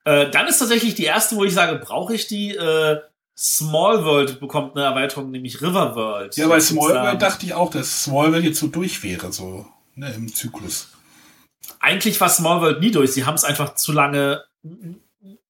[0.04, 2.56] Äh, dann ist tatsächlich die erste, wo ich sage, brauche ich die.
[2.56, 3.02] Äh,
[3.38, 6.36] Small World bekommt eine Erweiterung, nämlich River World.
[6.38, 9.66] Ja, bei Small World dachte ich auch, dass Small World jetzt so durch wäre, so
[9.96, 10.90] ne, im Zyklus.
[11.80, 13.12] Eigentlich war Small World nie durch.
[13.14, 14.44] Sie haben es einfach zu lange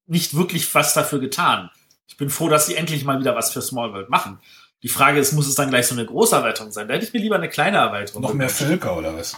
[0.07, 1.69] nicht wirklich was dafür getan.
[2.07, 4.39] Ich bin froh, dass sie endlich mal wieder was für Small World machen.
[4.83, 6.87] Die Frage ist, muss es dann gleich so eine große Erweiterung sein?
[6.87, 8.23] Da hätte ich mir lieber eine kleine Erweiterung.
[8.23, 8.49] Noch mehr.
[8.49, 9.37] Völker oder was?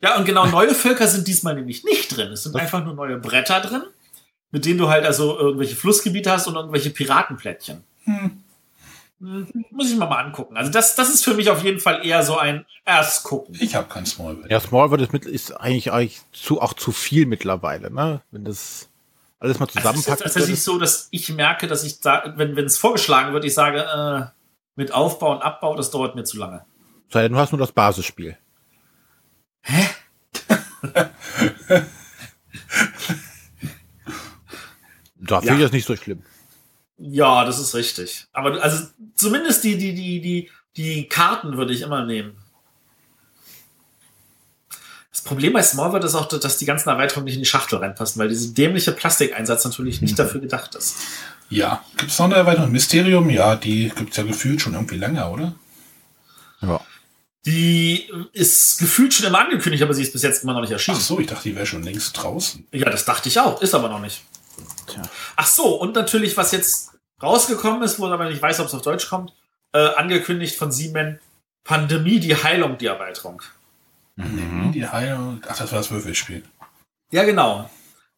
[0.00, 2.30] Ja, und genau neue Völker sind diesmal nämlich nicht drin.
[2.32, 3.82] Es sind einfach nur neue Bretter drin,
[4.50, 7.82] mit denen du halt also irgendwelche Flussgebiete hast und irgendwelche Piratenplättchen.
[8.04, 8.43] Hm.
[9.70, 10.56] Muss ich mir mal angucken.
[10.56, 13.56] Also das, das ist für mich auf jeden Fall eher so ein erst gucken.
[13.58, 14.50] Ich habe kein Small World.
[14.50, 18.20] ja, Small World ist, mit, ist eigentlich, eigentlich zu, auch zu viel mittlerweile, ne?
[18.30, 18.88] Wenn das
[19.40, 20.22] alles mal Also es ist zusammenpackt.
[20.22, 23.80] tatsächlich so, dass ich merke, dass ich da, wenn wenn es vorgeschlagen wird, ich sage,
[23.82, 24.26] äh,
[24.76, 26.64] mit Aufbau und Abbau, das dauert mir zu lange.
[27.10, 28.36] Sei denn, du hast nur das Basisspiel.
[29.62, 29.88] Hä?
[35.26, 36.22] Da finde ich das nicht so schlimm.
[36.98, 38.26] Ja, das ist richtig.
[38.32, 42.36] Aber also zumindest die, die, die, die, die Karten würde ich immer nehmen.
[45.10, 47.78] Das Problem bei Small World ist auch, dass die ganzen Erweiterungen nicht in die Schachtel
[47.78, 50.96] reinpassen, weil diese dämliche Plastikeinsatz natürlich nicht dafür gedacht ist.
[51.48, 51.84] Ja.
[51.96, 52.72] Gibt es noch eine Erweiterung?
[52.72, 53.30] Mysterium?
[53.30, 55.54] Ja, die gibt's ja gefühlt schon irgendwie länger, oder?
[56.60, 56.80] Ja.
[57.46, 60.74] Die ist gefühlt schon immer angekündigt, aber sie ist bis jetzt immer noch nicht Ach
[60.74, 61.00] erschienen.
[61.00, 62.66] so, ich dachte, die wäre schon längst draußen.
[62.72, 64.22] Ja, das dachte ich auch, ist aber noch nicht.
[64.86, 65.02] Tja.
[65.36, 68.74] Ach so, und natürlich, was jetzt rausgekommen ist, wo ich aber nicht weiß, ob es
[68.74, 69.32] auf Deutsch kommt,
[69.72, 71.20] äh, angekündigt von Siemens,
[71.64, 73.42] Pandemie, die Heilung, die Erweiterung.
[74.16, 74.72] Mhm.
[74.72, 75.42] Die Heilung.
[75.48, 76.44] Ach, das war das Würfelspiel.
[77.10, 77.68] Ja, genau.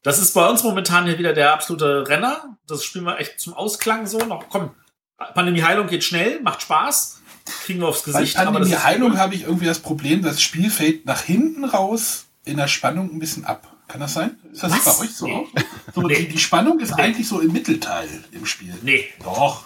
[0.03, 2.57] Das ist bei uns momentan hier wieder der absolute Renner.
[2.67, 4.19] Das spielen wir echt zum Ausklang so.
[4.19, 4.71] Noch, komm,
[5.17, 7.21] Pandemie-Heilung geht schnell, macht Spaß,
[7.65, 8.37] kriegen wir aufs Bei Gesicht.
[8.37, 12.27] aber das Pandemie Heilung habe ich irgendwie das Problem, das Spiel fällt nach hinten raus
[12.45, 13.76] in der Spannung ein bisschen ab.
[13.97, 14.37] Kann das sein?
[14.53, 14.99] Ist das Was?
[14.99, 15.27] bei euch so?
[15.27, 15.33] Nee.
[15.33, 15.49] auch?
[15.95, 16.15] so Nee.
[16.17, 18.75] die, die Spannung ist eigentlich so im Mittelteil im Spiel.
[18.83, 19.65] Nee, Doch.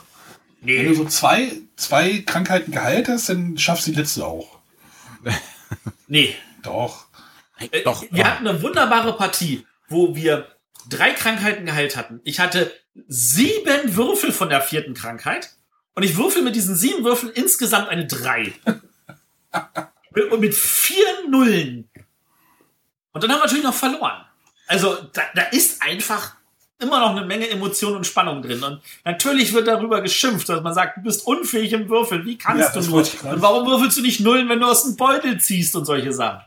[0.61, 0.95] Wenn du nee.
[0.95, 4.61] so zwei, zwei Krankheiten geheilt hast, dann schaffst du die letzte auch.
[6.07, 6.35] Nee.
[6.63, 7.07] Doch.
[7.59, 8.05] Äh, Doch.
[8.11, 10.47] Wir hatten eine wunderbare Partie, wo wir
[10.89, 12.21] drei Krankheiten geheilt hatten.
[12.25, 12.73] Ich hatte
[13.09, 15.55] sieben Würfel von der vierten Krankheit
[15.95, 18.53] und ich würfel mit diesen sieben Würfeln insgesamt eine drei.
[20.33, 21.90] Und mit vier Nullen.
[23.13, 24.25] Und dann haben wir natürlich noch verloren.
[24.67, 26.35] Also da, da ist einfach
[26.79, 28.63] immer noch eine Menge Emotion und Spannung drin.
[28.63, 32.25] Und natürlich wird darüber geschimpft, dass man sagt, du bist unfähig im Würfeln.
[32.25, 33.01] Wie kannst Ja, du nur?
[33.01, 36.41] Und warum würfelst du nicht Nullen, wenn du aus dem Beutel ziehst und solche Sachen?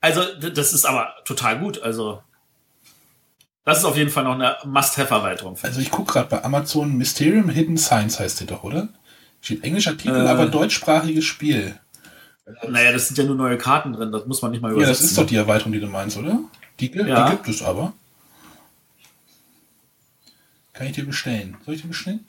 [0.00, 1.80] Also, das ist aber total gut.
[1.80, 2.22] Also,
[3.64, 5.56] das ist auf jeden Fall noch eine Must-Have-Erweiterung.
[5.62, 8.88] Also ich gucke gerade bei Amazon Mysterium Hidden Science heißt der doch, oder?
[9.40, 10.28] Steht englischer Titel, Äh.
[10.28, 11.78] aber deutschsprachiges Spiel.
[12.68, 14.12] Naja, das sind ja nur neue Karten drin.
[14.12, 15.02] Das muss man nicht mal Ja, übersetzen.
[15.02, 16.38] das ist doch die Erweiterung, die du meinst, oder?
[16.78, 17.28] Die, Ja.
[17.30, 17.92] die gibt es aber.
[20.72, 21.56] Kann ich dir bestellen?
[21.64, 22.26] Soll ich dir bestellen?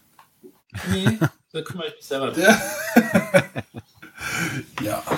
[0.89, 1.17] Nee,
[1.51, 2.43] da kümmere ich mich selber drum.
[4.83, 5.03] Ja.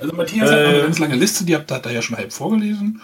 [0.00, 0.68] Also Matthias hat noch Äh.
[0.74, 3.00] eine ganz lange Liste, die habt hat er ja schon halb vorgelesen.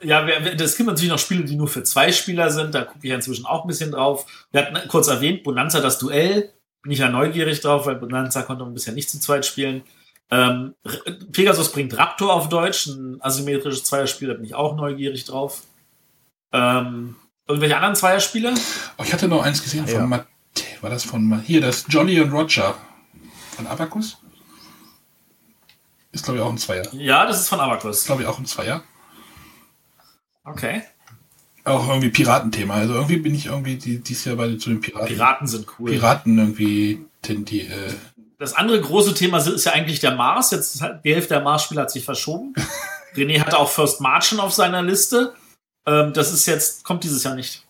[0.00, 2.74] Ja, es gibt natürlich noch Spiele, die nur für zwei Spieler sind.
[2.76, 4.24] Da gucke ich inzwischen auch ein bisschen drauf.
[4.52, 6.52] Wir hatten kurz erwähnt, Bonanza das Duell.
[6.82, 9.82] Bin ich ja neugierig drauf, weil Bonanza konnte man bisher nicht zu zweit spielen.
[10.30, 10.74] Ähm,
[11.32, 15.62] Pegasus bringt Raptor auf Deutsch, ein asymmetrisches Zweierspiel, da bin ich auch neugierig drauf.
[16.52, 18.54] Ähm, irgendwelche anderen Zweierspiele?
[18.98, 20.00] Oh, ich hatte noch eins gesehen Ja.
[20.00, 20.26] von Matt.
[20.80, 22.74] War das von hier, das Jolly und Roger
[23.56, 24.18] von Abacus?
[26.12, 26.86] Ist glaube ich auch ein Zweier.
[26.94, 28.04] Ja, das ist von Abacus.
[28.04, 28.82] glaube ich auch ein Zweier.
[30.44, 30.82] Okay.
[31.64, 32.74] Auch irgendwie Piratenthema.
[32.74, 35.08] Also irgendwie bin ich irgendwie die, dieses Jahr bei zu den Piraten.
[35.08, 35.90] Piraten sind cool.
[35.90, 37.92] Piraten irgendwie tendi, äh,
[38.38, 40.50] Das andere große Thema ist ja eigentlich der Mars.
[40.52, 42.54] Jetzt hat die Hälfte der Mars-Spieler hat sich verschoben.
[43.16, 45.34] René hatte auch First Marchen auf seiner Liste.
[45.86, 47.66] Ähm, das ist jetzt, kommt dieses Jahr nicht.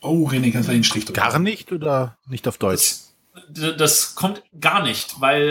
[0.00, 1.20] Oh, René, kannst du den Strich drücken?
[1.20, 2.94] Gar nicht oder nicht auf Deutsch?
[3.48, 5.50] D- Das kommt gar nicht, weil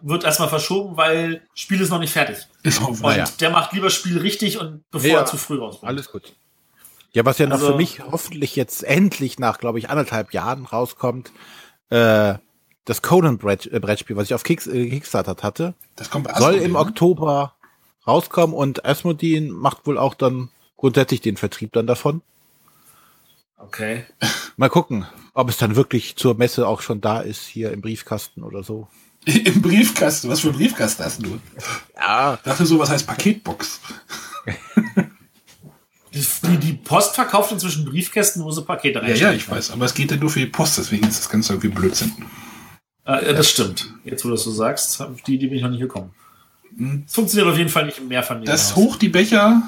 [0.00, 2.38] äh, wird erstmal verschoben, weil Spiel ist noch nicht fertig.
[2.62, 3.24] Ist auch Und ja.
[3.40, 5.18] der macht lieber Spiel richtig und bevor Ja.
[5.20, 5.88] er zu früh rauskommt.
[5.88, 6.32] Alles gut.
[7.12, 10.64] Ja, was ja noch Also- für mich hoffentlich jetzt endlich nach, glaube ich, anderthalb Jahren
[10.64, 11.32] rauskommt,
[11.90, 12.34] äh,
[12.84, 16.78] das Conan-Brettspiel, was ich auf äh, Kickstarter hatte, Das kommt bei soll im ne?
[16.78, 17.54] Oktober
[18.06, 22.20] rauskommen und Asmodee macht wohl auch dann grundsätzlich den Vertrieb dann davon.
[23.58, 24.04] Okay.
[24.56, 28.42] Mal gucken, ob es dann wirklich zur Messe auch schon da ist, hier im Briefkasten
[28.42, 28.88] oder so.
[29.26, 30.28] Im Briefkasten.
[30.28, 31.38] Was für ein Briefkasten hast du?
[31.96, 33.80] Ja, Ich dachte so, was heißt Paketbox?
[36.12, 39.32] Die, die Post verkauft inzwischen Briefkästen, wo sie Pakete Ja, reinstellen.
[39.32, 39.70] ja, ich weiß.
[39.70, 42.12] Aber es geht ja nur für die Post, deswegen ist das Ganze irgendwie Blödsinn.
[43.04, 43.92] Äh, das stimmt.
[44.04, 46.12] Jetzt, wo du das so sagst, auf die, die bin ich noch nicht gekommen.
[47.06, 48.60] Es funktioniert auf jeden Fall nicht im Mehrfamilienhaus.
[48.68, 49.62] Das Hoch die Becher,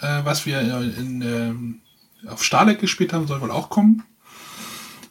[0.00, 1.80] äh, was wir in, ähm,
[2.28, 4.04] auf Starleck gespielt haben, soll wohl auch kommen.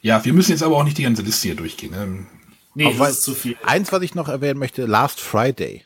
[0.00, 1.92] Ja, wir müssen jetzt aber auch nicht die ganze Liste hier durchgehen.
[1.94, 2.26] Ähm,
[2.74, 3.56] Nee, weil- das ist zu viel.
[3.66, 5.84] eins, was ich noch erwähnen möchte, Last Friday.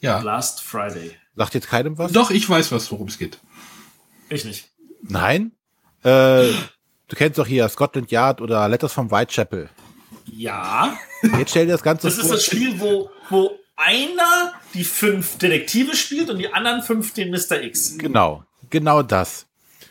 [0.00, 0.18] ja.
[0.20, 1.12] Last Friday.
[1.36, 2.10] Sagt jetzt keinem was?
[2.12, 3.38] Doch, ich weiß was, worum es geht.
[4.28, 4.70] Ich nicht.
[5.02, 5.52] Nein?
[6.02, 6.50] Äh,
[7.08, 9.68] du kennst doch hier Scotland Yard oder Letters from Whitechapel.
[10.26, 10.96] Ja.
[11.38, 12.34] Jetzt stell dir das Ganze Das ist vor.
[12.34, 17.62] das Spiel, wo, wo einer die fünf Detektive spielt und die anderen fünf den Mr.
[17.62, 17.96] X.
[17.98, 19.46] Genau, genau das.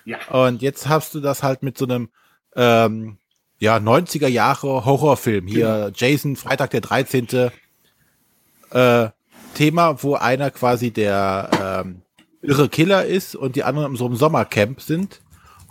[0.05, 0.19] Ja.
[0.29, 2.09] Und jetzt hast du das halt mit so einem
[2.55, 3.17] ähm,
[3.59, 5.47] ja, 90er Jahre Horrorfilm.
[5.47, 7.51] Hier Jason, Freitag der 13.
[8.71, 9.09] Äh,
[9.55, 11.49] Thema, wo einer quasi der
[11.85, 12.01] ähm,
[12.41, 15.21] irre Killer ist und die anderen in so einem Sommercamp sind.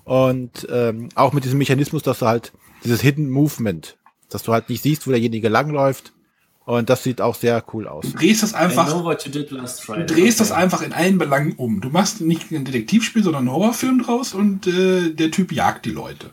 [0.07, 2.53] Und ähm, auch mit diesem Mechanismus, dass du halt
[2.85, 3.99] dieses Hidden Movement,
[4.31, 6.13] dass du halt nicht siehst, wo derjenige langläuft.
[6.65, 8.05] Und das sieht auch sehr cool aus.
[8.13, 11.81] Du drehst das einfach, du drehst das einfach in allen Belangen um.
[11.81, 15.91] Du machst nicht ein Detektivspiel, sondern einen Horrorfilm draus und äh, der Typ jagt die
[15.91, 16.31] Leute.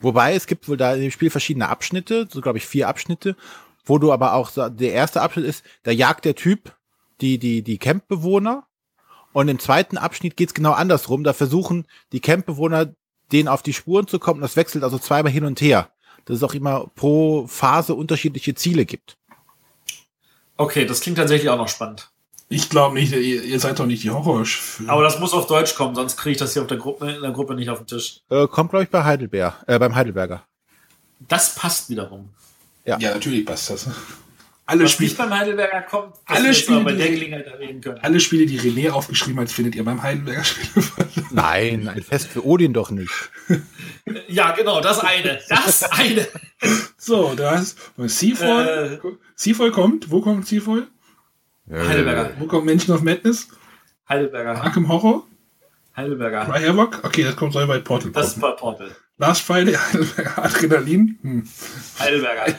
[0.00, 3.36] Wobei es gibt wohl da in dem Spiel verschiedene Abschnitte, so glaube ich vier Abschnitte,
[3.84, 6.74] wo du aber auch der erste Abschnitt ist, da jagt der Typ
[7.20, 8.66] die die die Campbewohner
[9.32, 12.94] und im zweiten Abschnitt geht's genau andersrum, da versuchen die Campbewohner
[13.32, 15.90] denen auf die Spuren zu kommen, das wechselt also zweimal hin und her.
[16.24, 19.16] Dass es auch immer pro Phase unterschiedliche Ziele gibt.
[20.56, 22.10] Okay, das klingt tatsächlich auch noch spannend.
[22.50, 24.44] Ich glaube nicht, ihr, ihr seid doch nicht die Horror.
[24.86, 27.22] Aber das muss auf Deutsch kommen, sonst kriege ich das hier auf der Gruppe, in
[27.22, 28.20] der Gruppe nicht auf den Tisch.
[28.30, 30.42] Äh, kommt glaube ich bei Heidelberg, äh, beim Heidelberger.
[31.20, 32.30] Das passt wiederum.
[32.84, 33.88] ja, natürlich passt das.
[34.70, 37.98] Alle Was Spiele, nicht beim Heidelberger kommt, Alle Spiele, bei die- der Gelegenheit erwähnen können.
[38.02, 40.82] alle Spiele, die René aufgeschrieben hat, findet ihr beim Heidelberger Spiel.
[41.30, 43.10] Nein, ein Fest für Odin doch nicht.
[44.28, 45.38] Ja, genau, das eine.
[45.48, 46.26] Das eine.
[46.98, 49.00] so, da ist Seafall.
[49.34, 50.10] Seafall kommt.
[50.10, 50.86] Wo kommt Seafall?
[51.70, 52.32] Heidelberger.
[52.38, 53.48] Wo kommt Menschen of Madness?
[54.08, 54.62] Heidelberger.
[54.62, 55.26] Arkham Horror?
[55.96, 56.44] Heidelberger.
[56.46, 57.00] Cry Havoc?
[57.04, 58.52] Okay, das kommt soll bei Portal Das ist kommen.
[58.52, 58.90] bei Portal.
[59.18, 61.18] Last Friday, Heidelberger Adrenalin.
[61.22, 61.48] Hm.
[61.98, 62.54] Heidelberger.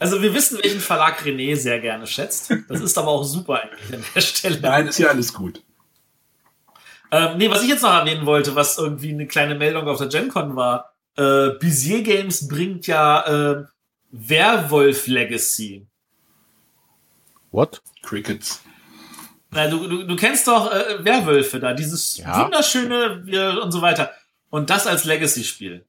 [0.00, 2.52] Also wir wissen, welchen Verlag René sehr gerne schätzt.
[2.68, 4.60] Das ist aber auch super eigentlich an der Stelle.
[4.60, 5.62] Nein, ist ja alles gut.
[7.10, 10.08] Ähm, nee, was ich jetzt noch erwähnen wollte, was irgendwie eine kleine Meldung auf der
[10.08, 10.94] GenCon war.
[11.16, 13.64] Äh, Bizier Games bringt ja äh,
[14.10, 15.86] Werwolf Legacy.
[17.50, 17.82] What?
[18.02, 18.62] Crickets.
[19.50, 22.44] Na, du, du, du kennst doch äh, Werwölfe da, dieses Ja.
[22.44, 24.12] wunderschöne wir, und so weiter.
[24.50, 25.84] Und das als Legacy-Spiel.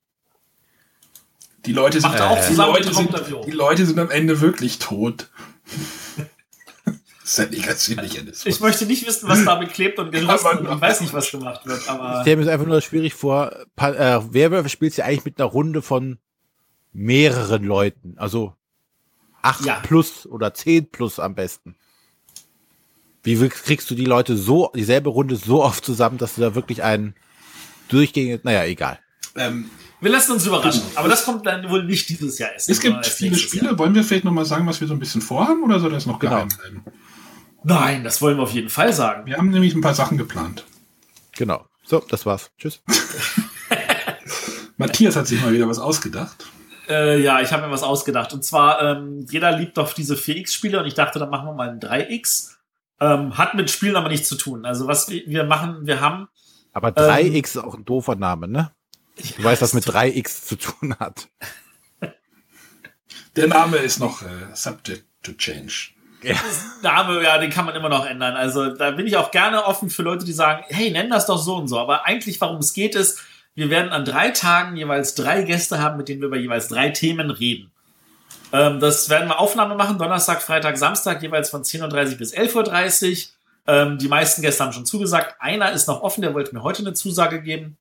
[1.65, 3.09] Die Leute sind, auch die, Leute sind,
[3.47, 5.29] die Leute sind am Ende wirklich tot.
[6.85, 8.45] das ist ja negativ.
[8.45, 11.29] Ich möchte nicht wissen, was damit klebt und gerissen Aber- und ich weiß nicht, was
[11.31, 13.51] gemacht wird, aber Ich stelle mir es einfach nur schwierig vor.
[13.77, 16.17] Äh, Werwölfe spielst du ja eigentlich mit einer Runde von
[16.93, 18.15] mehreren Leuten.
[18.17, 18.55] Also
[19.41, 19.79] acht Ja.
[19.81, 21.75] plus oder zehn plus am besten.
[23.23, 26.83] Wie kriegst du die Leute so, dieselbe Runde so oft zusammen, dass du da wirklich
[26.83, 27.15] einen
[27.89, 28.99] durchgehend, naja, egal.
[29.35, 29.69] Ähm,
[30.01, 30.83] wir lassen uns überraschen.
[30.95, 32.69] Aber das kommt dann wohl nicht dieses Jahr erst.
[32.69, 33.65] es gibt viele Spiele.
[33.65, 33.79] Jahr.
[33.79, 36.05] Wollen wir vielleicht noch mal sagen, was wir so ein bisschen vorhaben oder soll das
[36.05, 36.35] noch Genau.
[36.35, 36.83] geheim bleiben?
[37.63, 39.25] Nein, das wollen wir auf jeden Fall sagen.
[39.25, 40.65] Wir haben nämlich ein paar Sachen geplant.
[41.37, 41.65] Genau.
[41.83, 42.51] So, das war's.
[42.57, 42.81] Tschüss.
[44.77, 46.45] Matthias hat sich mal wieder was ausgedacht.
[46.87, 48.33] Äh, ja, ich habe mir was ausgedacht.
[48.33, 51.69] Und zwar, ähm, jeder liebt doch diese 4X-Spiele und ich dachte, dann machen wir mal
[51.69, 52.51] ein 3X.
[53.01, 54.65] Ähm, hat mit Spielen aber nichts zu tun.
[54.65, 56.27] Also was wir, wir machen, wir haben
[56.73, 58.71] Aber 3x ist auch ein doofer Name, ne?
[59.37, 61.27] Du weißt, was mit 3x zu tun hat.
[63.35, 65.91] Der Name ist noch äh, subject to change.
[66.81, 68.35] Name, ja, den kann man immer noch ändern.
[68.35, 71.37] Also da bin ich auch gerne offen für Leute, die sagen, hey, nenn das doch
[71.37, 71.79] so und so.
[71.79, 73.21] Aber eigentlich, warum es geht, ist,
[73.55, 76.89] wir werden an drei Tagen jeweils drei Gäste haben, mit denen wir über jeweils drei
[76.89, 77.71] Themen reden.
[78.51, 83.11] Ähm, das werden wir Aufnahme machen, Donnerstag, Freitag, Samstag, jeweils von 10.30 Uhr bis 11.30
[83.11, 83.29] Uhr.
[83.67, 85.35] Ähm, die meisten Gäste haben schon zugesagt.
[85.39, 87.77] Einer ist noch offen, der wollte mir heute eine Zusage geben.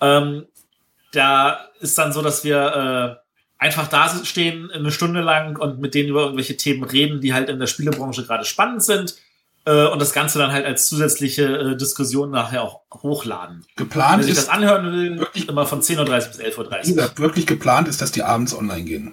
[0.00, 0.46] Ähm,
[1.12, 5.94] da ist dann so, dass wir äh, einfach da stehen eine Stunde lang und mit
[5.94, 9.14] denen über irgendwelche Themen reden, die halt in der Spielebranche gerade spannend sind
[9.64, 13.64] äh, und das Ganze dann halt als zusätzliche äh, Diskussion nachher auch hochladen.
[13.76, 17.18] Geplant sich das anhören will, wirklich- immer von 10.30 Uhr bis wie 11.30 Uhr.
[17.18, 19.12] wirklich geplant ist, dass die abends online gehen.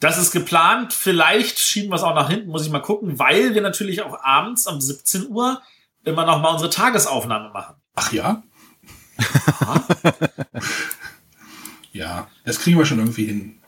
[0.00, 3.54] Das ist geplant, vielleicht schieben wir es auch nach hinten, muss ich mal gucken, weil
[3.54, 5.62] wir natürlich auch abends um 17 Uhr
[6.04, 7.76] immer noch mal unsere Tagesaufnahme machen.
[7.94, 8.42] Ach ja?
[11.92, 13.58] ja, das kriegen wir schon irgendwie hin.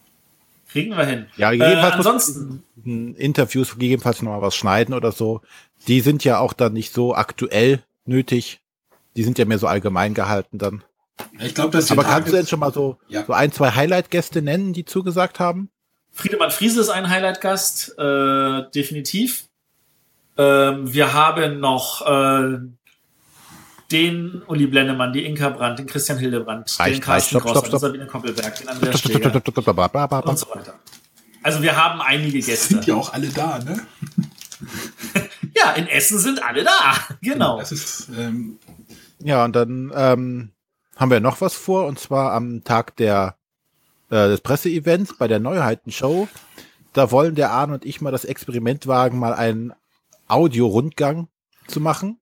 [0.71, 1.27] Kriegen wir hin.
[1.37, 5.41] Ja, äh, jedenfalls muss- ansonsten, in Interviews gegebenenfalls noch mal was schneiden oder so.
[5.87, 8.61] Die sind ja auch dann nicht so aktuell nötig.
[9.17, 10.83] Die sind ja mehr so allgemein gehalten dann.
[11.39, 13.25] Ich glaube, die Aber kannst du jetzt schon mal so, Ja.
[13.25, 15.71] so ein, zwei Highlight-Gäste nennen, die zugesagt haben?
[16.11, 19.45] Friedemann Friese ist ein Highlight-Gast, äh, definitiv.
[20.37, 22.59] Ähm, wir haben noch äh,
[23.91, 27.65] den Uli Blennemann, die Inka Brandt, den Christian Hildebrand, den Reicht, Carsten reicht, stopp, stopp,
[27.65, 27.81] den stopp.
[27.81, 30.75] Sabine Koppelberg, den Andreas Steger und so weiter.
[31.43, 32.75] Also wir haben einige Gäste.
[32.75, 33.81] sind ja auch alle da, ne?
[35.57, 36.95] Ja, in Essen sind alle da.
[37.21, 37.59] Genau.
[37.59, 38.59] Das ist, ähm,
[39.21, 40.51] Ja, und dann ähm,
[40.97, 43.37] haben wir noch was vor, und zwar am Tag der,
[44.11, 46.29] äh, des Presseevents bei der Neuheitenshow.
[46.93, 49.73] Da wollen der Arne und ich mal das Experiment wagen, mal einen
[50.29, 51.29] Audio-Rundgang
[51.67, 52.19] zu machen.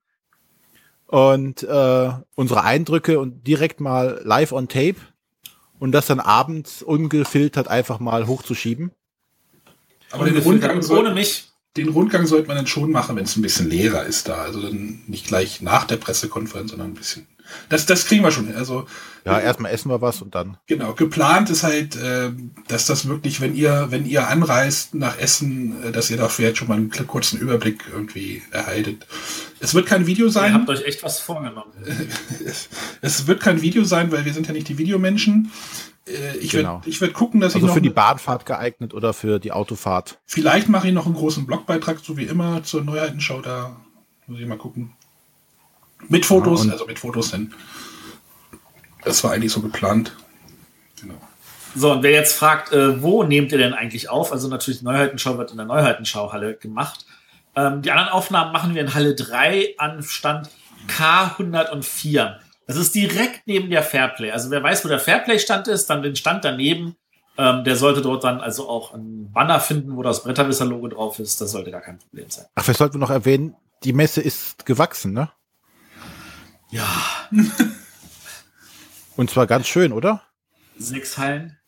[1.12, 4.97] Und äh, unsere Eindrücke und direkt mal live on tape
[5.78, 8.93] und das dann abends ungefiltert einfach mal hochzuschieben.
[10.10, 10.39] aber den.
[10.39, 11.51] Rundgang, ohne soll, mich.
[11.76, 14.36] den Rundgang sollte man dann schon machen, wenn es ein bisschen leerer ist da.
[14.36, 17.26] Also dann nicht gleich nach der Pressekonferenz, sondern ein bisschen.
[17.68, 18.46] Das, das kriegen wir schon.
[18.46, 18.56] hin.
[18.56, 18.86] Also
[19.24, 20.56] Ja, erstmal essen wir was und dann.
[20.66, 22.30] Genau, geplant ist halt, äh,
[22.68, 26.56] dass das wirklich, wenn ihr, wenn ihr anreist nach Essen, äh, dass ihr da vielleicht
[26.58, 29.06] schon mal einen kurzen Überblick irgendwie erhaltet.
[29.60, 30.54] Es wird kein Video Ihr sein.
[30.54, 31.72] habt euch echt was vorgenommen.
[33.00, 35.50] Es, wird kein Video sein, weil wir sind ja nicht die Videomenschen.
[36.06, 36.74] Äh, ich Genau.
[36.78, 37.74] werde ich werd gucken, dass ich Also noch.
[37.74, 40.18] für die Bahnfahrt geeignet oder für die Autofahrt.
[40.26, 43.40] vielleicht mache ich noch einen großen Blogbeitrag, so wie immer, zur Neuheitenschau.
[43.40, 43.76] Da
[44.26, 44.92] muss ich mal gucken.
[46.08, 47.52] Mit Fotos, Ja, also mit Fotos denn.
[49.04, 50.16] Das war eigentlich so geplant.
[51.00, 51.14] Genau.
[51.74, 54.30] So, und wer jetzt fragt, äh, wo nehmt ihr denn eigentlich auf?
[54.32, 57.06] Also natürlich, Neuheitenschau wird in der Neuheitenschau-Halle gemacht.
[57.56, 60.50] Ähm, die anderen Aufnahmen machen wir in Halle 3 an Stand
[60.88, 62.36] K104.
[62.66, 64.30] Das ist direkt neben der Fairplay.
[64.30, 66.96] Also wer weiß, wo der Fairplay-Stand ist, dann den Stand daneben
[67.38, 71.40] Ähm, der sollte dort dann also auch einen Banner finden, wo das Bretterwisser-Logo drauf ist.
[71.40, 72.44] Das sollte gar kein Problem sein.
[72.54, 75.30] Ach, vielleicht sollten wir noch erwähnen, die Messe ist gewachsen, ne?
[76.73, 76.89] Ja.
[79.16, 80.23] Und zwar ganz schön, oder?
[80.78, 81.59] Sechs Hallen.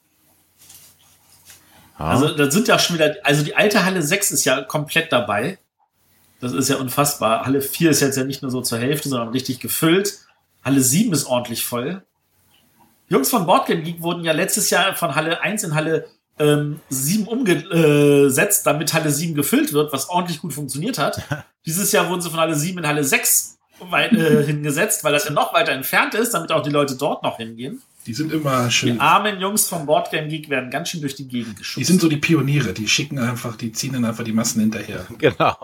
[1.98, 2.06] Ja.
[2.06, 5.58] Also da sind ja schon wieder, also die alte Halle 6 ist ja komplett dabei.
[6.40, 7.44] Das ist ja unfassbar.
[7.46, 10.20] Halle 4 ist jetzt ja nicht nur so zur Hälfte, sondern richtig gefüllt.
[10.64, 12.02] Halle 7 ist ordentlich voll.
[13.08, 16.06] Jungs von Boardgame Geek wurden ja letztes Jahr von Halle 1 in Halle
[16.38, 21.22] ähm, 7 umgesetzt, damit Halle 7 gefüllt wird, was ordentlich gut funktioniert hat.
[21.66, 23.53] Dieses Jahr wurden sie von Halle 7 in Halle 6
[23.90, 27.22] weit, äh, hingesetzt, weil das ja noch weiter entfernt ist, damit auch die Leute dort
[27.22, 27.82] noch hingehen.
[28.06, 28.94] Die sind immer schön.
[28.94, 31.80] Die armen Jungs von Boardgame Geek werden ganz schön durch die Gegend geschubst.
[31.80, 35.06] Die sind so die Pioniere, die schicken einfach, die ziehen dann einfach die Massen hinterher.
[35.18, 35.56] Genau.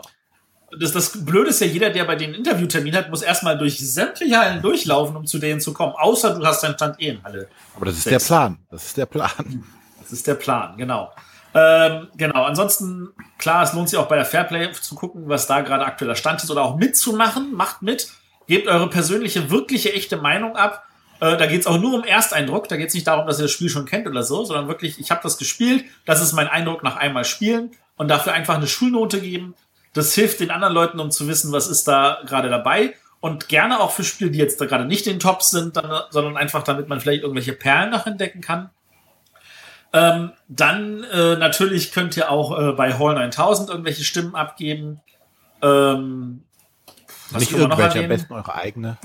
[0.79, 3.79] das, das Blöde ist ja, jeder, der bei denen einen Interviewtermin hat, muss erstmal durch
[3.79, 5.93] sämtliche Hallen durchlaufen, um zu denen zu kommen.
[5.97, 7.49] Außer du hast deinen Stand eh in Halle.
[7.77, 8.25] Aber das ist Sechs.
[8.25, 8.59] der Plan.
[8.71, 9.65] Das ist der Plan.
[10.01, 11.13] Das ist der Plan, genau.
[11.55, 13.09] Ähm, genau, ansonsten,
[13.39, 16.43] klar, es lohnt sich auch bei der Fairplay zu gucken, was da gerade aktueller Stand
[16.43, 17.55] ist oder auch mitzumachen.
[17.55, 18.09] Macht mit,
[18.47, 20.85] gebt eure persönliche, wirkliche, echte Meinung ab.
[21.21, 22.69] Äh, da geht es auch nur um Ersteindruck.
[22.69, 24.99] Da geht es nicht darum, dass ihr das Spiel schon kennt oder so, sondern wirklich,
[24.99, 28.67] ich habe das gespielt, das ist mein Eindruck nach einmal spielen und dafür einfach eine
[28.67, 29.55] Schulnote geben.
[29.93, 32.95] Das hilft den anderen Leuten, um zu wissen, was ist da gerade dabei.
[33.21, 36.05] Und gerne auch für Spiele, die jetzt da gerade nicht in den Tops sind, dann,
[36.09, 38.71] sondern einfach, damit man vielleicht irgendwelche Perlen noch entdecken kann.
[39.93, 45.01] Ähm, dann äh, natürlich könnt ihr auch äh, bei Hall 9000 irgendwelche Stimmen abgeben.
[45.63, 46.43] Ähm,
[47.31, 48.99] was Nicht irgendwelche, am besten eure eigene.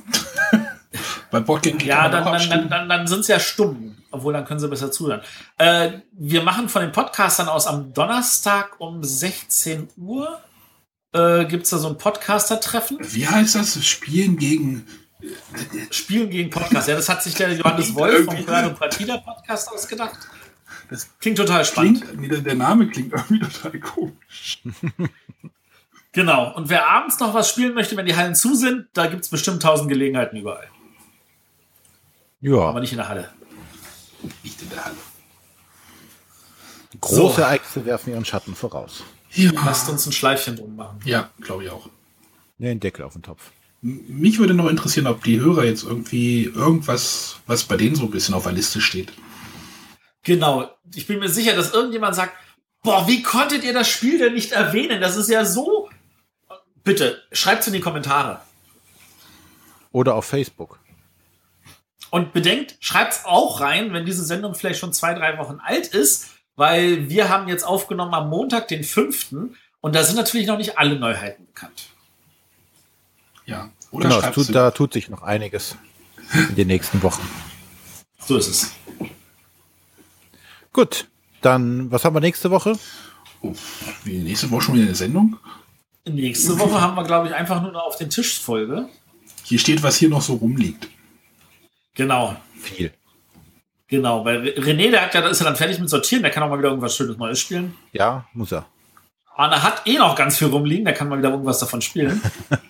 [1.31, 3.97] Bei Geek Ja, dann, auch dann, dann, dann, dann sind sie ja stumm.
[4.11, 5.21] Obwohl, dann können sie besser zuhören.
[5.57, 10.39] Äh, wir machen von den Podcastern aus am Donnerstag um 16 Uhr.
[11.11, 12.99] Äh, Gibt es da so ein Podcaster-Treffen?
[13.01, 13.85] Wie heißt das?
[13.85, 14.87] Spielen gegen.
[15.89, 16.87] Spielen gegen Podcast.
[16.87, 20.17] Ja, das hat sich der Johannes Wolf vom und Partida Podcast ausgedacht.
[20.89, 22.01] Das Klingt total spannend.
[22.03, 24.61] klingt, nee, der- Name klingt irgendwie total komisch.
[26.11, 26.55] Genau.
[26.55, 29.29] Und wer abends noch was spielen möchte, wenn die Hallen zu sind, da gibt es
[29.29, 30.69] bestimmt tausend Gelegenheiten überall.
[32.41, 33.29] Aber Ja, nicht in der Halle.
[34.41, 34.95] Nicht in der Halle.
[37.01, 37.41] große So.
[37.41, 39.03] Ereignisse werfen ihren Schatten voraus.
[39.31, 40.99] Ja, Lasst uns ein Schleifchen drum machen.
[41.03, 41.89] ja glaube ich auch.
[42.59, 43.51] Ne, den Deckel auf den Topf.
[43.81, 48.11] Mich würde noch interessieren, ob die Hörer jetzt irgendwie irgendwas, was bei denen so ein
[48.11, 49.11] bisschen auf der Liste steht.
[50.25, 50.69] Genau.
[50.93, 52.33] Ich bin mir sicher, dass irgendjemand sagt,
[52.83, 54.99] boah, wie konntet ihr das Spiel denn nicht erwähnen?
[54.99, 55.89] Das ist ja so.
[56.83, 58.41] Bitte, schreibt's in die Kommentare.
[59.91, 60.79] Oder auf Facebook.
[62.11, 66.27] Und bedenkt, schreibt's auch rein, wenn diese Sendung vielleicht schon zwei, drei Wochen alt ist,
[66.55, 69.33] weil wir haben jetzt aufgenommen am Montag, den 5.
[69.81, 71.89] Und da sind natürlich noch nicht alle Neuheiten bekannt.
[73.45, 73.69] Ja.
[73.91, 75.75] Oder Genau, tut, da tut sich noch einiges
[76.49, 77.27] in den nächsten Wochen.
[78.19, 78.71] So ist es.
[80.75, 81.07] Gut,
[81.41, 82.77] dann, was haben wir nächste Woche?
[83.41, 83.53] oh,
[84.03, 85.37] wie nächste Woche schon wieder eine Sendung?
[86.05, 88.89] Nächste Woche haben wir, glaube ich, einfach nur noch auf den Tisch Folge.
[89.43, 90.89] Hier steht, was hier noch so rumliegt.
[91.93, 92.35] Genau.
[92.59, 92.91] Viel.
[93.87, 96.49] Genau, weil René, der hat ja, ist ja dann fertig mit Sortieren, der kann auch
[96.49, 97.73] mal wieder irgendwas Schönes Neues spielen.
[97.93, 98.65] Ja, muss er.
[99.33, 102.21] Arne hat eh noch ganz viel rumliegen, der kann mal wieder irgendwas davon spielen.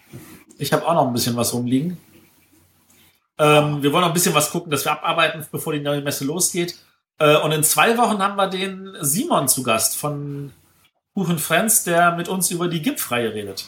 [0.59, 1.97] ich habe auch noch ein bisschen was rumliegen.
[3.39, 6.23] Ähm, wir wollen noch ein bisschen was gucken, dass wir abarbeiten, bevor die neue Messe
[6.23, 6.75] losgeht.
[7.17, 10.51] Äh, und in zwei Wochen haben wir den Simon zu Gast von
[11.13, 13.65] Buchen Friends, der mit uns über die GIP-Freie redet.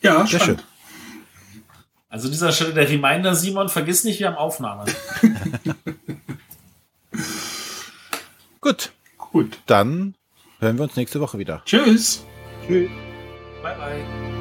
[0.00, 0.62] Ja, Sehr schön.
[2.08, 4.84] Also an dieser Stelle der Reminder, Simon, vergiss nicht, wir haben Aufnahme.
[8.60, 9.58] Gut, Gut.
[9.66, 10.14] dann
[10.58, 11.62] hören wir uns nächste Woche wieder.
[11.64, 12.24] Tschüss.
[12.66, 12.90] Tschüss.
[13.62, 14.31] bye, bye.